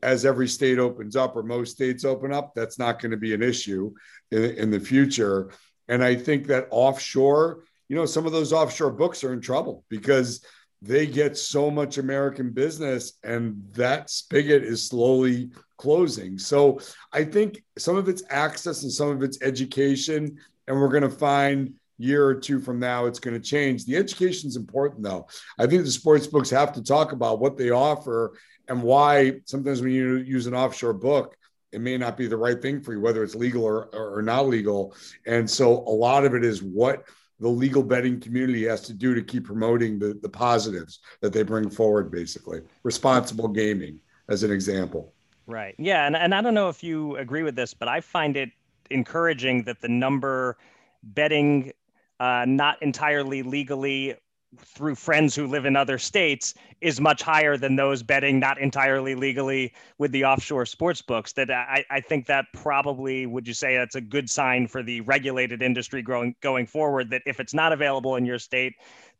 as 0.02 0.26
every 0.26 0.48
state 0.48 0.80
opens 0.80 1.15
up 1.15 1.36
or 1.36 1.43
most 1.43 1.74
states 1.74 2.06
open 2.06 2.32
up, 2.32 2.54
that's 2.56 2.80
not 2.80 3.02
going 3.02 3.12
to 3.12 3.17
be 3.17 3.34
an 3.34 3.43
issue 3.43 3.93
in, 4.32 4.43
in 4.43 4.72
the 4.72 4.80
future. 4.80 5.52
And 5.88 6.04
I 6.04 6.15
think 6.15 6.48
that 6.48 6.67
offshore, 6.70 7.63
you 7.89 7.96
know, 7.96 8.06
some 8.06 8.26
of 8.26 8.32
those 8.32 8.54
offshore 8.54 8.91
books 8.91 9.24
are 9.24 9.34
in 9.34 9.41
trouble 9.41 9.84
because 9.89 10.46
they 10.82 11.08
get 11.08 11.38
so 11.38 11.72
much 11.72 11.98
American 11.98 12.52
business 12.52 13.13
and 13.24 13.63
that 13.74 14.10
spigot 14.10 14.63
is 14.63 14.88
slowly 14.88 15.50
closing. 15.78 16.38
So 16.38 16.80
I 17.13 17.24
think 17.24 17.63
some 17.78 17.96
of 17.96 18.10
it's 18.10 18.24
access 18.30 18.84
and 18.84 18.92
some 18.92 19.10
of 19.10 19.24
it's 19.24 19.42
education. 19.42 20.38
And 20.68 20.80
we're 20.80 20.90
going 20.90 21.04
to 21.04 21.10
find 21.10 21.74
year 21.98 22.26
or 22.26 22.36
two 22.36 22.60
from 22.60 22.80
now 22.80 23.06
it's 23.06 23.20
going 23.20 23.34
to 23.34 23.40
change. 23.40 23.86
The 23.86 23.96
education 23.96 24.48
is 24.48 24.56
important 24.56 25.04
though. 25.04 25.28
I 25.58 25.66
think 25.66 25.84
the 25.84 25.92
sports 25.92 26.28
books 26.28 26.50
have 26.52 26.74
to 26.74 26.84
talk 26.84 27.12
about 27.12 27.40
what 27.40 27.58
they 27.58 27.72
offer 27.72 28.38
and 28.68 28.84
why 28.84 29.40
sometimes 29.46 29.82
when 29.82 29.92
you 29.92 30.18
use 30.18 30.48
an 30.48 30.54
offshore 30.54 30.94
book, 30.94 31.36
it 31.72 31.82
may 31.82 31.98
not 31.98 32.18
be 32.18 32.28
the 32.28 32.38
right 32.38 32.62
thing 32.62 32.82
for 32.82 32.94
you, 32.94 33.02
whether 33.02 33.24
it's 33.24 33.36
legal 33.36 33.63
or, 33.63 33.90
or, 33.94 34.22
not 34.22 34.48
legal. 34.48 34.96
And 35.26 35.50
so 35.50 35.80
a 35.80 35.92
lot 35.92 36.26
of 36.26 36.34
it 36.34 36.46
is 36.46 36.63
what 36.63 37.04
the 37.40 37.48
legal 37.50 37.84
betting 37.84 38.20
community 38.20 38.66
has 38.66 38.82
to 38.84 38.94
do 38.94 39.13
to 39.13 39.22
keep 39.22 39.46
promoting 39.46 40.00
the, 40.00 40.18
the 40.22 40.30
positives 40.30 41.00
that 41.22 41.34
they 41.34 41.44
bring 41.44 41.70
forward, 41.70 42.10
basically. 42.10 42.62
Responsible 42.84 43.50
gaming, 43.50 44.00
as 44.30 44.44
an 44.44 44.52
example. 44.52 45.13
Right. 45.48 45.76
Yeah. 45.78 46.06
And, 46.06 46.16
and 46.16 46.36
I 46.36 46.42
don't 46.42 46.54
know 46.54 46.70
if 46.70 46.84
you 46.84 47.16
agree 47.16 47.44
with 47.44 47.56
this, 47.56 47.74
but 47.74 47.88
I 47.88 48.02
find 48.02 48.36
it 48.36 48.50
encouraging 48.92 49.64
that 49.64 49.82
the 49.82 49.88
number 49.88 50.58
betting 51.04 51.72
uh, 52.20 52.46
not 52.48 52.82
entirely 52.82 53.44
legally 53.44 54.16
through 54.60 54.96
friends 54.96 55.36
who 55.36 55.46
live 55.46 55.66
in 55.66 55.76
other 55.76 55.98
states 55.98 56.54
is 56.82 57.00
much 57.02 57.22
higher 57.22 57.58
than 57.58 57.76
those 57.76 58.02
betting 58.02 58.40
not 58.40 58.58
entirely 58.60 59.14
legally 59.14 59.74
with 59.98 60.12
the 60.14 60.24
offshore 60.24 60.66
sports 60.66 61.02
books 61.02 61.34
that 61.34 61.52
I, 61.52 61.84
I 61.92 62.00
think 62.00 62.28
that 62.28 62.46
probably 62.54 63.26
would 63.26 63.46
you 63.46 63.54
say 63.54 63.76
that's 63.76 63.96
a 63.96 64.02
good 64.02 64.30
sign 64.30 64.68
for 64.68 64.82
the 64.82 65.02
regulated 65.02 65.62
industry 65.62 66.02
growing 66.02 66.34
going 66.42 66.66
forward 66.66 67.10
that 67.10 67.24
if 67.26 67.42
it's 67.42 67.54
not 67.54 67.74
available 67.74 68.16
in 68.16 68.26
your 68.26 68.40
state 68.40 68.74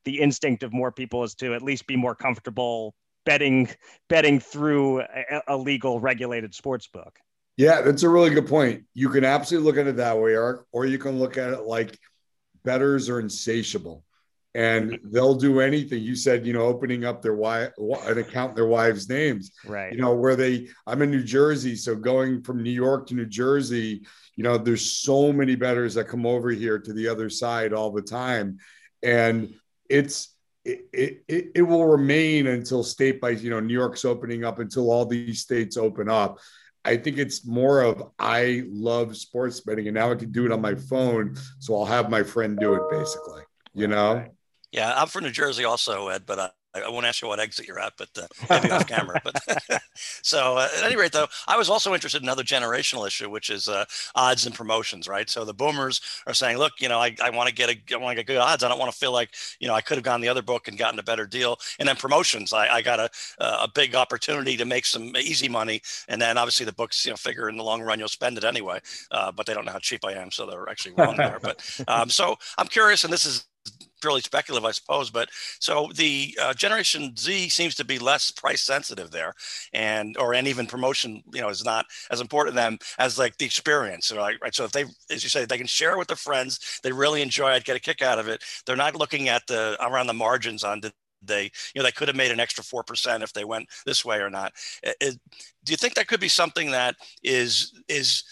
the 0.06 0.20
instinct 0.22 0.64
of 0.64 0.72
more 0.74 0.94
people 0.94 1.24
is 1.24 1.36
to 1.36 1.54
at 1.54 1.62
least 1.62 1.88
be 1.88 1.98
more 1.98 2.16
comfortable 2.16 2.96
betting 3.28 3.70
betting 4.08 4.40
through 4.40 5.02
a, 5.02 5.42
a 5.50 5.58
legal 5.58 6.00
regulated 6.00 6.56
sports 6.56 6.88
book. 6.88 7.20
Yeah, 7.58 7.82
that's 7.82 8.04
a 8.04 8.10
really 8.10 8.30
good 8.30 8.48
point. 8.48 8.86
You 8.94 9.10
can 9.10 9.26
absolutely 9.26 9.70
look 9.70 9.78
at 9.78 9.88
it 9.88 9.98
that 9.98 10.18
way, 10.18 10.34
Eric, 10.34 10.62
or 10.72 10.86
you 10.86 10.98
can 10.98 11.20
look 11.20 11.38
at 11.38 11.50
it 11.50 11.62
like 11.62 11.98
bettors 12.64 13.10
are 13.10 13.20
insatiable 13.20 14.04
and 14.54 15.00
they'll 15.04 15.36
do 15.36 15.60
anything. 15.60 16.02
You 16.04 16.16
said, 16.16 16.46
you 16.46 16.54
know, 16.54 16.62
opening 16.62 17.04
up 17.04 17.22
their 17.22 17.36
wife 17.36 17.72
an 17.78 18.18
account 18.18 18.56
their 18.56 18.68
wives' 18.68 19.10
names, 19.10 19.52
right? 19.66 19.92
You 19.92 20.00
know, 20.00 20.14
where 20.16 20.36
they. 20.36 20.70
I'm 20.86 21.02
in 21.02 21.12
New 21.12 21.24
Jersey, 21.24 21.76
so 21.76 21.96
going 21.96 22.44
from 22.44 22.64
New 22.64 22.72
York 22.72 23.08
to 23.08 23.16
New 23.16 23.26
Jersey, 23.26 24.06
you 24.36 24.44
know, 24.44 24.58
there's 24.58 24.92
so 25.00 25.34
many 25.34 25.56
bettors 25.56 25.96
that 25.96 26.08
come 26.08 26.26
over 26.26 26.50
here 26.50 26.80
to 26.80 26.94
the 26.94 27.08
other 27.08 27.30
side 27.30 27.74
all 27.74 27.92
the 27.92 28.02
time, 28.02 28.58
and 29.04 29.54
it's 29.90 30.36
it, 30.68 31.24
it, 31.28 31.52
it 31.56 31.62
will 31.62 31.86
remain 31.86 32.48
until 32.48 32.84
state 32.84 33.22
by 33.22 33.30
you 33.30 33.50
know 33.50 33.60
New 33.60 33.74
York's 33.74 34.06
opening 34.06 34.44
up 34.44 34.60
until 34.60 34.92
all 34.92 35.06
these 35.06 35.42
states 35.42 35.78
open 35.78 36.10
up. 36.10 36.40
I 36.84 36.98
think 36.98 37.18
it's 37.18 37.46
more 37.46 37.82
of 37.82 38.12
I 38.20 38.64
love 38.68 39.18
sports 39.18 39.60
betting 39.62 39.88
and 39.88 39.96
now 39.96 40.12
I 40.12 40.16
can 40.16 40.32
do 40.32 40.46
it 40.46 40.52
on 40.52 40.62
my 40.62 40.76
phone, 40.76 41.38
so 41.60 41.76
I'll 41.76 41.86
have 41.86 42.10
my 42.10 42.24
friend 42.24 42.58
do 42.60 42.74
it 42.74 42.82
basically. 42.92 43.44
You 43.74 43.88
know. 43.88 44.26
Yeah, 44.72 44.94
I'm 44.96 45.08
from 45.08 45.24
New 45.24 45.32
Jersey 45.32 45.64
also, 45.64 46.10
Ed, 46.10 46.24
but 46.26 46.40
uh, 46.40 46.50
uh, 46.76 46.82
I 46.86 46.90
won't 46.90 47.06
ask 47.06 47.22
you 47.22 47.28
what 47.28 47.40
exit 47.40 47.68
you're 47.68 47.80
at, 47.80 47.94
but 47.98 48.10
uh, 48.18 48.28
maybe 48.50 48.72
off 48.72 48.88
camera. 48.88 49.22
But 49.24 49.42
so 49.96 50.58
uh, 50.58 50.68
at 50.78 50.84
any 50.84 50.96
rate, 50.96 51.12
though, 51.12 51.28
I 51.48 51.58
was 51.58 51.70
also 51.70 51.94
interested 51.94 52.22
in 52.22 52.28
another 52.28 52.44
generational 52.44 53.08
issue, 53.08 53.30
which 53.30 53.50
is 53.50 53.68
uh, 53.68 53.86
odds 54.16 54.46
and 54.46 54.56
promotions, 54.56 55.08
right? 55.08 55.30
So 55.30 55.46
the 55.46 55.54
boomers 55.54 56.02
are 56.26 56.34
saying, 56.34 56.58
look, 56.58 56.74
you 56.80 56.90
know, 56.90 57.00
I, 57.00 57.16
I 57.22 57.30
want 57.30 57.50
to 57.50 57.56
get 57.56 57.70
a, 57.70 57.94
I 57.94 57.98
want 57.98 58.18
to 58.18 58.24
get 58.24 58.28
good 58.28 58.38
odds. 58.38 58.64
I 58.64 58.68
don't 58.68 58.80
want 58.80 58.92
to 58.92 58.98
feel 58.98 59.12
like, 59.12 59.34
you 59.60 59.68
know, 59.68 59.74
I 59.74 59.82
could 59.82 59.98
have 59.98 60.04
gone 60.06 60.22
the 60.22 60.30
other 60.30 60.42
book 60.42 60.68
and 60.68 60.78
gotten 60.78 61.00
a 61.00 61.04
better 61.04 61.26
deal. 61.26 61.58
And 61.80 61.88
then 61.88 61.96
promotions, 61.96 62.54
I, 62.54 62.68
I 62.68 62.82
got 62.82 63.00
a, 63.00 63.10
a 63.40 63.70
big 63.74 63.96
opportunity 63.96 64.58
to 64.58 64.66
make 64.66 64.86
some 64.86 65.16
easy 65.18 65.50
money. 65.50 65.82
And 66.08 66.22
then 66.22 66.38
obviously 66.38 66.66
the 66.66 66.74
books, 66.74 67.06
you 67.06 67.12
know, 67.12 67.18
figure 67.18 67.50
in 67.50 67.58
the 67.58 67.64
long 67.64 67.82
run 67.82 68.00
you'll 68.00 68.08
spend 68.08 68.38
it 68.38 68.44
anyway, 68.44 68.80
uh, 69.12 69.32
but 69.32 69.46
they 69.46 69.54
don't 69.54 69.66
know 69.66 69.72
how 69.72 69.80
cheap 69.80 70.06
I 70.06 70.14
am, 70.14 70.32
so 70.32 70.46
they're 70.46 70.70
actually 70.70 70.94
wrong 70.98 71.18
there. 71.18 71.40
But 71.42 71.84
um, 71.88 72.10
so 72.10 72.38
I'm 72.58 72.68
curious, 72.68 73.04
and 73.04 73.12
this 73.12 73.26
is 73.26 73.46
purely 74.02 74.22
speculative, 74.22 74.66
I 74.66 74.72
suppose. 74.72 75.10
But 75.10 75.30
so 75.60 75.90
the 75.96 76.38
uh, 76.42 76.54
Generation 76.54 77.16
Z 77.18 77.50
seems 77.50 77.76
to 77.76 77.86
be 77.86 78.00
less 78.00 78.32
price 78.32 78.64
sensitive 78.64 79.12
there, 79.12 79.34
and 79.74 80.16
or 80.18 80.34
and 80.34 80.48
even 80.48 80.68
promotion, 80.68 81.24
you 81.34 81.42
know, 81.42 81.50
is 81.50 81.66
not 81.66 81.86
as 82.12 82.22
important 82.22 82.56
to 82.56 82.62
them 82.62 82.78
as 83.00 83.18
like 83.18 83.38
the 83.38 83.46
experience. 83.46 84.12
Right, 84.12 84.38
right. 84.42 84.56
So 84.56 84.64
if 84.64 84.72
they, 84.72 84.86
as 85.12 85.24
you 85.24 85.30
say, 85.30 85.46
they 85.46 85.58
can 85.58 85.68
share 85.68 85.94
it 85.94 85.98
with 85.98 86.08
their 86.08 86.18
friends, 86.18 86.80
they 86.84 86.92
really 86.92 87.22
enjoy 87.22 87.52
it, 87.54 87.64
get 87.66 87.76
a 87.76 87.80
kick 87.80 88.02
out 88.02 88.20
of 88.20 88.28
it. 88.28 88.44
They're 88.66 88.76
not 88.76 88.96
looking 88.96 89.30
at 89.30 89.46
the 89.48 89.78
around 89.82 90.08
the 90.08 90.14
margins 90.14 90.64
on 90.64 90.82
the 90.82 90.92
they 91.24 91.44
you 91.44 91.52
know 91.76 91.84
they 91.84 91.92
could 91.92 92.08
have 92.08 92.16
made 92.16 92.32
an 92.32 92.40
extra 92.40 92.64
4% 92.64 93.24
if 93.24 93.34
they 93.34 93.44
went 93.44 93.68
this 93.88 94.06
way 94.06 94.20
or 94.20 94.30
not 94.30 94.54
it, 94.84 95.18
do 95.64 95.72
you 95.72 95.78
think 95.78 95.96
that 95.96 96.08
could 96.08 96.20
be 96.20 96.28
something 96.28 96.72
that 96.72 96.96
is 97.24 97.74
is 97.88 98.24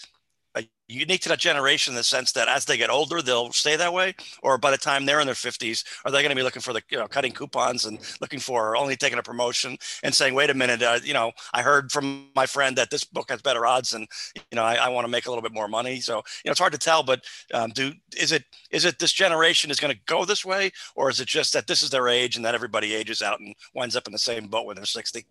unique 0.88 1.20
to 1.22 1.28
that 1.28 1.38
generation 1.38 1.92
in 1.92 1.96
the 1.96 2.04
sense 2.04 2.32
that 2.32 2.48
as 2.48 2.64
they 2.64 2.76
get 2.76 2.90
older, 2.90 3.22
they'll 3.22 3.52
stay 3.52 3.76
that 3.76 3.92
way? 3.92 4.14
Or 4.42 4.58
by 4.58 4.70
the 4.70 4.76
time 4.76 5.04
they're 5.04 5.20
in 5.20 5.26
their 5.26 5.34
50s, 5.34 5.84
are 6.04 6.10
they 6.10 6.22
going 6.22 6.30
to 6.30 6.36
be 6.36 6.42
looking 6.42 6.62
for 6.62 6.72
the, 6.72 6.82
you 6.90 6.98
know, 6.98 7.08
cutting 7.08 7.32
coupons 7.32 7.84
and 7.84 7.98
looking 8.20 8.38
for 8.38 8.76
only 8.76 8.96
taking 8.96 9.18
a 9.18 9.22
promotion 9.22 9.76
and 10.02 10.14
saying, 10.14 10.34
wait 10.34 10.50
a 10.50 10.54
minute, 10.54 10.82
uh, 10.82 10.98
you 11.02 11.14
know, 11.14 11.32
I 11.52 11.62
heard 11.62 11.90
from 11.90 12.28
my 12.34 12.46
friend 12.46 12.76
that 12.76 12.90
this 12.90 13.04
book 13.04 13.30
has 13.30 13.42
better 13.42 13.66
odds 13.66 13.94
and, 13.94 14.06
you 14.36 14.56
know, 14.56 14.62
I, 14.62 14.74
I 14.76 14.88
want 14.88 15.04
to 15.04 15.10
make 15.10 15.26
a 15.26 15.30
little 15.30 15.42
bit 15.42 15.52
more 15.52 15.68
money. 15.68 16.00
So, 16.00 16.16
you 16.16 16.48
know, 16.48 16.52
it's 16.52 16.60
hard 16.60 16.72
to 16.72 16.78
tell, 16.78 17.02
but 17.02 17.24
um, 17.52 17.70
do, 17.70 17.92
is 18.16 18.32
it, 18.32 18.44
is 18.70 18.84
it 18.84 18.98
this 18.98 19.12
generation 19.12 19.70
is 19.70 19.80
going 19.80 19.94
to 19.94 20.00
go 20.06 20.24
this 20.24 20.44
way? 20.44 20.70
Or 20.94 21.10
is 21.10 21.20
it 21.20 21.28
just 21.28 21.52
that 21.52 21.66
this 21.66 21.82
is 21.82 21.90
their 21.90 22.08
age 22.08 22.36
and 22.36 22.44
that 22.44 22.54
everybody 22.54 22.94
ages 22.94 23.22
out 23.22 23.40
and 23.40 23.54
winds 23.74 23.96
up 23.96 24.06
in 24.06 24.12
the 24.12 24.18
same 24.18 24.46
boat 24.46 24.66
when 24.66 24.76
they're 24.76 24.84
60? 24.84 25.24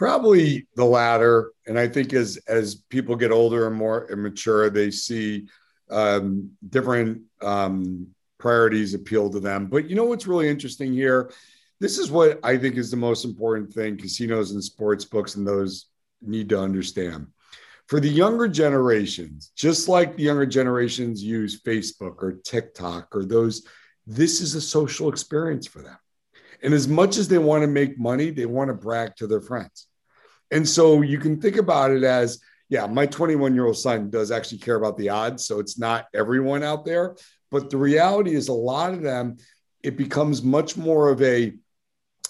Probably 0.00 0.66
the 0.76 0.84
latter. 0.86 1.52
And 1.66 1.78
I 1.78 1.86
think 1.86 2.14
as 2.14 2.38
as 2.48 2.76
people 2.88 3.16
get 3.16 3.32
older 3.32 3.66
and 3.66 3.76
more 3.76 4.08
mature, 4.16 4.70
they 4.70 4.90
see 4.90 5.46
um, 5.90 6.52
different 6.66 7.24
um, 7.42 8.06
priorities 8.38 8.94
appeal 8.94 9.28
to 9.28 9.40
them. 9.40 9.66
But 9.66 9.90
you 9.90 9.96
know 9.96 10.06
what's 10.06 10.26
really 10.26 10.48
interesting 10.48 10.94
here? 10.94 11.30
This 11.80 11.98
is 11.98 12.10
what 12.10 12.40
I 12.42 12.56
think 12.56 12.76
is 12.76 12.90
the 12.90 12.96
most 12.96 13.26
important 13.26 13.74
thing 13.74 13.98
casinos 13.98 14.52
and 14.52 14.64
sports 14.64 15.04
books 15.04 15.34
and 15.34 15.46
those 15.46 15.90
need 16.22 16.48
to 16.48 16.58
understand. 16.58 17.26
For 17.86 18.00
the 18.00 18.08
younger 18.08 18.48
generations, 18.48 19.52
just 19.54 19.86
like 19.86 20.16
the 20.16 20.22
younger 20.22 20.46
generations 20.46 21.22
use 21.22 21.60
Facebook 21.60 22.22
or 22.22 22.40
TikTok 22.42 23.14
or 23.14 23.26
those, 23.26 23.66
this 24.06 24.40
is 24.40 24.54
a 24.54 24.62
social 24.62 25.10
experience 25.10 25.66
for 25.66 25.82
them. 25.82 25.98
And 26.62 26.72
as 26.72 26.88
much 26.88 27.18
as 27.18 27.28
they 27.28 27.36
want 27.36 27.64
to 27.64 27.68
make 27.68 27.98
money, 27.98 28.30
they 28.30 28.46
want 28.46 28.68
to 28.68 28.74
brag 28.74 29.14
to 29.16 29.26
their 29.26 29.42
friends. 29.42 29.88
And 30.50 30.68
so 30.68 31.02
you 31.02 31.18
can 31.18 31.40
think 31.40 31.56
about 31.56 31.90
it 31.90 32.02
as, 32.02 32.40
yeah, 32.68 32.86
my 32.86 33.06
21 33.06 33.54
year 33.54 33.66
old 33.66 33.78
son 33.78 34.10
does 34.10 34.30
actually 34.30 34.58
care 34.58 34.76
about 34.76 34.96
the 34.96 35.08
odds. 35.08 35.44
So 35.44 35.58
it's 35.58 35.78
not 35.78 36.06
everyone 36.14 36.62
out 36.62 36.84
there. 36.84 37.16
But 37.50 37.70
the 37.70 37.76
reality 37.76 38.34
is, 38.34 38.48
a 38.48 38.52
lot 38.52 38.92
of 38.92 39.02
them, 39.02 39.38
it 39.82 39.96
becomes 39.96 40.42
much 40.42 40.76
more 40.76 41.10
of 41.10 41.20
a 41.22 41.52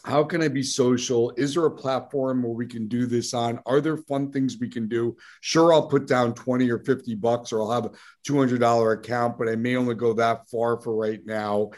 how 0.04 0.24
can 0.24 0.42
I 0.42 0.48
be 0.48 0.62
social? 0.62 1.32
Is 1.36 1.54
there 1.54 1.66
a 1.66 1.70
platform 1.70 2.42
where 2.42 2.52
we 2.52 2.66
can 2.66 2.88
do 2.88 3.06
this 3.06 3.34
on? 3.34 3.60
Are 3.66 3.80
there 3.80 3.98
fun 3.98 4.32
things 4.32 4.56
we 4.58 4.68
can 4.68 4.88
do? 4.88 5.16
Sure, 5.42 5.72
I'll 5.72 5.88
put 5.88 6.06
down 6.06 6.34
20 6.34 6.70
or 6.70 6.78
50 6.78 7.14
bucks 7.16 7.52
or 7.52 7.60
I'll 7.60 7.70
have 7.72 7.86
a 7.86 7.92
$200 8.26 8.94
account, 8.94 9.36
but 9.36 9.48
I 9.48 9.56
may 9.56 9.76
only 9.76 9.94
go 9.94 10.14
that 10.14 10.48
far 10.48 10.80
for 10.80 10.94
right 10.96 11.20
now. 11.26 11.70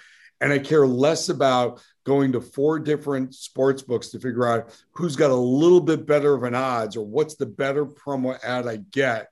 And 0.42 0.52
I 0.52 0.58
care 0.58 0.86
less 0.86 1.28
about 1.28 1.80
going 2.04 2.32
to 2.32 2.40
four 2.40 2.80
different 2.80 3.32
sports 3.32 3.80
books 3.80 4.08
to 4.08 4.18
figure 4.18 4.44
out 4.44 4.76
who's 4.90 5.14
got 5.14 5.30
a 5.30 5.34
little 5.34 5.80
bit 5.80 6.04
better 6.04 6.34
of 6.34 6.42
an 6.42 6.56
odds 6.56 6.96
or 6.96 7.06
what's 7.06 7.36
the 7.36 7.46
better 7.46 7.86
promo 7.86 8.36
ad 8.42 8.66
I 8.66 8.78
get, 8.90 9.28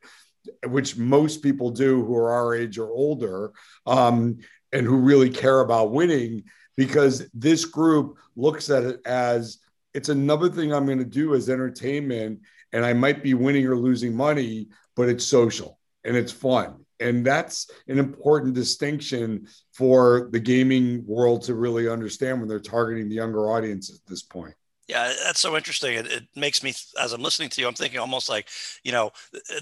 which 0.69 0.97
most 0.97 1.43
people 1.43 1.71
do 1.71 2.05
who 2.05 2.15
are 2.15 2.31
our 2.31 2.55
age 2.55 2.79
or 2.79 2.91
older 2.91 3.51
um, 3.87 4.39
and 4.73 4.87
who 4.87 4.99
really 4.99 5.31
care 5.31 5.61
about 5.61 5.91
winning, 5.91 6.45
because 6.77 7.29
this 7.35 7.65
group 7.65 8.17
looks 8.37 8.71
at 8.71 8.85
it 8.85 9.01
as 9.05 9.59
it's 9.93 10.11
another 10.11 10.49
thing 10.49 10.73
I'm 10.73 10.87
going 10.87 10.99
to 10.99 11.05
do 11.05 11.35
as 11.35 11.51
entertainment. 11.51 12.43
And 12.73 12.87
I 12.87 12.93
might 12.93 13.25
be 13.25 13.35
winning 13.35 13.67
or 13.67 13.77
losing 13.77 14.15
money, 14.15 14.69
but 14.95 15.09
it's 15.09 15.27
social 15.27 15.81
and 16.05 16.17
it's 16.17 16.31
fun 16.31 16.85
and 17.01 17.25
that's 17.25 17.71
an 17.89 17.99
important 17.99 18.55
distinction 18.55 19.47
for 19.73 20.29
the 20.33 20.41
gaming 20.41 21.05
world 21.07 21.43
to 21.43 21.55
really 21.55 21.89
understand 21.89 22.39
when 22.39 22.49
they're 22.49 22.61
targeting 22.61 23.09
the 23.09 23.15
younger 23.15 23.51
audience 23.51 23.91
at 23.91 24.07
this 24.07 24.23
point. 24.23 24.55
Yeah, 24.91 25.13
that's 25.25 25.39
so 25.39 25.57
interesting. 25.57 25.95
It, 25.95 26.07
it, 26.11 26.25
makes 26.35 26.65
me, 26.65 26.75
as 27.01 27.13
I'm 27.13 27.23
listening 27.23 27.49
to 27.51 27.61
you, 27.61 27.69
I'm 27.69 27.75
thinking 27.75 28.01
almost 28.01 28.29
like, 28.29 28.49
you 28.83 28.91
know, 28.91 29.13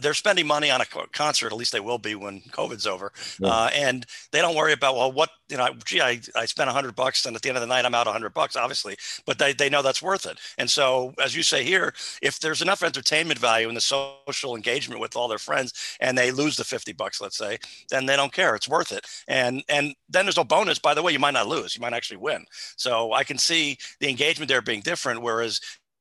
they're 0.01 0.15
spending 0.15 0.47
money 0.47 0.71
on 0.71 0.81
a 0.81 0.87
concert. 1.13 1.53
At 1.53 1.59
least 1.59 1.73
they 1.73 1.81
will 1.81 1.99
be 1.99 2.15
when 2.15 2.41
COVID's 2.51 2.87
over, 2.87 3.13
yeah. 3.39 3.49
uh, 3.49 3.71
and 3.75 4.07
they 4.33 4.41
don't 4.41 4.57
worry 4.57 4.73
about 4.73 4.97
well, 4.97 5.13
what 5.13 5.29
you 5.49 5.57
know, 5.57 5.69
gee, 5.85 6.01
I, 6.01 6.21
I 6.35 6.45
spent 6.45 6.69
a 6.69 6.73
hundred 6.73 6.95
bucks, 6.95 7.25
and 7.27 7.35
at 7.35 7.43
the 7.43 7.49
end 7.49 7.57
of 7.57 7.63
the 7.63 7.67
night, 7.67 7.85
I'm 7.85 7.95
out 7.95 8.07
a 8.07 8.13
hundred 8.13 8.35
bucks, 8.35 8.57
obviously. 8.57 8.97
But 9.27 9.39
they, 9.39 9.53
they 9.53 9.71
know 9.71 9.83
that's 9.83 10.03
worth 10.03 10.27
it. 10.27 10.39
And 10.59 10.69
so, 10.69 11.15
as 11.23 11.35
you 11.35 11.43
say 11.43 11.65
here, 11.65 11.95
if 12.23 12.39
there's 12.39 12.63
enough 12.63 12.83
entertainment 12.83 13.39
value 13.39 13.69
in 13.69 13.75
the 13.75 13.81
social 13.81 14.57
engagement 14.57 15.01
with 15.01 15.17
all 15.17 15.29
their 15.29 15.39
friends, 15.39 15.97
and 16.01 16.17
they 16.17 16.31
lose 16.31 16.57
the 16.57 16.65
fifty 16.65 16.93
bucks, 16.93 17.21
let's 17.21 17.39
say, 17.39 17.59
then 17.91 18.07
they 18.07 18.17
don't 18.17 18.33
care. 18.33 18.55
It's 18.55 18.69
worth 18.69 18.93
it. 18.93 19.07
And 19.27 19.63
and 19.69 19.95
then 20.09 20.27
there's 20.27 20.39
a 20.39 20.45
bonus. 20.45 20.79
By 20.79 20.95
the 20.95 21.03
way, 21.03 21.13
you 21.13 21.19
might 21.19 21.35
not 21.35 21.49
lose. 21.49 21.75
You 21.75 21.81
might 21.81 21.95
actually 21.95 22.19
win. 22.19 22.45
So 22.77 23.13
I 23.13 23.25
can 23.25 23.39
see 23.39 23.79
the 24.01 24.09
engagement 24.09 24.49
there 24.49 24.63
being 24.63 24.81
different 24.81 25.18
Whereas 25.21 25.61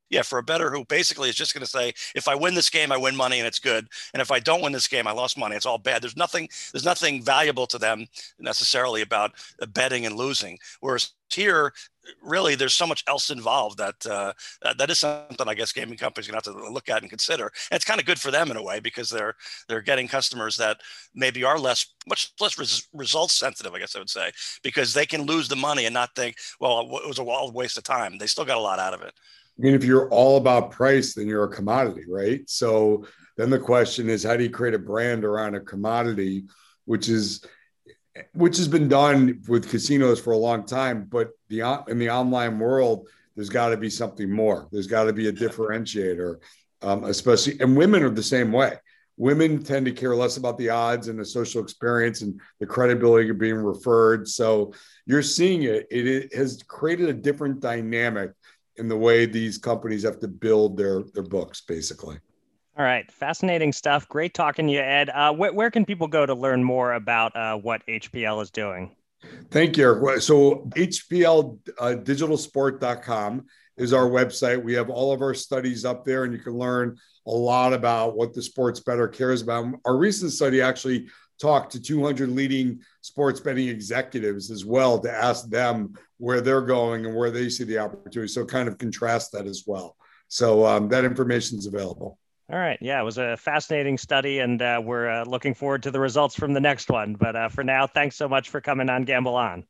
yeah, 0.10 0.22
for 0.22 0.40
a 0.40 0.44
bettor 0.44 0.72
who 0.72 0.86
basically 0.86 1.30
is 1.30 1.36
just 1.36 1.54
going 1.54 1.64
to 1.64 1.70
say, 1.70 1.94
if 2.16 2.28
I 2.28 2.36
win 2.36 2.56
this 2.56 2.70
game, 2.70 2.92
I 2.92 2.98
win 2.98 3.16
money 3.16 3.40
and 3.40 3.48
it's 3.48 3.60
good, 3.60 3.88
and 4.14 4.22
if 4.22 4.32
I 4.32 4.40
don't 4.40 4.62
win 4.62 4.72
this 4.72 4.88
game, 4.88 5.08
I 5.08 5.12
lost 5.12 5.38
money. 5.38 5.56
It's 5.56 5.66
all 5.66 5.78
bad. 5.78 6.02
There's 6.02 6.18
nothing. 6.18 6.50
There's 6.72 6.86
nothing 6.86 7.22
valuable 7.24 7.68
to 7.68 7.78
them 7.78 8.08
necessarily 8.40 9.02
about 9.02 9.32
betting 9.74 10.06
and 10.06 10.16
losing. 10.16 10.58
Whereas 10.80 11.12
here, 11.30 11.74
really, 12.22 12.56
there's 12.56 12.74
so 12.74 12.88
much 12.88 13.04
else 13.08 13.30
involved 13.30 13.78
that 13.78 14.06
uh, 14.06 14.34
that 14.78 14.90
is 14.90 15.00
something 15.00 15.48
I 15.48 15.54
guess 15.54 15.72
gaming 15.72 15.98
companies 15.98 16.28
are 16.28 16.32
going 16.32 16.42
to 16.42 16.52
have 16.52 16.62
to 16.62 16.72
look 16.72 16.90
at 16.90 17.02
and 17.02 17.10
consider. 17.10 17.52
And 17.70 17.76
it's 17.76 17.86
kind 17.86 18.00
of 18.00 18.06
good 18.06 18.20
for 18.20 18.32
them 18.32 18.50
in 18.52 18.58
a 18.58 18.64
way 18.64 18.80
because 18.80 19.10
they're 19.10 19.36
they're 19.68 19.82
getting 19.82 20.08
customers 20.08 20.58
that 20.58 20.80
maybe 21.14 21.44
are 21.44 21.60
less 21.60 21.88
much 22.08 22.32
less 22.40 22.58
res- 22.58 22.88
results 22.94 23.34
sensitive. 23.34 23.74
I 23.74 23.80
guess 23.80 23.96
I 23.96 24.00
would 24.00 24.10
say 24.10 24.32
because 24.64 24.94
they 24.94 25.06
can 25.06 25.24
lose 25.24 25.48
the 25.48 25.56
money 25.56 25.86
and 25.86 25.94
not 25.94 26.16
think, 26.16 26.38
well, 26.60 26.82
it 27.04 27.08
was 27.08 27.20
a 27.20 27.24
wild 27.24 27.54
waste 27.54 27.78
of 27.78 27.84
time. 27.84 28.18
They 28.18 28.28
still 28.28 28.46
got 28.46 28.58
a 28.58 28.62
lot 28.62 28.80
out 28.80 28.94
of 28.94 29.02
it. 29.02 29.14
I 29.58 29.64
mean, 29.64 29.74
if 29.74 29.84
you're 29.84 30.10
all 30.10 30.38
about 30.38 30.72
price, 30.72 31.16
then 31.16 31.28
you're 31.28 31.46
a 31.46 31.56
commodity, 31.56 32.04
right? 32.08 32.48
So 32.48 33.06
then 33.38 33.50
the 33.50 33.60
question 33.60 34.08
is, 34.10 34.24
how 34.24 34.38
do 34.38 34.44
you 34.44 34.52
create 34.52 34.76
a 34.76 34.80
brand 34.80 35.26
around 35.26 35.56
a 35.56 35.60
commodity, 35.60 36.46
which 36.86 37.10
is 37.10 37.44
which 38.34 38.58
has 38.58 38.68
been 38.68 38.88
done 38.88 39.42
with 39.48 39.70
casinos 39.70 40.20
for 40.20 40.34
a 40.34 40.38
long 40.38 40.66
time, 40.66 41.08
but 41.10 41.30
the 41.50 41.62
in 41.88 42.00
the 42.00 42.10
online 42.10 42.60
world, 42.60 43.08
there's 43.36 43.50
got 43.50 43.70
to 43.70 43.78
be 43.78 43.90
something 43.90 44.32
more. 44.32 44.68
There's 44.72 44.88
got 44.88 45.06
to 45.06 45.14
be 45.14 45.28
a 45.28 45.34
differentiator, 45.34 46.38
um, 46.82 47.04
especially 47.04 47.60
and 47.60 47.78
women 47.78 48.04
are 48.04 48.10
the 48.10 48.24
same 48.24 48.52
way. 48.52 48.78
women 49.18 49.64
tend 49.64 49.86
to 49.86 49.92
care 49.92 50.16
less 50.16 50.38
about 50.38 50.58
the 50.58 50.70
odds 50.70 51.08
and 51.08 51.20
the 51.20 51.26
social 51.26 51.62
experience 51.62 52.22
and 52.22 52.40
the 52.60 52.66
credibility 52.68 53.28
of 53.30 53.40
being 53.40 53.56
referred. 53.56 54.28
So 54.28 54.74
you're 55.06 55.24
seeing 55.24 55.64
it. 55.64 55.88
It 55.90 56.34
has 56.36 56.64
created 56.68 57.10
a 57.10 57.14
different 57.14 57.60
dynamic 57.60 58.32
in 58.78 58.88
the 58.88 58.98
way 58.98 59.26
these 59.26 59.58
companies 59.58 60.04
have 60.04 60.20
to 60.20 60.28
build 60.28 60.78
their 60.78 61.02
their 61.14 61.24
books, 61.24 61.62
basically. 61.62 62.18
All 62.78 62.86
right, 62.86 63.12
fascinating 63.12 63.74
stuff. 63.74 64.08
Great 64.08 64.36
talking 64.36 64.68
to 64.68 64.74
you, 64.74 64.80
Ed. 64.80 65.10
Uh, 65.10 65.34
wh- 65.34 65.56
where 65.56 65.72
can 65.72 65.84
people 65.84 66.08
go 66.08 66.28
to 66.28 66.36
learn 66.36 66.64
more 66.64 66.94
about 66.94 67.36
uh, 67.36 67.58
what 67.58 67.82
HPL 67.88 68.44
is 68.44 68.52
doing? 68.52 68.96
Thank 69.50 69.78
you. 69.78 70.20
So 70.20 70.70
HPLdigitalsport.com 70.76 73.40
uh, 73.40 73.44
is 73.78 73.94
our 73.94 74.08
website. 74.08 74.64
We 74.64 74.74
have 74.74 74.92
all 74.92 75.12
of 75.12 75.22
our 75.22 75.34
studies 75.34 75.86
up 75.86 76.06
there, 76.06 76.24
and 76.24 76.32
you 76.34 76.40
can 76.40 76.54
learn 76.54 76.98
a 77.26 77.32
lot 77.32 77.74
about 77.74 78.16
what 78.16 78.36
the 78.36 78.44
sports 78.44 78.80
bettor 78.80 79.08
cares 79.08 79.42
about. 79.42 79.74
Our 79.86 79.98
recent 79.98 80.32
study 80.32 80.62
actually 80.62 81.08
talked 81.40 81.72
to 81.74 81.82
200 81.82 82.30
leading 82.30 82.82
sports 83.02 83.40
betting 83.40 83.68
executives 83.68 84.52
as 84.52 84.66
well 84.66 85.00
to 85.00 85.12
ask 85.12 85.50
them 85.50 85.94
where 86.18 86.42
they're 86.42 86.62
going 86.62 87.06
and 87.06 87.16
where 87.16 87.32
they 87.32 87.50
see 87.50 87.64
the 87.64 87.80
opportunity. 87.80 88.28
So 88.28 88.46
kind 88.46 88.68
of 88.68 88.78
contrast 88.78 89.32
that 89.34 89.46
as 89.46 89.64
well. 89.66 89.96
So 90.28 90.66
um, 90.66 90.90
that 90.90 91.06
information 91.06 91.58
is 91.58 91.66
available. 91.66 92.18
All 92.52 92.58
right. 92.58 92.78
Yeah, 92.82 93.02
it 93.02 93.04
was 93.04 93.18
a 93.18 93.36
fascinating 93.36 93.98
study, 93.98 94.40
and 94.40 94.62
uh, 94.62 94.82
we're 94.84 95.10
uh, 95.10 95.26
looking 95.26 95.54
forward 95.54 95.84
to 95.84 95.92
the 95.92 96.00
results 96.00 96.36
from 96.36 96.54
the 96.54 96.62
next 96.62 96.90
one. 96.90 97.16
But 97.16 97.36
uh, 97.36 97.50
for 97.50 97.64
now, 97.64 97.88
thanks 97.88 98.16
so 98.16 98.30
much 98.30 98.50
for 98.50 98.62
coming 98.62 98.90
on 98.90 99.04
Gamble 99.04 99.36
On. 99.36 99.66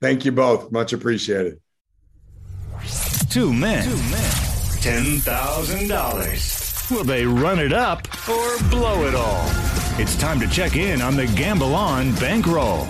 Thank 0.00 0.24
you 0.24 0.32
both. 0.32 0.72
Much 0.72 0.94
appreciated. 0.94 1.60
Two 3.28 3.52
men. 3.52 3.84
Two 3.84 3.96
men. 3.96 4.52
$10,000. 4.82 6.90
Will 6.90 7.04
they 7.04 7.24
run 7.24 7.60
it 7.60 7.72
up 7.72 8.08
or 8.28 8.58
blow 8.68 9.06
it 9.06 9.14
all? 9.14 9.71
It's 9.98 10.16
time 10.16 10.40
to 10.40 10.48
check 10.48 10.76
in 10.76 11.02
on 11.02 11.16
the 11.16 11.26
Gamble 11.26 11.74
On 11.74 12.14
bankroll. 12.14 12.88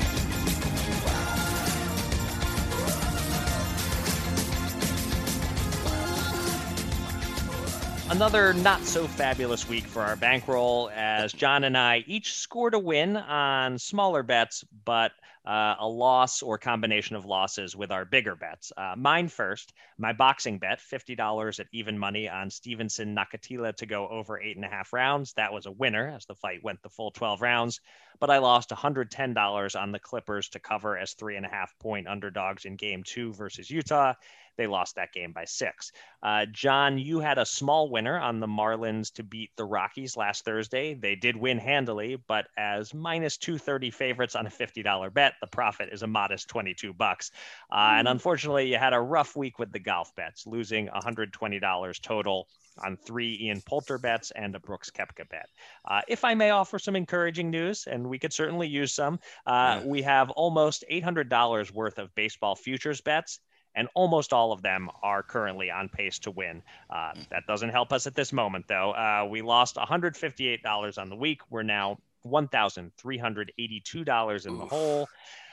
Another 8.09 8.53
not 8.55 8.83
so 8.83 9.09
fabulous 9.09 9.69
week 9.69 9.85
for 9.85 10.03
our 10.03 10.15
bankroll 10.15 10.93
as 10.95 11.33
John 11.33 11.65
and 11.65 11.77
I 11.77 12.05
each 12.07 12.35
scored 12.35 12.75
a 12.75 12.79
win 12.79 13.17
on 13.17 13.81
smaller 13.81 14.23
bets, 14.23 14.65
but 14.85 15.11
uh, 15.45 15.75
a 15.81 15.89
loss 15.89 16.43
or 16.43 16.59
combination 16.59 17.17
of 17.17 17.25
losses 17.25 17.75
with 17.75 17.91
our 17.91 18.05
bigger 18.05 18.37
bets. 18.37 18.73
Uh, 18.77 18.95
mine 18.97 19.29
first, 19.29 19.73
my 19.99 20.13
boxing 20.13 20.59
bet, 20.59 20.81
$50 20.81 21.59
at 21.59 21.67
even 21.73 21.99
money 21.99 22.29
on 22.29 22.51
Stevenson 22.51 23.17
Nakathila 23.17 23.75
to 23.77 23.87
go 23.87 24.09
over 24.09 24.41
eight 24.41 24.57
and 24.57 24.65
a 24.65 24.69
half 24.69 24.93
rounds. 24.93 25.33
That 25.35 25.53
was 25.53 25.67
a 25.67 25.73
winner 25.73 26.13
as 26.15 26.27
the 26.27 26.35
fight 26.35 26.63
went 26.63 26.83
the 26.83 26.89
full 26.89 27.11
12 27.11 27.43
rounds, 27.43 27.81
but 28.21 28.31
I 28.31 28.39
lost 28.39 28.71
$110 28.71 29.81
on 29.81 29.93
the 29.93 29.99
Clippers 29.99 30.49
to 30.51 30.61
cover 30.61 30.97
as 30.97 31.15
three 31.15 31.37
and 31.37 31.47
a 31.47 31.49
half 31.49 31.77
point 31.81 32.07
underdogs 32.07 32.65
in 32.65 32.77
game 32.77 33.03
two 33.05 33.33
versus 33.33 33.71
Utah. 33.71 34.15
They 34.57 34.67
lost 34.67 34.97
that 34.97 35.13
game 35.13 35.33
by 35.33 35.45
six. 35.45 35.93
Uh, 36.23 36.47
John, 36.51 36.99
you 36.99 37.21
had 37.21 37.39
a 37.39 37.47
small 37.47 37.91
winner 37.91 38.19
on 38.19 38.41
the 38.41 38.47
Marlins 38.47 39.13
to 39.15 39.23
beat 39.23 39.51
the 39.57 39.65
Rockies 39.65 40.17
last 40.17 40.45
Thursday. 40.45 40.95
They 40.95 41.15
did 41.15 41.37
win 41.37 41.59
handily, 41.59 42.17
but 42.29 42.47
as 42.57 42.95
minus 42.95 43.37
230 43.39 43.91
favorites 43.91 44.37
on 44.37 44.47
a 44.47 44.51
$50 44.51 45.13
bet, 45.13 45.35
the 45.41 45.47
profit 45.47 45.89
is 45.93 46.03
a 46.03 46.07
modest 46.07 46.49
22 46.49 46.93
bucks. 46.93 47.31
Uh, 47.71 47.95
and 47.97 48.07
hmm. 48.07 48.13
unfortunately, 48.13 48.71
you 48.71 48.79
had 48.79 48.93
a 48.93 49.01
rough 49.01 49.37
week 49.37 49.59
with 49.59 49.73
the 49.73 49.81
golf 49.81 50.15
bets, 50.15 50.47
losing 50.47 50.89
$120 50.89 52.01
total 52.01 52.47
on 52.79 52.97
three 52.97 53.39
Ian 53.43 53.61
Poulter 53.63 53.99
bets 53.99 54.31
and 54.33 54.55
a 54.55 54.61
Brooks 54.61 54.91
Koepka 54.91 55.29
bet. 55.29 55.49
Uh, 55.85 56.03
if 56.09 56.25
I 56.25 56.35
may 56.35 56.51
offer 56.51 56.79
some 56.79 56.97
encouraging 56.97 57.51
news, 57.51 57.87
and 57.87 58.09
we 58.09 58.19
could 58.19 58.33
certainly 58.33 58.69
use 58.69 58.95
some, 58.95 59.19
uh, 59.47 59.81
yeah. 59.81 59.87
we 59.87 60.03
have 60.03 60.31
almost 60.31 60.85
$800 60.91 61.71
worth 61.73 61.99
of 61.99 62.15
baseball 62.15 62.55
futures 62.55 63.01
bets 63.01 63.41
and 63.75 63.89
almost 63.95 64.33
all 64.33 64.53
of 64.53 64.63
them 64.63 64.89
are 65.03 65.23
currently 65.23 65.71
on 65.71 65.89
pace 65.89 66.19
to 66.21 66.31
win. 66.31 66.63
Uh, 66.91 67.13
that 67.31 67.47
doesn't 67.47 67.71
help 67.71 67.93
us 67.93 68.07
at 68.07 68.15
this 68.15 68.33
moment, 68.33 68.67
though. 68.69 68.93
Uh, 68.93 69.27
we 69.29 69.43
lost 69.43 69.75
$158 69.77 70.99
on 70.99 71.09
the 71.09 71.17
week. 71.17 71.41
We're 71.51 71.63
now 71.63 71.99
$1,382 72.27 74.47
in 74.47 74.59
the 74.59 74.67
hole. 74.67 75.09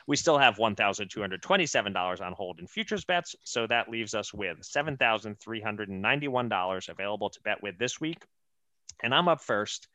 We 0.07 0.15
still 0.15 0.39
have 0.39 0.57
$1,227 0.57 2.21
on 2.21 2.33
hold 2.33 2.59
in 2.59 2.67
futures 2.67 3.05
bets, 3.05 3.35
so 3.43 3.67
that 3.67 3.89
leaves 3.89 4.15
us 4.15 4.33
with 4.33 4.61
$7,391 4.61 6.89
available 6.89 7.29
to 7.29 7.39
bet 7.41 7.61
with 7.61 7.77
this 7.77 8.01
week. 8.01 8.23
And 9.03 9.13
I'm 9.13 9.27
up 9.27 9.41
first. 9.41 9.87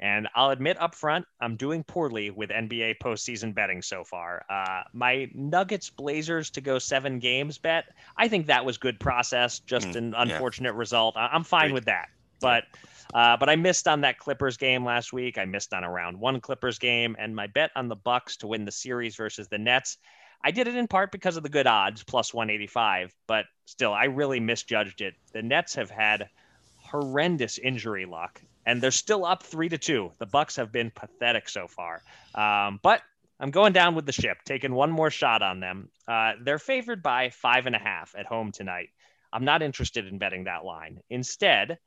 And 0.00 0.28
I'll 0.34 0.48
admit 0.48 0.80
up 0.80 0.94
front, 0.94 1.26
I'm 1.42 1.56
doing 1.56 1.84
poorly 1.84 2.30
with 2.30 2.48
NBA 2.48 2.96
postseason 3.02 3.54
betting 3.54 3.82
so 3.82 4.02
far. 4.02 4.46
Uh, 4.48 4.82
my 4.94 5.30
Nuggets 5.34 5.90
Blazers 5.90 6.48
to 6.50 6.62
go 6.62 6.78
seven 6.78 7.18
games 7.18 7.58
bet, 7.58 7.84
I 8.16 8.28
think 8.28 8.46
that 8.46 8.64
was 8.64 8.78
good 8.78 8.98
process, 8.98 9.58
just 9.60 9.88
mm, 9.88 9.96
an 9.96 10.14
unfortunate 10.16 10.72
yeah. 10.72 10.78
result. 10.78 11.18
I- 11.18 11.36
am 11.36 11.44
fine 11.44 11.66
Great. 11.66 11.74
with 11.74 11.84
that. 11.84 12.08
But 12.40 12.64
uh, 13.12 13.36
but 13.36 13.50
I 13.50 13.56
missed 13.56 13.86
on 13.86 14.00
that 14.00 14.18
Clippers 14.18 14.56
game 14.56 14.86
last 14.86 15.12
week. 15.12 15.36
I 15.36 15.44
missed 15.44 15.74
on 15.74 15.84
a 15.84 15.90
round 15.90 16.18
one 16.18 16.40
Clippers 16.40 16.78
game, 16.78 17.14
and 17.18 17.36
my 17.36 17.46
bet 17.48 17.70
on 17.76 17.88
the 17.88 17.96
Bucks 17.96 18.38
to 18.38 18.46
win 18.46 18.64
the 18.64 18.72
series 18.72 19.16
versus 19.16 19.48
the 19.48 19.58
Nets. 19.58 19.98
I 20.42 20.50
did 20.50 20.66
it 20.66 20.74
in 20.74 20.88
part 20.88 21.12
because 21.12 21.36
of 21.36 21.42
the 21.42 21.50
good 21.50 21.66
odds, 21.66 22.02
plus 22.02 22.32
185, 22.32 23.14
but 23.26 23.44
still, 23.66 23.92
I 23.92 24.04
really 24.04 24.40
misjudged 24.40 25.02
it. 25.02 25.14
The 25.34 25.42
Nets 25.42 25.74
have 25.74 25.90
had 25.90 26.30
horrendous 26.78 27.58
injury 27.58 28.06
luck 28.06 28.40
and 28.66 28.80
they're 28.80 28.90
still 28.90 29.24
up 29.24 29.42
three 29.42 29.68
to 29.68 29.78
two. 29.78 30.12
The 30.18 30.26
Bucks 30.26 30.56
have 30.56 30.72
been 30.72 30.90
pathetic 30.90 31.48
so 31.48 31.66
far, 31.66 32.02
um, 32.34 32.80
but 32.82 33.02
I'm 33.38 33.50
going 33.50 33.72
down 33.72 33.94
with 33.94 34.06
the 34.06 34.12
ship, 34.12 34.38
taking 34.44 34.74
one 34.74 34.90
more 34.90 35.10
shot 35.10 35.42
on 35.42 35.60
them. 35.60 35.88
Uh, 36.06 36.32
they're 36.42 36.58
favored 36.58 37.02
by 37.02 37.30
five 37.30 37.66
and 37.66 37.74
a 37.74 37.78
half 37.78 38.14
at 38.18 38.26
home 38.26 38.52
tonight. 38.52 38.90
I'm 39.32 39.44
not 39.44 39.62
interested 39.62 40.06
in 40.06 40.18
betting 40.18 40.44
that 40.44 40.64
line. 40.64 41.00
Instead, 41.08 41.78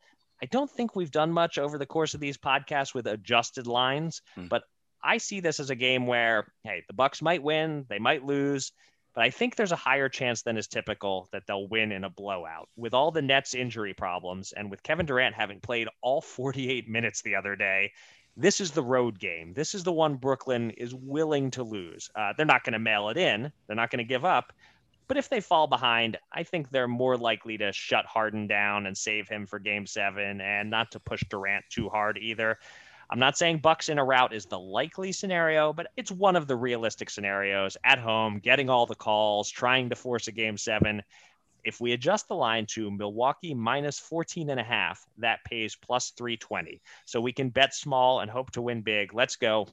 I 0.41 0.45
don't 0.47 0.69
think 0.69 0.95
we've 0.95 1.11
done 1.11 1.31
much 1.31 1.57
over 1.57 1.77
the 1.77 1.85
course 1.85 2.13
of 2.13 2.19
these 2.19 2.37
podcasts 2.37 2.93
with 2.93 3.05
adjusted 3.07 3.67
lines, 3.67 4.21
mm. 4.37 4.49
but 4.49 4.63
I 5.03 5.17
see 5.17 5.41
this 5.41 5.59
as 5.59 5.69
a 5.69 5.75
game 5.75 6.07
where, 6.07 6.51
hey, 6.63 6.83
the 6.87 6.93
Bucks 6.93 7.21
might 7.21 7.43
win, 7.43 7.85
they 7.89 7.99
might 7.99 8.25
lose, 8.25 8.71
but 9.13 9.23
I 9.23 9.29
think 9.29 9.55
there's 9.55 9.71
a 9.71 9.77
higher 9.77 10.09
chance 10.09 10.41
than 10.41 10.57
is 10.57 10.67
typical 10.67 11.29
that 11.31 11.43
they'll 11.47 11.67
win 11.67 11.91
in 11.91 12.03
a 12.03 12.09
blowout. 12.09 12.69
With 12.75 12.93
all 12.93 13.11
the 13.11 13.21
Nets 13.21 13.53
injury 13.53 13.93
problems 13.93 14.53
and 14.53 14.71
with 14.71 14.83
Kevin 14.83 15.05
Durant 15.05 15.35
having 15.35 15.59
played 15.59 15.87
all 16.01 16.21
48 16.21 16.89
minutes 16.89 17.21
the 17.21 17.35
other 17.35 17.55
day, 17.55 17.91
this 18.35 18.59
is 18.59 18.71
the 18.71 18.81
road 18.81 19.19
game. 19.19 19.53
This 19.53 19.75
is 19.75 19.83
the 19.83 19.91
one 19.91 20.15
Brooklyn 20.15 20.71
is 20.71 20.95
willing 20.95 21.51
to 21.51 21.63
lose. 21.63 22.09
Uh, 22.15 22.33
they're 22.35 22.45
not 22.45 22.63
going 22.63 22.73
to 22.73 22.79
mail 22.79 23.09
it 23.09 23.17
in, 23.17 23.51
they're 23.67 23.75
not 23.75 23.91
going 23.91 23.99
to 23.99 24.03
give 24.03 24.25
up. 24.25 24.51
But 25.07 25.17
if 25.17 25.29
they 25.29 25.41
fall 25.41 25.67
behind, 25.67 26.17
I 26.31 26.43
think 26.43 26.69
they're 26.69 26.87
more 26.87 27.17
likely 27.17 27.57
to 27.57 27.71
shut 27.73 28.05
Harden 28.05 28.47
down 28.47 28.87
and 28.87 28.97
save 28.97 29.27
him 29.27 29.45
for 29.45 29.59
game 29.59 29.85
seven 29.85 30.41
and 30.41 30.69
not 30.69 30.91
to 30.91 30.99
push 30.99 31.23
Durant 31.29 31.65
too 31.69 31.89
hard 31.89 32.17
either. 32.17 32.57
I'm 33.09 33.19
not 33.19 33.37
saying 33.37 33.59
Bucks 33.59 33.89
in 33.89 33.99
a 33.99 34.03
rout 34.03 34.33
is 34.33 34.45
the 34.45 34.59
likely 34.59 35.11
scenario, 35.11 35.73
but 35.73 35.87
it's 35.97 36.11
one 36.11 36.35
of 36.35 36.47
the 36.47 36.55
realistic 36.55 37.09
scenarios 37.09 37.77
at 37.83 37.99
home, 37.99 38.39
getting 38.39 38.69
all 38.69 38.85
the 38.85 38.95
calls, 38.95 39.49
trying 39.49 39.89
to 39.89 39.95
force 39.95 40.27
a 40.27 40.31
game 40.31 40.57
seven. 40.57 41.03
If 41.63 41.79
we 41.79 41.93
adjust 41.93 42.27
the 42.27 42.35
line 42.35 42.65
to 42.71 42.91
Milwaukee 42.91 43.53
minus 43.53 43.99
14 43.99 44.49
and 44.49 44.59
a 44.59 44.63
half, 44.63 45.05
that 45.17 45.43
pays 45.45 45.75
plus 45.75 46.11
320. 46.11 46.81
So 47.05 47.21
we 47.21 47.31
can 47.31 47.49
bet 47.49 47.73
small 47.73 48.19
and 48.19 48.29
hope 48.29 48.51
to 48.51 48.61
win 48.61 48.81
big. 48.81 49.13
Let's 49.13 49.35
go. 49.35 49.67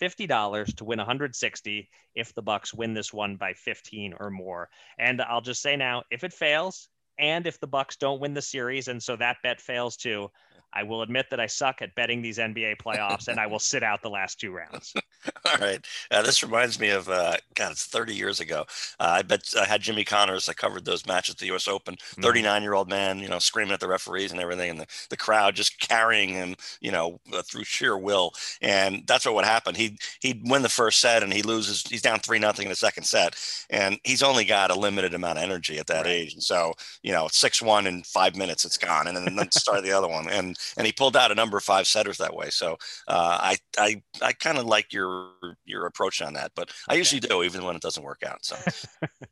$50 0.00 0.76
to 0.76 0.84
win 0.84 0.98
160 0.98 1.88
if 2.14 2.34
the 2.34 2.42
Bucks 2.42 2.74
win 2.74 2.94
this 2.94 3.12
one 3.12 3.36
by 3.36 3.52
15 3.52 4.14
or 4.18 4.30
more. 4.30 4.68
And 4.98 5.22
I'll 5.22 5.40
just 5.40 5.62
say 5.62 5.76
now, 5.76 6.02
if 6.10 6.24
it 6.24 6.32
fails, 6.32 6.88
and 7.18 7.46
if 7.46 7.60
the 7.60 7.66
Bucks 7.66 7.96
don't 7.96 8.20
win 8.20 8.34
the 8.34 8.42
series 8.42 8.88
and 8.88 9.02
so 9.02 9.16
that 9.16 9.36
bet 9.42 9.60
fails 9.60 9.96
too, 9.96 10.30
I 10.74 10.82
will 10.82 11.02
admit 11.02 11.30
that 11.30 11.38
I 11.38 11.46
suck 11.46 11.82
at 11.82 11.94
betting 11.94 12.20
these 12.20 12.38
NBA 12.38 12.78
playoffs, 12.78 13.28
and 13.28 13.38
I 13.38 13.46
will 13.46 13.60
sit 13.60 13.82
out 13.82 14.02
the 14.02 14.10
last 14.10 14.40
two 14.40 14.50
rounds. 14.50 14.94
All 15.46 15.58
right. 15.60 15.84
Uh, 16.10 16.22
this 16.22 16.42
reminds 16.42 16.80
me 16.80 16.90
of 16.90 17.08
uh, 17.08 17.36
God. 17.54 17.72
It's 17.72 17.86
30 17.86 18.14
years 18.14 18.40
ago. 18.40 18.64
Uh, 18.98 19.16
I 19.18 19.22
bet 19.22 19.48
I 19.58 19.64
had 19.64 19.80
Jimmy 19.80 20.04
Connors. 20.04 20.48
I 20.48 20.52
covered 20.52 20.84
those 20.84 21.06
matches 21.06 21.36
at 21.36 21.38
the 21.38 21.46
U.S. 21.46 21.68
Open. 21.68 21.96
39 22.20 22.44
mm-hmm. 22.44 22.62
year 22.62 22.74
old 22.74 22.88
man, 22.88 23.20
you 23.20 23.28
know, 23.28 23.38
screaming 23.38 23.72
at 23.72 23.80
the 23.80 23.88
referees 23.88 24.32
and 24.32 24.40
everything, 24.40 24.70
and 24.70 24.80
the, 24.80 24.86
the 25.10 25.16
crowd 25.16 25.54
just 25.54 25.78
carrying 25.78 26.30
him, 26.30 26.56
you 26.80 26.90
know, 26.90 27.20
uh, 27.32 27.42
through 27.42 27.64
sheer 27.64 27.96
will. 27.96 28.32
And 28.60 29.04
that's 29.06 29.24
what 29.24 29.34
would 29.36 29.44
happen. 29.44 29.74
He 29.74 29.98
he'd 30.20 30.48
win 30.48 30.62
the 30.62 30.68
first 30.68 30.98
set, 30.98 31.22
and 31.22 31.32
he 31.32 31.42
loses. 31.42 31.82
He's 31.82 32.02
down 32.02 32.18
three 32.18 32.38
nothing 32.38 32.66
in 32.66 32.70
the 32.70 32.76
second 32.76 33.04
set, 33.04 33.36
and 33.70 33.98
he's 34.02 34.22
only 34.22 34.44
got 34.44 34.70
a 34.70 34.74
limited 34.74 35.14
amount 35.14 35.38
of 35.38 35.44
energy 35.44 35.78
at 35.78 35.86
that 35.86 36.04
right. 36.04 36.12
age. 36.12 36.34
And 36.34 36.42
so, 36.42 36.74
you 37.02 37.12
know, 37.12 37.28
six 37.30 37.62
one 37.62 37.86
in 37.86 38.02
five 38.02 38.36
minutes, 38.36 38.64
it's 38.64 38.78
gone, 38.78 39.06
and 39.06 39.16
then, 39.16 39.36
then 39.36 39.50
start 39.52 39.84
the 39.84 39.92
other 39.92 40.08
one. 40.08 40.28
And 40.28 40.56
and 40.76 40.86
he 40.86 40.92
pulled 40.92 41.16
out 41.16 41.30
a 41.30 41.34
number 41.34 41.56
of 41.56 41.64
five 41.64 41.86
setters 41.86 42.18
that 42.18 42.34
way. 42.34 42.50
So 42.50 42.76
uh, 43.08 43.38
I 43.40 43.56
I 43.78 44.02
I 44.22 44.32
kind 44.32 44.58
of 44.58 44.64
like 44.64 44.92
your 44.92 45.30
your 45.64 45.86
approach 45.86 46.22
on 46.22 46.34
that, 46.34 46.52
but 46.54 46.70
I 46.88 46.94
usually 46.94 47.20
do 47.20 47.42
even 47.42 47.64
when 47.64 47.76
it 47.76 47.82
doesn't 47.82 48.02
work 48.02 48.22
out. 48.26 48.44
So 48.44 48.56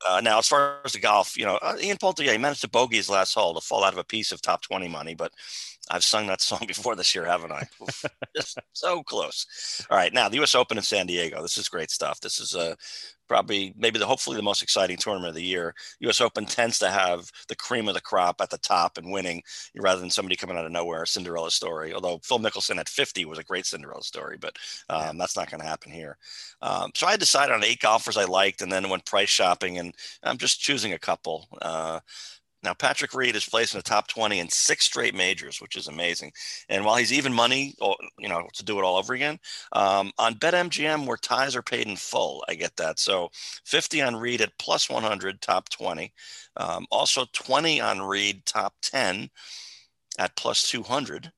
uh, 0.09 0.21
now 0.21 0.39
as 0.39 0.49
far 0.49 0.79
as 0.85 0.93
the 0.93 1.01
golf, 1.01 1.37
you 1.37 1.45
know, 1.45 1.57
uh, 1.63 1.77
Ian 1.81 1.99
Poulter, 1.99 2.25
yeah, 2.25 2.33
he 2.33 2.39
managed 2.39 2.63
to 2.63 2.69
bogey 2.69 2.97
his 2.97 3.11
last 3.11 3.35
hole 3.35 3.55
to 3.55 3.61
fall 3.61 3.85
out 3.85 3.93
of 3.93 3.99
a 3.99 4.05
piece 4.05 4.33
of 4.33 4.41
top 4.43 4.63
twenty 4.63 4.89
money, 4.89 5.15
but 5.15 5.33
I've 5.91 6.05
sung 6.05 6.27
that 6.29 6.41
song 6.41 6.65
before 6.67 6.97
this 6.97 7.15
year, 7.15 7.25
haven't 7.25 7.53
I? 7.53 7.69
Just 8.37 8.59
so 8.73 9.03
close. 9.03 9.85
All 9.91 9.97
right, 9.97 10.13
now 10.13 10.29
the 10.29 10.37
U.S. 10.37 10.55
Open 10.55 10.77
in 10.77 10.83
San 10.83 11.07
Diego. 11.07 11.43
This 11.43 11.59
is 11.59 11.69
great 11.69 11.91
stuff. 11.91 12.21
This 12.21 12.39
is 12.39 12.55
a 12.55 12.73
uh, 12.73 12.75
probably 13.29 13.73
maybe 13.79 13.99
the 13.99 14.07
hopefully 14.07 14.37
the 14.37 14.43
most 14.43 14.63
exciting 14.63 14.97
tournament 14.97 15.31
of 15.31 15.35
the 15.35 15.43
year. 15.43 15.75
U.S. 16.01 16.21
Open 16.21 16.45
tends 16.45 16.79
to 16.79 16.91
have 16.91 17.31
the 17.49 17.57
cream 17.57 17.89
of 17.89 17.95
the 17.95 18.01
crop 18.01 18.41
at 18.43 18.51
the 18.51 18.59
top 18.59 18.99
and 18.99 19.11
winning 19.11 19.43
rather 19.77 20.01
than 20.01 20.11
somebody 20.11 20.37
coming 20.37 20.59
out 20.59 20.67
of 20.67 20.73
nowhere, 20.73 21.07
Cinderella 21.07 21.51
story. 21.51 21.95
Although 21.95 22.21
Phil 22.23 22.39
Mickelson 22.39 22.79
at 22.79 22.91
50 22.91 23.25
was 23.25 23.39
a 23.39 23.45
great 23.45 23.65
Cinderella 23.65 24.03
story, 24.03 24.37
but 24.39 24.57
um, 24.91 25.17
that's 25.17 25.35
not 25.35 25.51
going 25.51 25.61
to 25.61 25.67
happen 25.67 25.91
here. 25.91 26.19
Um, 26.61 26.91
so 26.95 27.07
I 27.07 27.17
decided 27.17 27.55
on 27.55 27.65
eight 27.65 27.81
golfers 27.81 28.19
I 28.19 28.25
liked, 28.25 28.61
and 28.61 28.71
then 28.71 28.91
went 28.91 29.07
price 29.07 29.31
shopping, 29.31 29.79
and 29.79 29.95
I'm 30.23 30.37
just 30.37 30.61
choosing 30.61 30.93
a 30.93 30.99
couple. 30.99 31.49
Uh, 31.63 32.01
now, 32.63 32.75
Patrick 32.75 33.13
Reed 33.13 33.35
is 33.35 33.49
placed 33.49 33.75
in 33.75 33.79
the 33.79 33.83
top 33.83 34.07
20 34.07 34.39
in 34.39 34.49
six 34.49 34.85
straight 34.85 35.17
majors, 35.17 35.61
which 35.61 35.77
is 35.77 35.89
amazing. 35.89 36.33
And 36.69 36.85
while 36.85 36.97
he's 36.97 37.13
even 37.13 37.33
money, 37.33 37.75
you 38.19 38.29
know, 38.29 38.47
to 38.55 38.65
do 38.65 38.79
it 38.79 38.85
all 38.85 38.97
over 38.97 39.15
again, 39.15 39.41
um, 39.73 40.13
on 40.19 40.35
BetMGM, 40.35 41.07
where 41.07 41.17
ties 41.17 41.57
are 41.57 41.63
paid 41.63 41.89
in 41.89 41.97
full, 41.97 42.45
I 42.49 42.55
get 42.55 42.77
that. 42.77 43.01
So 43.01 43.31
50 43.65 44.03
on 44.03 44.17
Reed 44.17 44.41
at 44.41 44.57
plus 44.59 44.89
100, 44.89 45.41
top 45.41 45.69
20. 45.71 46.13
Um, 46.57 46.87
also 46.93 47.25
20 47.33 47.81
on 47.81 48.01
Reed, 48.01 48.47
top 48.47 48.75
10 48.83 49.29
at 50.21 50.37
plus 50.37 50.69
200. 50.71 51.33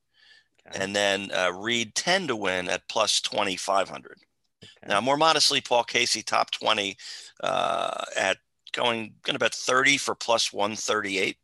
Okay. 0.67 0.83
And 0.83 0.95
then 0.95 1.31
uh, 1.31 1.51
Reed 1.53 1.95
10 1.95 2.27
to 2.27 2.35
win 2.35 2.69
at 2.69 2.87
plus 2.87 3.19
2,500. 3.21 4.17
Okay. 4.61 4.67
Now, 4.87 5.01
more 5.01 5.17
modestly, 5.17 5.61
Paul 5.61 5.83
Casey, 5.85 6.21
top 6.21 6.51
20 6.51 6.95
uh, 7.43 8.03
at 8.15 8.37
going 8.75 9.13
going 9.23 9.33
to 9.33 9.39
bet 9.39 9.55
30 9.55 9.97
for 9.97 10.15
plus 10.15 10.53
138. 10.53 11.37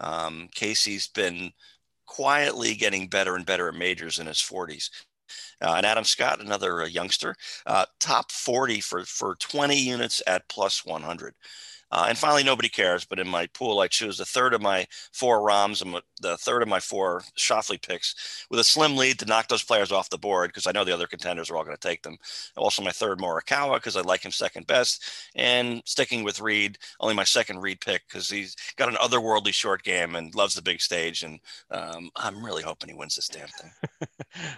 Um, 0.00 0.48
Casey's 0.54 1.08
been 1.08 1.52
quietly 2.06 2.74
getting 2.74 3.08
better 3.08 3.36
and 3.36 3.44
better 3.44 3.68
at 3.68 3.74
majors 3.74 4.18
in 4.18 4.26
his 4.26 4.38
40s. 4.38 4.90
Uh, 5.60 5.74
and 5.76 5.86
Adam 5.86 6.04
Scott, 6.04 6.40
another 6.40 6.82
uh, 6.82 6.86
youngster, 6.86 7.34
uh, 7.66 7.84
top 7.98 8.30
40 8.30 8.80
for, 8.80 9.04
for 9.04 9.34
20 9.36 9.76
units 9.76 10.22
at 10.26 10.48
plus 10.48 10.84
100. 10.84 11.34
Uh, 11.90 12.06
and 12.08 12.18
finally, 12.18 12.42
nobody 12.42 12.68
cares. 12.68 13.04
But 13.04 13.18
in 13.18 13.28
my 13.28 13.46
pool, 13.48 13.78
I 13.80 13.86
choose 13.86 14.18
a 14.18 14.24
third 14.24 14.54
of 14.54 14.62
my 14.62 14.86
four 15.12 15.40
Rahms 15.40 15.82
and 15.82 16.00
the 16.20 16.36
third 16.36 16.62
of 16.62 16.68
my 16.68 16.80
four 16.80 17.22
Schauffele 17.38 17.80
picks 17.80 18.46
with 18.50 18.58
a 18.58 18.64
slim 18.64 18.96
lead 18.96 19.18
to 19.20 19.26
knock 19.26 19.48
those 19.48 19.62
players 19.62 19.92
off 19.92 20.10
the 20.10 20.18
board 20.18 20.48
because 20.48 20.66
I 20.66 20.72
know 20.72 20.84
the 20.84 20.94
other 20.94 21.06
contenders 21.06 21.50
are 21.50 21.56
all 21.56 21.64
going 21.64 21.76
to 21.76 21.88
take 21.88 22.02
them. 22.02 22.16
Also, 22.56 22.82
my 22.82 22.90
third 22.90 23.18
Morikawa 23.18 23.76
because 23.76 23.96
I 23.96 24.00
like 24.00 24.24
him 24.24 24.32
second 24.32 24.66
best, 24.66 25.04
and 25.34 25.82
sticking 25.84 26.24
with 26.24 26.40
Reed, 26.40 26.78
only 27.00 27.14
my 27.14 27.24
second 27.24 27.60
Reed 27.60 27.80
pick 27.80 28.02
because 28.08 28.28
he's 28.28 28.56
got 28.76 28.88
an 28.88 28.96
otherworldly 28.96 29.54
short 29.54 29.82
game 29.82 30.16
and 30.16 30.34
loves 30.34 30.54
the 30.54 30.62
big 30.62 30.80
stage. 30.80 31.22
And 31.22 31.38
um, 31.70 32.10
I'm 32.16 32.44
really 32.44 32.62
hoping 32.62 32.88
he 32.88 32.96
wins 32.96 33.14
this 33.14 33.28
damn 33.28 33.48
thing. 33.48 33.70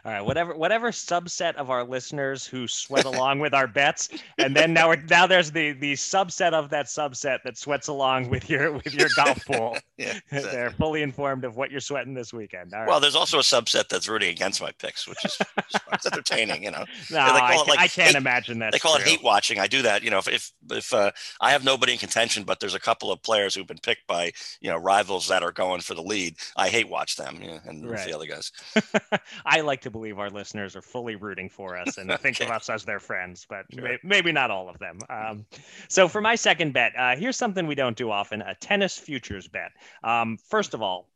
all 0.05 0.13
right, 0.13 0.23
whatever 0.23 0.57
whatever 0.57 0.91
subset 0.91 1.55
of 1.57 1.71
our 1.71 1.85
listeners 1.85 2.47
who 2.47 2.67
sweat 2.67 3.05
along 3.05 3.41
with 3.41 3.53
our 3.53 3.67
bets, 3.67 4.09
and 4.39 4.57
then 4.57 4.73
now 4.73 4.89
we're 4.89 5.03
now 5.11 5.27
there's 5.27 5.51
the 5.51 5.73
the 5.73 5.93
subset 5.93 6.53
of 6.53 6.71
that 6.71 6.87
subset 6.87 7.18
subset 7.19 7.43
that 7.45 7.57
sweats 7.57 7.89
along 7.89 8.29
with 8.29 8.49
your 8.49 8.73
with 8.73 8.95
your 8.95 9.09
golf 9.17 9.45
pool. 9.47 9.77
yeah, 9.97 10.19
exactly. 10.31 10.51
They're 10.51 10.71
fully 10.71 11.03
informed 11.03 11.45
of 11.45 11.57
what 11.57 11.71
you're 11.71 11.81
sweating 11.81 12.15
this 12.15 12.33
weekend. 12.33 12.73
Well, 12.73 13.01
there's 13.01 13.15
also 13.15 13.39
a 13.39 13.43
subset 13.43 13.89
that's 13.89 14.09
rooting 14.09 14.31
against 14.31 14.61
my 14.61 14.73
picks, 14.73 15.07
which 15.07 15.25
is 15.25 15.39
it's 15.93 16.07
entertaining, 16.07 16.63
you 16.65 16.71
know. 16.71 16.85
No, 17.11 17.19
I, 17.19 17.57
like 17.67 17.79
I, 17.79 17.89
can't 17.89 18.09
hate, 18.09 18.17
imagine 18.17 18.59
that. 18.61 18.73
They 18.73 18.79
call 18.79 18.97
true. 18.97 19.05
it 19.05 19.09
hate 19.09 19.23
watching. 19.23 19.59
I 19.59 19.67
do 19.67 19.83
that, 19.83 20.03
you 20.03 20.11
know. 20.11 20.19
If 20.19 20.29
if, 20.29 20.53
if 20.71 20.93
uh, 20.93 21.11
I 21.41 21.51
have 21.51 21.65
nobody 21.65 21.93
in 21.93 21.99
contention, 21.99 22.45
but 22.45 22.61
there's 22.61 22.75
a 22.75 22.81
couple 22.81 23.13
of 23.13 23.23
players 23.23 23.55
who've 23.55 23.67
been 23.67 23.79
picked 23.79 24.07
by 24.07 24.33
you 24.61 24.71
know 24.71 24.77
rivals 24.77 25.29
that 25.29 25.43
are 25.43 25.53
going 25.53 25.81
for 25.81 25.95
the 25.95 26.03
lead, 26.03 26.37
I 26.57 26.69
hate 26.69 26.89
watch 26.89 27.17
them 27.17 27.39
you 27.41 27.49
know, 27.49 27.61
and 27.65 27.89
right. 27.89 28.07
the 28.07 28.15
other 28.15 28.27
guys. 28.27 28.53
I 29.45 29.61
like 29.61 29.81
to 29.83 29.91
believe 29.91 30.19
our 30.19 30.31
listeners 30.31 30.77
are 30.77 30.83
fully 30.83 31.17
rooting 31.17 31.49
for 31.49 31.77
us 31.77 31.99
and 31.99 32.11
okay. 32.11 32.23
think 32.23 32.41
of 32.41 32.51
us 32.51 32.69
as 32.69 32.85
their 32.85 33.01
friends, 33.01 33.47
but 33.49 33.65
sure. 33.73 33.83
may, 33.83 33.99
maybe 34.03 34.33
not 34.33 34.51
all 34.51 34.69
of 34.69 34.79
them. 34.79 34.99
Um, 35.09 35.47
so 35.89 36.09
for 36.09 36.21
my 36.21 36.35
second 36.35 36.73
bet, 36.73 36.93
uh, 36.99 37.08
here's 37.17 37.37
something 37.37 37.67
we 37.67 37.75
don't 37.75 37.97
do 37.97 38.11
often: 38.11 38.43
a 38.43 38.55
tennis 38.55 38.97
futures 38.99 39.49
bet. 39.49 39.73
Um, 40.03 40.39
first 40.49 40.75
of 40.75 40.83
all, 40.83 41.09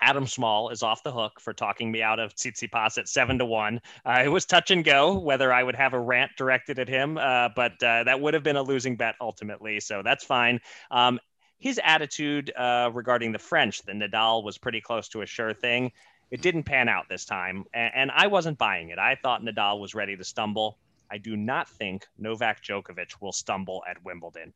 Adam 0.00 0.26
Small 0.26 0.70
is 0.70 0.82
off 0.82 1.02
the 1.02 1.12
hook 1.12 1.40
for 1.40 1.52
talking 1.52 1.90
me 1.90 2.02
out 2.02 2.18
of 2.18 2.34
Tsitsipas 2.34 2.98
at 2.98 3.08
seven 3.08 3.38
to 3.38 3.44
one. 3.44 3.80
Uh, 4.04 4.22
it 4.24 4.28
was 4.28 4.44
touch 4.44 4.70
and 4.70 4.84
go 4.84 5.18
whether 5.18 5.52
I 5.52 5.62
would 5.62 5.74
have 5.74 5.92
a 5.92 6.00
rant 6.00 6.32
directed 6.36 6.78
at 6.78 6.88
him, 6.88 7.18
uh, 7.18 7.48
but 7.54 7.82
uh, 7.82 8.04
that 8.04 8.20
would 8.20 8.34
have 8.34 8.42
been 8.42 8.56
a 8.56 8.62
losing 8.62 8.96
bet 8.96 9.16
ultimately. 9.20 9.80
So 9.80 10.02
that's 10.04 10.24
fine. 10.24 10.60
Um, 10.90 11.18
his 11.58 11.80
attitude 11.82 12.52
uh, 12.56 12.90
regarding 12.92 13.32
the 13.32 13.38
French, 13.38 13.82
the 13.82 13.92
Nadal 13.92 14.44
was 14.44 14.58
pretty 14.58 14.80
close 14.80 15.08
to 15.08 15.22
a 15.22 15.26
sure 15.26 15.52
thing. 15.52 15.90
It 16.30 16.42
didn't 16.42 16.64
pan 16.64 16.88
out 16.88 17.08
this 17.08 17.24
time, 17.24 17.64
and, 17.72 17.92
and 17.94 18.10
I 18.14 18.28
wasn't 18.28 18.58
buying 18.58 18.90
it. 18.90 18.98
I 18.98 19.16
thought 19.16 19.42
Nadal 19.42 19.80
was 19.80 19.94
ready 19.94 20.16
to 20.16 20.24
stumble. 20.24 20.78
I 21.10 21.18
do 21.18 21.36
not 21.36 21.68
think 21.68 22.06
Novak 22.18 22.62
Djokovic 22.62 23.20
will 23.20 23.32
stumble 23.32 23.82
at 23.88 24.04
Wimbledon. 24.04 24.52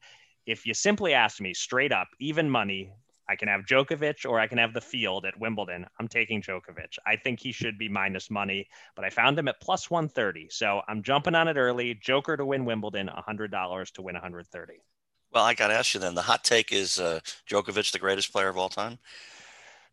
If 0.46 0.66
you 0.66 0.74
simply 0.74 1.14
ask 1.14 1.40
me 1.40 1.54
straight 1.54 1.92
up, 1.92 2.08
even 2.18 2.50
money, 2.50 2.92
I 3.28 3.36
can 3.36 3.48
have 3.48 3.62
Djokovic 3.62 4.28
or 4.28 4.40
I 4.40 4.46
can 4.46 4.58
have 4.58 4.74
the 4.74 4.80
field 4.80 5.24
at 5.24 5.38
Wimbledon. 5.38 5.86
I'm 5.98 6.08
taking 6.08 6.42
Djokovic. 6.42 6.98
I 7.06 7.16
think 7.16 7.40
he 7.40 7.52
should 7.52 7.78
be 7.78 7.88
minus 7.88 8.30
money, 8.30 8.66
but 8.96 9.04
I 9.04 9.10
found 9.10 9.38
him 9.38 9.48
at 9.48 9.60
plus 9.60 9.90
130. 9.90 10.48
So 10.50 10.82
I'm 10.88 11.02
jumping 11.02 11.34
on 11.34 11.48
it 11.48 11.56
early. 11.56 11.94
Joker 11.94 12.36
to 12.36 12.44
win 12.44 12.64
Wimbledon, 12.64 13.08
$100 13.08 13.92
to 13.92 14.02
win 14.02 14.14
130. 14.14 14.72
Well, 15.32 15.44
I 15.44 15.54
got 15.54 15.68
to 15.68 15.74
ask 15.74 15.94
you 15.94 16.00
then. 16.00 16.14
The 16.14 16.22
hot 16.22 16.44
take 16.44 16.72
is 16.72 17.00
uh, 17.00 17.20
Djokovic 17.48 17.92
the 17.92 17.98
greatest 17.98 18.32
player 18.32 18.48
of 18.48 18.58
all 18.58 18.68
time? 18.68 18.98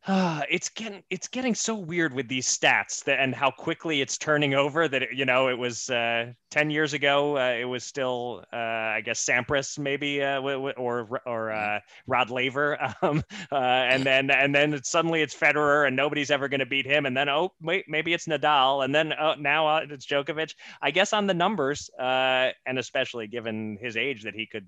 Uh, 0.07 0.41
it's 0.49 0.69
getting 0.69 1.03
it's 1.09 1.27
getting 1.27 1.53
so 1.53 1.75
weird 1.75 2.13
with 2.13 2.27
these 2.29 2.47
stats 2.47 3.03
that, 3.03 3.19
and 3.19 3.35
how 3.35 3.51
quickly 3.51 3.99
it's 3.99 4.17
turning 4.17 4.53
over 4.53 4.87
that 4.87 5.03
it, 5.03 5.09
you 5.13 5.25
know 5.25 5.49
it 5.49 5.57
was 5.57 5.89
uh, 5.89 6.31
10 6.51 6.69
years 6.69 6.93
ago 6.93 7.37
uh, 7.37 7.51
it 7.51 7.65
was 7.65 7.83
still 7.83 8.43
uh, 8.53 8.55
I 8.55 9.01
guess 9.03 9.25
Sampras 9.25 9.77
maybe 9.77 10.23
uh, 10.23 10.39
or 10.39 10.71
or 10.77 11.05
mm-hmm. 11.09 11.75
uh, 11.75 11.79
Rod 12.07 12.29
Laver 12.29 12.77
um, 13.01 13.21
and 13.51 14.03
then 14.03 14.31
and 14.31 14.55
then 14.55 14.81
suddenly 14.83 15.21
it's 15.21 15.35
Federer 15.35 15.85
and 15.85 15.97
nobody's 15.97 16.31
ever 16.31 16.47
going 16.47 16.61
to 16.61 16.65
beat 16.65 16.85
him 16.85 17.05
and 17.05 17.15
then 17.15 17.27
oh 17.27 17.51
wait 17.61 17.83
maybe 17.89 18.13
it's 18.13 18.25
Nadal 18.25 18.85
and 18.85 18.95
then 18.95 19.13
oh, 19.19 19.35
now 19.37 19.77
it's 19.77 20.05
Djokovic 20.05 20.55
I 20.81 20.91
guess 20.91 21.11
on 21.11 21.27
the 21.27 21.33
numbers 21.33 21.89
and 21.99 22.79
especially 22.79 23.27
given 23.27 23.77
his 23.81 23.97
age 23.97 24.23
that 24.23 24.33
he 24.33 24.45
could 24.45 24.67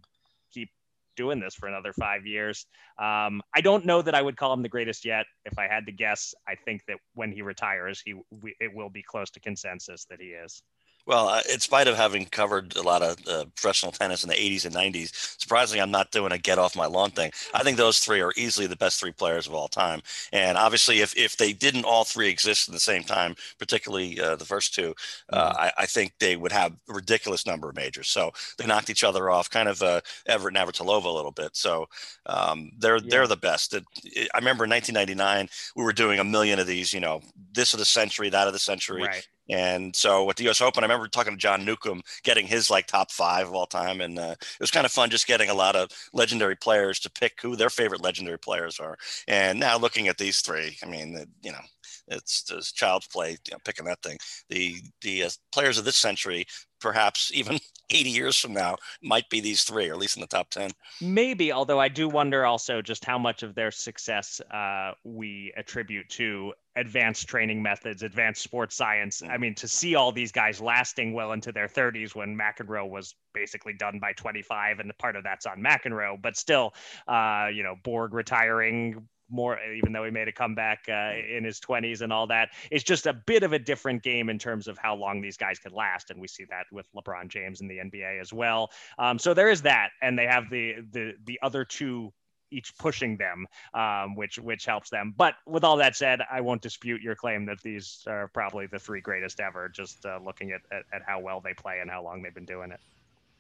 keep 0.54 0.70
doing 1.16 1.40
this 1.40 1.56
for 1.56 1.68
another 1.68 1.94
five 1.94 2.26
years. 2.26 2.66
Um, 3.00 3.42
I 3.56 3.62
don't 3.62 3.86
know 3.86 4.02
that 4.02 4.16
I 4.16 4.22
would 4.22 4.38
call 4.38 4.54
him 4.54 4.62
the 4.62 4.70
greatest 4.70 5.06
yet. 5.06 5.26
If 5.46 5.58
I 5.58 5.68
had 5.68 5.86
to 5.86 5.92
guess, 5.92 6.34
I 6.48 6.56
think 6.56 6.84
that 6.88 6.98
when 7.14 7.32
he 7.32 7.42
retires, 7.42 8.02
he 8.04 8.16
it 8.60 8.74
will 8.74 8.90
be 8.90 9.04
close 9.04 9.30
to 9.32 9.40
consensus 9.40 10.06
that 10.10 10.20
he 10.20 10.28
is. 10.28 10.64
Well, 11.12 11.28
uh, 11.28 11.42
in 11.52 11.60
spite 11.60 11.90
of 11.90 11.98
having 11.98 12.26
covered 12.28 12.74
a 12.78 12.82
lot 12.82 13.02
of 13.02 13.18
uh, 13.28 13.44
professional 13.54 13.92
tennis 13.92 14.24
in 14.24 14.30
the 14.30 14.36
80s 14.36 14.64
and 14.64 14.74
90s, 14.74 15.12
surprisingly, 15.38 15.82
I'm 15.82 15.92
not 15.92 16.10
doing 16.12 16.32
a 16.32 16.38
get 16.38 16.58
off 16.58 16.74
my 16.74 16.86
lawn 16.86 17.12
thing. 17.12 17.34
I 17.54 17.64
think 17.64 17.76
those 17.76 18.00
three 18.00 18.22
are 18.22 18.32
easily 18.38 18.66
the 18.66 18.78
best 18.78 18.98
three 18.98 19.12
players 19.12 19.46
of 19.46 19.54
all 19.54 19.68
time. 19.68 20.02
And 20.32 20.58
obviously, 20.58 21.02
if, 21.02 21.14
if 21.18 21.36
they 21.36 21.52
didn't 21.52 21.84
all 21.84 22.06
three 22.06 22.30
exist 22.30 22.70
at 22.70 22.74
the 22.74 22.80
same 22.80 23.04
time, 23.04 23.36
particularly 23.60 24.22
uh, 24.22 24.38
the 24.38 24.46
first 24.46 24.74
two, 24.74 24.96
uh, 25.34 25.50
mm-hmm. 25.50 25.62
I, 25.62 25.72
I, 25.80 25.86
think 25.86 26.14
they 26.18 26.38
would 26.38 26.54
have 26.54 26.72
a 26.90 26.94
ridiculous 26.94 27.46
number 27.46 27.68
of 27.68 27.76
majors. 27.76 28.08
So 28.08 28.32
they 28.58 28.66
knocked 28.66 28.90
each 28.90 29.04
other 29.04 29.30
off, 29.30 29.50
kind 29.50 29.68
of 29.68 29.82
uh, 29.82 30.00
Evert 30.28 30.56
and 30.56 30.66
Navratilova 30.66 31.04
a 31.04 31.10
little 31.10 31.32
bit. 31.34 31.58
So 31.58 31.90
um, 32.26 32.72
they're 32.78 33.00
yeah. 33.00 33.10
they're 33.10 33.28
the 33.28 33.36
best. 33.36 33.74
It, 33.74 33.84
it, 34.06 34.30
I 34.34 34.38
remember 34.38 34.64
in 34.64 34.70
1999, 34.70 35.50
we 35.76 35.84
were 35.84 35.92
doing 35.92 36.20
a 36.20 36.24
million 36.24 36.58
of 36.58 36.68
these, 36.68 36.94
you 36.94 37.02
know, 37.02 37.20
this 37.52 37.74
of 37.74 37.80
the 37.80 37.86
century, 37.86 38.30
that 38.30 38.48
of 38.48 38.54
the 38.54 38.60
century. 38.60 39.04
Right. 39.04 39.28
And 39.52 39.96
so 39.96 40.24
with 40.24 40.38
the 40.38 40.46
U.S. 40.46 40.62
Open, 40.62 40.84
I 40.84 40.86
remember 40.88 41.08
talking 41.08 41.34
to 41.34 41.38
John 41.38 41.66
Newcombe, 41.66 42.02
getting 42.24 42.48
his 42.48 42.70
like 42.70 42.88
top 42.88 43.12
five 43.12 43.48
of 43.48 43.54
all 43.54 43.66
time, 43.68 44.02
and 44.02 44.18
uh, 44.18 44.36
it 44.40 44.60
was 44.60 44.72
kind 44.72 44.86
of 44.86 44.92
fun 44.92 45.10
just 45.10 45.28
getting 45.28 45.50
a 45.50 45.54
lot 45.54 45.76
of 45.76 45.90
legendary 46.14 46.56
players 46.56 47.00
to 47.02 47.12
pick 47.12 47.34
who 47.42 47.56
their 47.56 47.70
favorite 47.70 48.02
legendary 48.02 48.40
players 48.40 48.80
are. 48.80 48.98
And 49.28 49.60
now 49.60 49.78
looking 49.78 50.08
at 50.08 50.18
these 50.18 50.42
three, 50.42 50.78
I 50.84 50.88
mean, 50.88 51.26
you 51.44 51.52
know, 51.52 51.60
it's 52.08 52.44
just 52.44 52.76
child's 52.76 53.08
play 53.08 53.32
you 53.32 53.52
know, 53.52 53.58
picking 53.66 53.86
that 53.86 54.02
thing. 54.02 54.18
The 54.50 54.78
the 55.02 55.24
uh, 55.24 55.30
players 55.52 55.78
of 55.78 55.86
this 55.86 55.98
century, 55.98 56.46
perhaps 56.80 57.32
even 57.34 57.60
80 57.94 58.10
years 58.10 58.38
from 58.38 58.54
now, 58.54 58.78
might 59.02 59.30
be 59.30 59.40
these 59.40 59.64
three, 59.64 59.90
or 59.90 59.94
at 59.94 60.00
least 60.00 60.18
in 60.18 60.22
the 60.22 60.28
top 60.28 60.50
10. 60.50 60.72
Maybe, 61.02 61.52
although 61.52 61.80
I 61.80 61.88
do 61.88 62.08
wonder 62.08 62.46
also 62.46 62.82
just 62.82 63.06
how 63.06 63.18
much 63.18 63.44
of 63.44 63.56
their 63.56 63.72
success 63.72 64.42
uh, 64.52 64.94
we 65.04 65.54
attribute 65.58 66.10
to 66.10 66.54
advanced 66.76 67.28
training 67.28 67.62
methods, 67.62 68.02
advanced 68.02 68.42
sports 68.42 68.76
science. 68.76 69.22
I 69.22 69.38
mean, 69.38 69.56
to 69.56 69.68
see 69.68 69.96
all 69.96 70.12
these 70.12 70.32
guys 70.32 70.62
lasting 70.62 71.14
well 71.14 71.34
into 71.34 71.52
their 71.52 71.68
30s 71.68 72.16
when 72.16 72.38
McEnroe 72.38 72.90
was 72.90 73.16
basically 73.34 73.74
done 73.74 74.00
by 74.00 74.14
25, 74.14 74.80
and 74.80 74.98
part 74.98 75.16
of 75.16 75.24
that's 75.24 75.46
on 75.46 75.62
McEnroe, 75.62 76.22
but 76.22 76.38
still, 76.38 76.74
uh, 77.08 77.48
you 77.54 77.64
know, 77.64 77.76
Borg 77.84 78.14
retiring 78.14 79.08
more, 79.32 79.60
even 79.76 79.92
though 79.94 80.04
he 80.04 80.12
made 80.12 80.28
a 80.28 80.32
comeback 80.32 80.86
uh, 80.90 81.14
in 81.30 81.44
his 81.44 81.60
20s 81.60 82.02
and 82.02 82.12
all 82.12 82.28
that. 82.28 82.50
It's 82.70 82.84
just 82.84 83.06
a 83.06 83.14
bit 83.14 83.44
of 83.44 83.54
a 83.54 83.60
different 83.60 84.04
game 84.04 84.30
in 84.30 84.38
terms 84.38 84.68
of 84.68 84.78
how 84.78 84.96
long 84.96 85.22
these 85.22 85.38
guys 85.38 85.60
could 85.60 85.74
last, 85.74 86.10
and 86.12 86.20
we 86.20 86.28
see 86.28 86.46
that 86.50 86.66
with 86.72 86.88
LeBron 86.94 87.28
James 87.28 87.62
in 87.62 87.68
the 87.68 87.78
NBA 87.78 88.20
as 88.20 88.34
well. 88.34 88.72
Um, 89.00 89.18
so 89.20 89.34
there 89.34 89.50
is 89.50 89.62
that, 89.64 89.90
and 90.02 90.18
they 90.18 90.26
have 90.26 90.50
the 90.50 90.76
the 90.92 91.14
the 91.26 91.40
other 91.42 91.66
two 91.66 92.12
each 92.52 92.78
pushing 92.78 93.18
them, 93.18 93.48
um, 93.74 94.16
which 94.16 94.38
which 94.38 94.66
helps 94.66 94.90
them. 94.90 95.14
But 95.18 95.36
with 95.48 95.64
all 95.64 95.78
that 95.78 95.96
said, 95.96 96.22
I 96.30 96.42
won't 96.42 96.62
dispute 96.62 97.02
your 97.02 97.16
claim 97.16 97.46
that 97.46 97.62
these 97.62 98.04
are 98.08 98.28
probably 98.28 98.68
the 98.68 98.80
three 98.80 99.02
greatest 99.02 99.40
ever. 99.40 99.70
Just 99.70 100.06
uh, 100.06 100.20
looking 100.24 100.52
at, 100.52 100.62
at 100.72 100.84
at 100.94 101.02
how 101.06 101.20
well 101.20 101.42
they 101.42 101.54
play 101.54 101.80
and 101.80 101.90
how 101.90 102.04
long 102.04 102.22
they've 102.22 102.34
been 102.34 102.46
doing 102.46 102.72
it. 102.72 102.80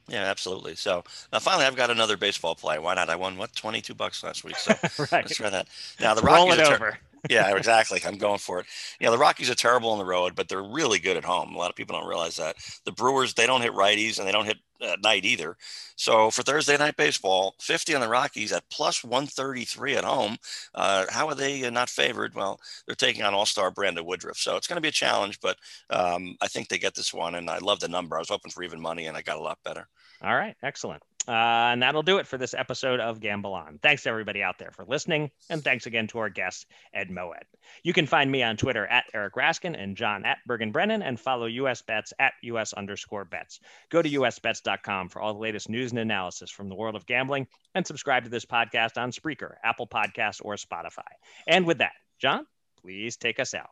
Yeah, 0.07 0.23
absolutely. 0.23 0.75
So 0.75 1.03
now 1.31 1.39
finally, 1.39 1.65
I've 1.65 1.75
got 1.75 1.89
another 1.89 2.17
baseball 2.17 2.55
play. 2.55 2.79
Why 2.79 2.95
not? 2.95 3.09
I 3.09 3.15
won 3.15 3.37
what 3.37 3.55
twenty 3.55 3.81
two 3.81 3.93
bucks 3.93 4.23
last 4.23 4.43
week. 4.43 4.57
So 4.57 4.71
right. 4.99 5.23
let's 5.23 5.35
try 5.35 5.49
that. 5.49 5.67
Now 5.99 6.13
the 6.13 6.21
Rockies 6.21 6.57
Roll 6.57 6.67
it 6.67 6.73
over. 6.73 6.97
yeah, 7.29 7.55
exactly. 7.55 8.01
I'm 8.05 8.17
going 8.17 8.39
for 8.39 8.59
it. 8.59 8.65
Yeah, 8.99 9.09
the 9.11 9.17
Rockies 9.17 9.49
are 9.49 9.55
terrible 9.55 9.91
on 9.91 9.99
the 9.99 10.05
road, 10.05 10.35
but 10.35 10.49
they're 10.49 10.63
really 10.63 10.99
good 10.99 11.17
at 11.17 11.23
home. 11.23 11.53
A 11.55 11.57
lot 11.57 11.69
of 11.69 11.75
people 11.75 11.97
don't 11.97 12.07
realize 12.07 12.35
that. 12.37 12.57
The 12.85 12.91
Brewers, 12.91 13.33
they 13.33 13.47
don't 13.47 13.61
hit 13.61 13.73
righties 13.73 14.19
and 14.19 14.27
they 14.27 14.31
don't 14.31 14.45
hit 14.45 14.57
at 14.81 15.01
night 15.01 15.25
either. 15.25 15.55
So 15.95 16.31
for 16.31 16.43
Thursday 16.43 16.77
night 16.77 16.97
baseball, 16.97 17.55
50 17.59 17.95
on 17.95 18.01
the 18.01 18.09
Rockies 18.09 18.51
at 18.51 18.69
plus 18.69 19.03
133 19.03 19.95
at 19.95 20.03
home. 20.03 20.37
Uh, 20.73 21.05
how 21.09 21.27
are 21.27 21.35
they 21.35 21.69
not 21.69 21.89
favored? 21.89 22.35
Well, 22.35 22.59
they're 22.85 22.95
taking 22.95 23.23
on 23.23 23.33
All-Star 23.33 23.71
Brandon 23.71 24.05
Woodruff, 24.05 24.37
so 24.37 24.55
it's 24.57 24.67
going 24.67 24.77
to 24.77 24.81
be 24.81 24.89
a 24.89 24.91
challenge. 24.91 25.39
But 25.41 25.57
um, 25.89 26.35
I 26.41 26.47
think 26.47 26.67
they 26.67 26.77
get 26.79 26.95
this 26.95 27.13
one, 27.13 27.35
and 27.35 27.49
I 27.49 27.59
love 27.59 27.79
the 27.79 27.87
number. 27.87 28.15
I 28.15 28.19
was 28.19 28.29
hoping 28.29 28.51
for 28.51 28.63
even 28.63 28.81
money, 28.81 29.05
and 29.07 29.17
I 29.17 29.21
got 29.21 29.37
a 29.37 29.41
lot 29.41 29.59
better. 29.63 29.87
All 30.23 30.35
right, 30.35 30.55
excellent. 30.61 31.01
Uh, 31.27 31.31
and 31.73 31.83
that'll 31.83 32.01
do 32.01 32.17
it 32.17 32.25
for 32.25 32.37
this 32.37 32.55
episode 32.55 32.99
of 32.99 33.19
Gamble 33.19 33.53
On. 33.53 33.79
Thanks 33.81 34.07
everybody 34.07 34.41
out 34.41 34.57
there 34.57 34.71
for 34.71 34.85
listening, 34.85 35.29
and 35.49 35.63
thanks 35.63 35.85
again 35.85 36.07
to 36.07 36.19
our 36.19 36.29
guest 36.29 36.65
Ed 36.93 37.11
Mowat. 37.11 37.43
You 37.83 37.93
can 37.93 38.07
find 38.07 38.31
me 38.31 38.41
on 38.41 38.57
Twitter 38.57 38.87
at 38.87 39.05
Eric 39.13 39.35
Raskin 39.35 39.81
and 39.81 39.95
John 39.95 40.25
at 40.25 40.39
Bergen 40.47 40.71
Brennan, 40.71 41.03
and 41.03 41.19
follow 41.19 41.45
US 41.45 41.83
Bets 41.83 42.13
at 42.19 42.33
US 42.43 42.73
underscore 42.73 43.25
bets. 43.25 43.59
Go 43.89 44.01
to 44.01 44.09
usbets.com 44.09 45.09
for 45.09 45.21
all 45.21 45.33
the 45.33 45.39
latest 45.39 45.69
news 45.69 45.91
and 45.91 45.99
analysis 45.99 46.49
from 46.49 46.69
the 46.69 46.75
world 46.75 46.95
of 46.95 47.05
gambling, 47.05 47.47
and 47.75 47.85
subscribe 47.85 48.23
to 48.23 48.29
this 48.29 48.45
podcast 48.45 48.99
on 48.99 49.11
Spreaker, 49.11 49.55
Apple 49.63 49.87
Podcasts, 49.87 50.41
or 50.43 50.55
Spotify. 50.55 51.01
And 51.47 51.65
with 51.65 51.79
that, 51.79 51.93
John, 52.19 52.47
please 52.81 53.15
take 53.17 53.39
us 53.39 53.53
out. 53.53 53.69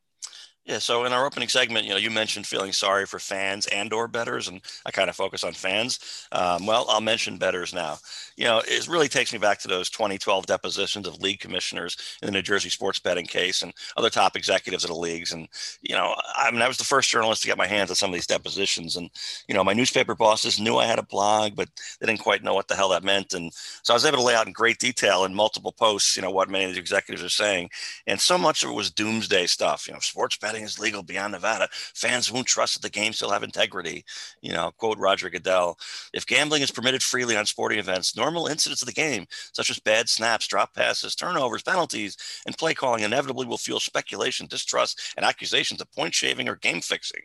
Yeah, 0.69 0.77
so 0.77 1.03
in 1.05 1.13
our 1.13 1.25
opening 1.25 1.49
segment, 1.49 1.85
you 1.85 1.93
know, 1.93 1.97
you 1.97 2.11
mentioned 2.11 2.45
feeling 2.45 2.73
sorry 2.73 3.07
for 3.07 3.17
fans 3.17 3.65
and 3.67 3.91
or 3.91 4.07
bettors, 4.07 4.47
and 4.47 4.61
I 4.85 4.91
kind 4.91 5.09
of 5.09 5.15
focus 5.15 5.43
on 5.43 5.53
fans. 5.53 6.27
Um, 6.31 6.67
well, 6.67 6.85
I'll 6.89 7.01
mention 7.01 7.37
bettors 7.39 7.73
now. 7.73 7.97
You 8.37 8.43
know, 8.43 8.61
it 8.67 8.87
really 8.87 9.07
takes 9.07 9.33
me 9.33 9.39
back 9.39 9.57
to 9.61 9.67
those 9.67 9.89
2012 9.89 10.45
depositions 10.45 11.07
of 11.07 11.19
league 11.23 11.39
commissioners 11.39 11.97
in 12.21 12.27
the 12.27 12.31
New 12.31 12.43
Jersey 12.43 12.69
sports 12.69 12.99
betting 12.99 13.25
case 13.25 13.63
and 13.63 13.73
other 13.97 14.11
top 14.11 14.35
executives 14.35 14.83
of 14.83 14.89
the 14.91 14.95
leagues. 14.95 15.33
And 15.33 15.47
you 15.81 15.95
know, 15.95 16.13
I 16.35 16.51
mean, 16.51 16.61
I 16.61 16.67
was 16.67 16.77
the 16.77 16.83
first 16.83 17.09
journalist 17.09 17.41
to 17.41 17.47
get 17.47 17.57
my 17.57 17.65
hands 17.65 17.89
on 17.89 17.95
some 17.95 18.11
of 18.11 18.13
these 18.13 18.27
depositions, 18.27 18.95
and 18.95 19.09
you 19.47 19.55
know, 19.55 19.63
my 19.63 19.73
newspaper 19.73 20.13
bosses 20.13 20.59
knew 20.59 20.77
I 20.77 20.85
had 20.85 20.99
a 20.99 21.03
blog, 21.03 21.55
but 21.55 21.69
they 21.99 22.05
didn't 22.05 22.21
quite 22.21 22.43
know 22.43 22.53
what 22.53 22.67
the 22.67 22.75
hell 22.75 22.89
that 22.89 23.03
meant. 23.03 23.33
And 23.33 23.51
so 23.81 23.91
I 23.91 23.95
was 23.95 24.05
able 24.05 24.19
to 24.19 24.23
lay 24.23 24.35
out 24.35 24.45
in 24.45 24.53
great 24.53 24.77
detail 24.77 25.25
in 25.25 25.33
multiple 25.33 25.71
posts, 25.71 26.15
you 26.15 26.21
know, 26.21 26.29
what 26.29 26.47
many 26.47 26.65
of 26.65 26.73
the 26.75 26.79
executives 26.79 27.23
are 27.23 27.29
saying, 27.29 27.71
and 28.05 28.21
so 28.21 28.37
much 28.37 28.63
of 28.63 28.69
it 28.69 28.73
was 28.73 28.91
doomsday 28.91 29.47
stuff. 29.47 29.87
You 29.87 29.95
know, 29.95 29.99
sports 29.99 30.37
betting 30.37 30.58
is 30.63 30.79
legal 30.79 31.03
beyond 31.03 31.33
Nevada. 31.33 31.67
Fans 31.71 32.31
won't 32.31 32.47
trust 32.47 32.73
that 32.75 32.81
the 32.81 32.89
game 32.89 33.13
still 33.13 33.31
have 33.31 33.43
integrity. 33.43 34.03
You 34.41 34.53
know, 34.53 34.71
quote 34.77 34.97
Roger 34.97 35.29
Goodell. 35.29 35.77
If 36.13 36.25
gambling 36.25 36.61
is 36.61 36.71
permitted 36.71 37.03
freely 37.03 37.35
on 37.35 37.45
sporting 37.45 37.79
events, 37.79 38.15
normal 38.15 38.47
incidents 38.47 38.81
of 38.81 38.87
the 38.87 38.93
game, 38.93 39.25
such 39.53 39.69
as 39.69 39.79
bad 39.79 40.09
snaps, 40.09 40.47
drop 40.47 40.73
passes, 40.73 41.15
turnovers, 41.15 41.63
penalties, 41.63 42.17
and 42.45 42.57
play 42.57 42.73
calling, 42.73 43.03
inevitably 43.03 43.45
will 43.45 43.57
fuel 43.57 43.79
speculation, 43.79 44.47
distrust, 44.47 45.13
and 45.17 45.25
accusations 45.25 45.81
of 45.81 45.91
point 45.91 46.13
shaving 46.13 46.49
or 46.49 46.55
game 46.55 46.81
fixing. 46.81 47.21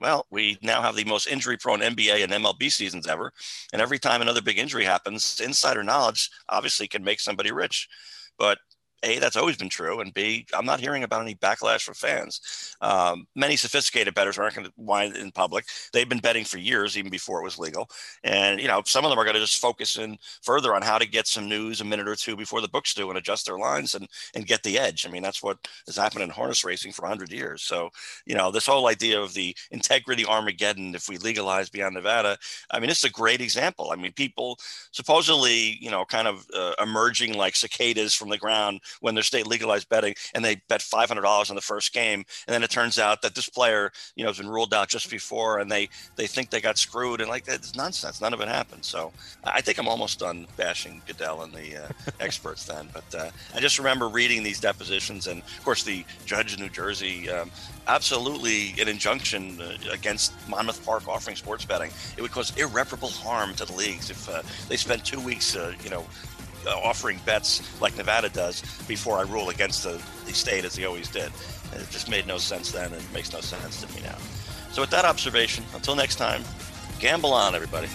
Well, 0.00 0.26
we 0.30 0.58
now 0.62 0.80
have 0.80 0.96
the 0.96 1.04
most 1.04 1.26
injury 1.26 1.58
prone 1.58 1.80
NBA 1.80 2.24
and 2.24 2.32
MLB 2.32 2.72
seasons 2.72 3.06
ever. 3.06 3.32
And 3.72 3.82
every 3.82 3.98
time 3.98 4.22
another 4.22 4.40
big 4.40 4.58
injury 4.58 4.84
happens, 4.84 5.40
insider 5.44 5.84
knowledge 5.84 6.30
obviously 6.48 6.88
can 6.88 7.04
make 7.04 7.20
somebody 7.20 7.52
rich. 7.52 7.86
But 8.38 8.58
a, 9.02 9.18
that's 9.18 9.36
always 9.36 9.56
been 9.56 9.68
true, 9.68 10.00
and 10.00 10.12
B, 10.12 10.46
I'm 10.54 10.66
not 10.66 10.80
hearing 10.80 11.04
about 11.04 11.22
any 11.22 11.34
backlash 11.34 11.82
from 11.82 11.94
fans. 11.94 12.76
Um, 12.80 13.26
many 13.34 13.56
sophisticated 13.56 14.14
bettors 14.14 14.38
aren't 14.38 14.54
going 14.54 14.66
to 14.66 14.72
whine 14.76 15.16
in 15.16 15.30
public. 15.30 15.66
They've 15.92 16.08
been 16.08 16.18
betting 16.18 16.44
for 16.44 16.58
years, 16.58 16.98
even 16.98 17.10
before 17.10 17.40
it 17.40 17.44
was 17.44 17.58
legal. 17.58 17.88
And 18.24 18.60
you 18.60 18.68
know, 18.68 18.82
some 18.84 19.04
of 19.04 19.10
them 19.10 19.18
are 19.18 19.24
going 19.24 19.34
to 19.34 19.40
just 19.40 19.60
focus 19.60 19.96
in 19.96 20.18
further 20.42 20.74
on 20.74 20.82
how 20.82 20.98
to 20.98 21.06
get 21.06 21.26
some 21.26 21.48
news 21.48 21.80
a 21.80 21.84
minute 21.84 22.08
or 22.08 22.16
two 22.16 22.36
before 22.36 22.60
the 22.60 22.68
books 22.68 22.94
do 22.94 23.08
and 23.08 23.18
adjust 23.18 23.46
their 23.46 23.58
lines 23.58 23.94
and 23.94 24.06
and 24.34 24.46
get 24.46 24.62
the 24.62 24.78
edge. 24.78 25.06
I 25.06 25.10
mean, 25.10 25.22
that's 25.22 25.42
what 25.42 25.66
has 25.86 25.96
happened 25.96 26.24
in 26.24 26.30
harness 26.30 26.64
racing 26.64 26.92
for 26.92 27.02
100 27.02 27.30
years. 27.32 27.62
So, 27.62 27.90
you 28.26 28.34
know, 28.34 28.50
this 28.50 28.66
whole 28.66 28.88
idea 28.88 29.20
of 29.20 29.34
the 29.34 29.56
integrity 29.70 30.26
Armageddon 30.26 30.94
if 30.94 31.08
we 31.08 31.18
legalize 31.18 31.70
beyond 31.70 31.94
Nevada, 31.94 32.36
I 32.70 32.80
mean, 32.80 32.90
it's 32.90 33.04
a 33.04 33.10
great 33.10 33.40
example. 33.40 33.90
I 33.92 33.96
mean, 33.96 34.12
people 34.12 34.58
supposedly, 34.92 35.78
you 35.80 35.90
know, 35.90 36.04
kind 36.04 36.28
of 36.28 36.46
uh, 36.56 36.74
emerging 36.80 37.34
like 37.34 37.56
cicadas 37.56 38.14
from 38.14 38.28
the 38.28 38.38
ground 38.38 38.80
when 39.00 39.14
their 39.14 39.22
state 39.22 39.46
legalized 39.46 39.88
betting 39.88 40.14
and 40.34 40.44
they 40.44 40.62
bet 40.68 40.80
$500 40.80 41.50
on 41.50 41.56
the 41.56 41.62
first 41.62 41.92
game. 41.92 42.24
And 42.46 42.54
then 42.54 42.62
it 42.62 42.70
turns 42.70 42.98
out 42.98 43.22
that 43.22 43.34
this 43.34 43.48
player, 43.48 43.92
you 44.16 44.24
know, 44.24 44.30
has 44.30 44.38
been 44.38 44.48
ruled 44.48 44.74
out 44.74 44.88
just 44.88 45.10
before 45.10 45.58
and 45.58 45.70
they, 45.70 45.88
they 46.16 46.26
think 46.26 46.50
they 46.50 46.60
got 46.60 46.78
screwed. 46.78 47.20
And 47.20 47.30
like, 47.30 47.44
it's 47.46 47.74
nonsense. 47.74 48.20
None 48.20 48.34
of 48.34 48.40
it 48.40 48.48
happened. 48.48 48.84
So 48.84 49.12
I 49.44 49.60
think 49.60 49.78
I'm 49.78 49.88
almost 49.88 50.18
done 50.18 50.46
bashing 50.56 51.02
Goodell 51.06 51.42
and 51.42 51.52
the 51.52 51.84
uh, 51.84 51.88
experts 52.20 52.64
then. 52.64 52.88
But 52.92 53.14
uh, 53.14 53.30
I 53.54 53.60
just 53.60 53.78
remember 53.78 54.08
reading 54.08 54.42
these 54.42 54.60
depositions 54.60 55.26
and, 55.26 55.42
of 55.42 55.64
course, 55.64 55.82
the 55.82 56.04
judge 56.26 56.54
in 56.54 56.60
New 56.60 56.68
Jersey. 56.68 57.30
Um, 57.30 57.50
absolutely 57.86 58.74
an 58.80 58.88
injunction 58.88 59.60
uh, 59.60 59.76
against 59.92 60.32
Monmouth 60.48 60.84
Park 60.84 61.08
offering 61.08 61.36
sports 61.36 61.64
betting. 61.64 61.90
It 62.16 62.22
would 62.22 62.30
cause 62.30 62.56
irreparable 62.56 63.08
harm 63.08 63.54
to 63.54 63.64
the 63.64 63.72
leagues 63.72 64.10
if 64.10 64.28
uh, 64.28 64.42
they 64.68 64.76
spent 64.76 65.04
two 65.04 65.20
weeks, 65.20 65.56
uh, 65.56 65.72
you 65.82 65.90
know, 65.90 66.06
Uh, 66.66 66.76
offering 66.84 67.18
bets 67.24 67.80
like 67.80 67.96
Nevada 67.96 68.28
does 68.28 68.60
before 68.86 69.16
I 69.16 69.22
rule 69.22 69.48
against 69.48 69.82
the, 69.82 70.02
the 70.26 70.34
state 70.34 70.64
as 70.64 70.76
he 70.76 70.84
always 70.84 71.08
did. 71.08 71.32
It 71.72 71.88
just 71.90 72.10
made 72.10 72.26
no 72.26 72.36
sense 72.36 72.70
then 72.70 72.92
and 72.92 73.02
it 73.02 73.12
makes 73.14 73.32
no 73.32 73.40
sense 73.40 73.80
to 73.80 73.94
me 73.94 74.02
now. 74.02 74.18
So 74.70 74.82
with 74.82 74.90
that 74.90 75.04
observation, 75.04 75.64
until 75.74 75.96
next 75.96 76.16
time, 76.16 76.42
gamble 77.00 77.32
on, 77.32 77.54
everybody. 77.54 77.88